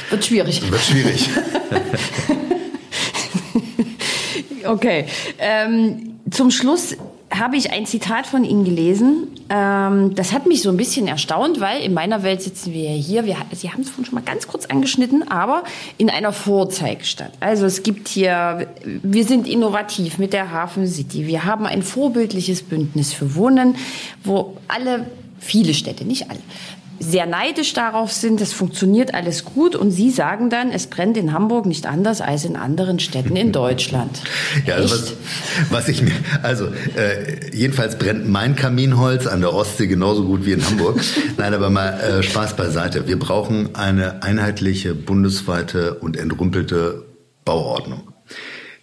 Wird 0.10 0.26
schwierig. 0.26 0.70
Wird 0.70 0.82
schwierig. 0.82 1.30
okay. 4.66 5.06
Ähm, 5.40 6.20
zum 6.30 6.52
Schluss 6.52 6.96
habe 7.32 7.58
ich 7.58 7.72
ein 7.72 7.86
Zitat 7.86 8.26
von 8.26 8.44
Ihnen 8.44 8.64
gelesen. 8.64 9.28
Ähm, 9.50 10.16
das 10.16 10.32
hat 10.32 10.46
mich 10.46 10.62
so 10.62 10.70
ein 10.70 10.78
bisschen 10.78 11.08
erstaunt, 11.08 11.60
weil 11.60 11.82
in 11.82 11.94
meiner 11.94 12.24
Welt 12.24 12.42
sitzen 12.42 12.74
wir 12.74 12.84
ja 12.84 12.96
hier. 12.96 13.26
Wir, 13.26 13.36
Sie 13.52 13.72
haben 13.72 13.82
es 13.82 13.90
vorhin 13.90 14.06
schon 14.06 14.16
mal 14.16 14.24
ganz 14.24 14.48
kurz 14.48 14.66
angeschnitten, 14.66 15.28
aber 15.30 15.64
in 15.98 16.10
einer 16.10 16.32
Vorzeigestadt. 16.32 17.34
Also 17.40 17.66
es 17.66 17.84
gibt 17.84 18.08
hier, 18.08 18.68
wir 18.84 19.26
sind 19.26 19.48
innovativ 19.48 20.18
mit 20.18 20.34
der 20.34 20.52
Hafen 20.52 20.88
City. 20.88 21.28
Wir 21.28 21.44
haben 21.44 21.66
ein 21.66 21.84
vorbildliches 21.84 22.64
Bündnis 22.64 23.14
für 23.14 23.36
Wohnen, 23.36 23.76
wo 24.24 24.56
alle 24.68 25.08
viele 25.40 25.74
Städte, 25.74 26.06
nicht 26.06 26.30
alle, 26.30 26.40
sehr 27.00 27.26
neidisch 27.26 27.74
darauf 27.74 28.12
sind, 28.12 28.42
es 28.42 28.54
funktioniert 28.54 29.14
alles 29.14 29.46
gut 29.46 29.76
und 29.76 29.92
Sie 29.92 30.10
sagen 30.10 30.50
dann, 30.50 30.72
es 30.72 30.88
brennt 30.88 31.18
in 31.18 31.34
Hamburg 31.34 31.66
nicht 31.66 31.86
anders 31.86 32.22
als 32.22 32.46
in 32.46 32.56
anderen 32.56 33.00
Städten 33.00 33.36
in 33.36 33.52
Deutschland. 33.52 34.22
ja, 34.66 34.76
also 34.76 34.96
was, 34.96 35.14
was, 35.70 35.88
ich 35.90 36.02
mir, 36.02 36.12
also 36.44 36.66
äh, 36.66 37.56
jedenfalls 37.56 37.98
brennt 37.98 38.28
mein 38.28 38.56
Kaminholz 38.56 39.28
an 39.28 39.42
der 39.42 39.54
Ostsee 39.54 39.88
genauso 39.88 40.26
gut 40.26 40.46
wie 40.46 40.54
in 40.54 40.66
Hamburg. 40.66 41.00
Nein, 41.38 41.54
aber 41.54 41.70
mal 41.70 42.00
äh, 42.00 42.24
Spaß 42.24 42.56
beiseite. 42.56 43.08
Wir 43.08 43.20
brauchen 43.20 43.76
eine 43.76 44.24
einheitliche, 44.24 44.96
bundesweite 44.96 45.96
und 45.96 46.18
entrümpelte 46.18 47.06
Bauordnung. 47.46 48.14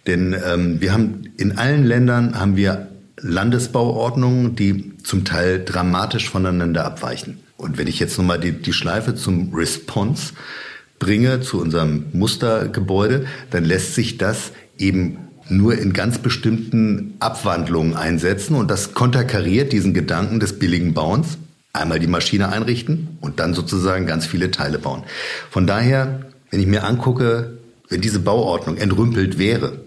Denn 0.07 0.35
ähm, 0.45 0.81
wir 0.81 0.93
haben 0.93 1.33
in 1.37 1.57
allen 1.57 1.85
Ländern 1.85 2.39
haben 2.39 2.55
wir 2.55 2.89
Landesbauordnungen, 3.17 4.55
die 4.55 4.97
zum 5.03 5.25
Teil 5.25 5.63
dramatisch 5.63 6.29
voneinander 6.29 6.85
abweichen. 6.85 7.39
Und 7.57 7.77
wenn 7.77 7.87
ich 7.87 7.99
jetzt 7.99 8.17
nochmal 8.17 8.39
die, 8.39 8.51
die 8.51 8.73
Schleife 8.73 9.15
zum 9.15 9.53
Response 9.53 10.33
bringe, 10.99 11.41
zu 11.41 11.59
unserem 11.59 12.05
Mustergebäude, 12.13 13.25
dann 13.51 13.65
lässt 13.65 13.95
sich 13.95 14.17
das 14.17 14.51
eben 14.77 15.17
nur 15.47 15.77
in 15.77 15.93
ganz 15.93 16.17
bestimmten 16.17 17.15
Abwandlungen 17.19 17.95
einsetzen 17.95 18.55
und 18.55 18.69
das 18.69 18.93
konterkariert 18.93 19.73
diesen 19.73 19.93
Gedanken 19.93 20.39
des 20.39 20.57
billigen 20.57 20.93
Bauens. 20.93 21.37
Einmal 21.71 21.99
die 21.99 22.07
Maschine 22.07 22.49
einrichten 22.49 23.17
und 23.19 23.39
dann 23.39 23.53
sozusagen 23.53 24.07
ganz 24.07 24.25
viele 24.25 24.49
Teile 24.49 24.79
bauen. 24.79 25.03
Von 25.51 25.67
daher, 25.67 26.21
wenn 26.49 26.61
ich 26.61 26.67
mir 26.67 26.85
angucke, 26.85 27.57
wenn 27.89 28.01
diese 28.01 28.19
Bauordnung 28.19 28.77
entrümpelt 28.77 29.37
wäre, 29.37 29.81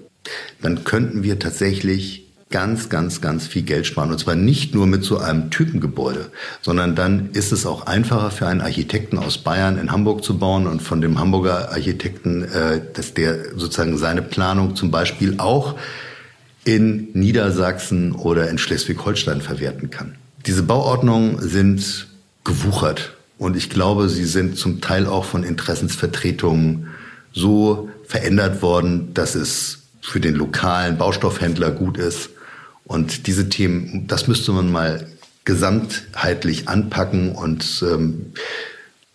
dann 0.60 0.84
könnten 0.84 1.22
wir 1.22 1.38
tatsächlich 1.38 2.27
ganz, 2.50 2.88
ganz, 2.88 3.20
ganz 3.20 3.46
viel 3.46 3.62
Geld 3.62 3.86
sparen. 3.86 4.10
Und 4.10 4.18
zwar 4.18 4.34
nicht 4.34 4.74
nur 4.74 4.86
mit 4.86 5.04
so 5.04 5.18
einem 5.18 5.50
Typengebäude, 5.50 6.30
sondern 6.62 6.94
dann 6.94 7.30
ist 7.32 7.52
es 7.52 7.66
auch 7.66 7.86
einfacher 7.86 8.30
für 8.30 8.46
einen 8.46 8.60
Architekten 8.60 9.18
aus 9.18 9.38
Bayern 9.38 9.78
in 9.78 9.92
Hamburg 9.92 10.24
zu 10.24 10.38
bauen 10.38 10.66
und 10.66 10.82
von 10.82 11.00
dem 11.00 11.18
Hamburger 11.18 11.70
Architekten, 11.70 12.44
äh, 12.44 12.80
dass 12.94 13.14
der 13.14 13.56
sozusagen 13.56 13.98
seine 13.98 14.22
Planung 14.22 14.76
zum 14.76 14.90
Beispiel 14.90 15.34
auch 15.38 15.74
in 16.64 17.08
Niedersachsen 17.12 18.12
oder 18.12 18.48
in 18.50 18.58
Schleswig-Holstein 18.58 19.40
verwerten 19.40 19.90
kann. 19.90 20.16
Diese 20.46 20.62
Bauordnungen 20.62 21.40
sind 21.40 22.08
gewuchert 22.44 23.14
und 23.38 23.56
ich 23.56 23.70
glaube, 23.70 24.08
sie 24.08 24.24
sind 24.24 24.56
zum 24.56 24.80
Teil 24.80 25.06
auch 25.06 25.24
von 25.24 25.44
Interessensvertretungen 25.44 26.88
so 27.32 27.88
verändert 28.06 28.62
worden, 28.62 29.12
dass 29.14 29.34
es 29.34 29.80
für 30.00 30.20
den 30.20 30.34
lokalen 30.34 30.96
Baustoffhändler 30.96 31.70
gut 31.70 31.98
ist, 31.98 32.30
und 32.88 33.26
diese 33.26 33.48
Themen, 33.48 34.06
das 34.08 34.26
müsste 34.26 34.50
man 34.50 34.72
mal 34.72 35.06
gesamtheitlich 35.44 36.68
anpacken 36.68 37.32
und 37.32 37.84
ähm, 37.86 38.32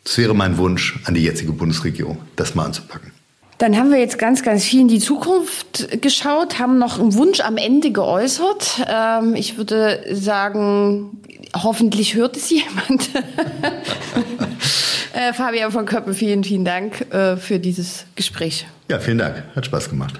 das 0.03 0.17
wäre 0.17 0.33
mein 0.33 0.57
Wunsch 0.57 0.99
an 1.05 1.13
die 1.13 1.23
jetzige 1.23 1.51
Bundesregierung, 1.51 2.19
das 2.35 2.55
mal 2.55 2.65
anzupacken. 2.65 3.11
Dann 3.57 3.77
haben 3.77 3.91
wir 3.91 3.99
jetzt 3.99 4.17
ganz, 4.17 4.43
ganz 4.43 4.63
viel 4.63 4.81
in 4.81 4.87
die 4.87 4.99
Zukunft 4.99 6.01
geschaut, 6.01 6.59
haben 6.59 6.79
noch 6.79 6.99
einen 6.99 7.13
Wunsch 7.13 7.39
am 7.39 7.57
Ende 7.57 7.91
geäußert. 7.91 8.85
Ähm, 8.87 9.35
ich 9.35 9.57
würde 9.57 10.03
sagen, 10.11 11.21
hoffentlich 11.55 12.15
hört 12.15 12.35
es 12.35 12.49
jemand. 12.49 13.09
äh, 15.13 15.33
Fabian 15.33 15.71
von 15.71 15.85
Köppen, 15.85 16.13
vielen, 16.13 16.43
vielen 16.43 16.65
Dank 16.65 17.01
äh, 17.13 17.37
für 17.37 17.59
dieses 17.59 18.05
Gespräch. 18.15 18.65
Ja, 18.89 18.99
vielen 18.99 19.19
Dank. 19.19 19.43
Hat 19.55 19.65
Spaß 19.65 19.89
gemacht. 19.89 20.19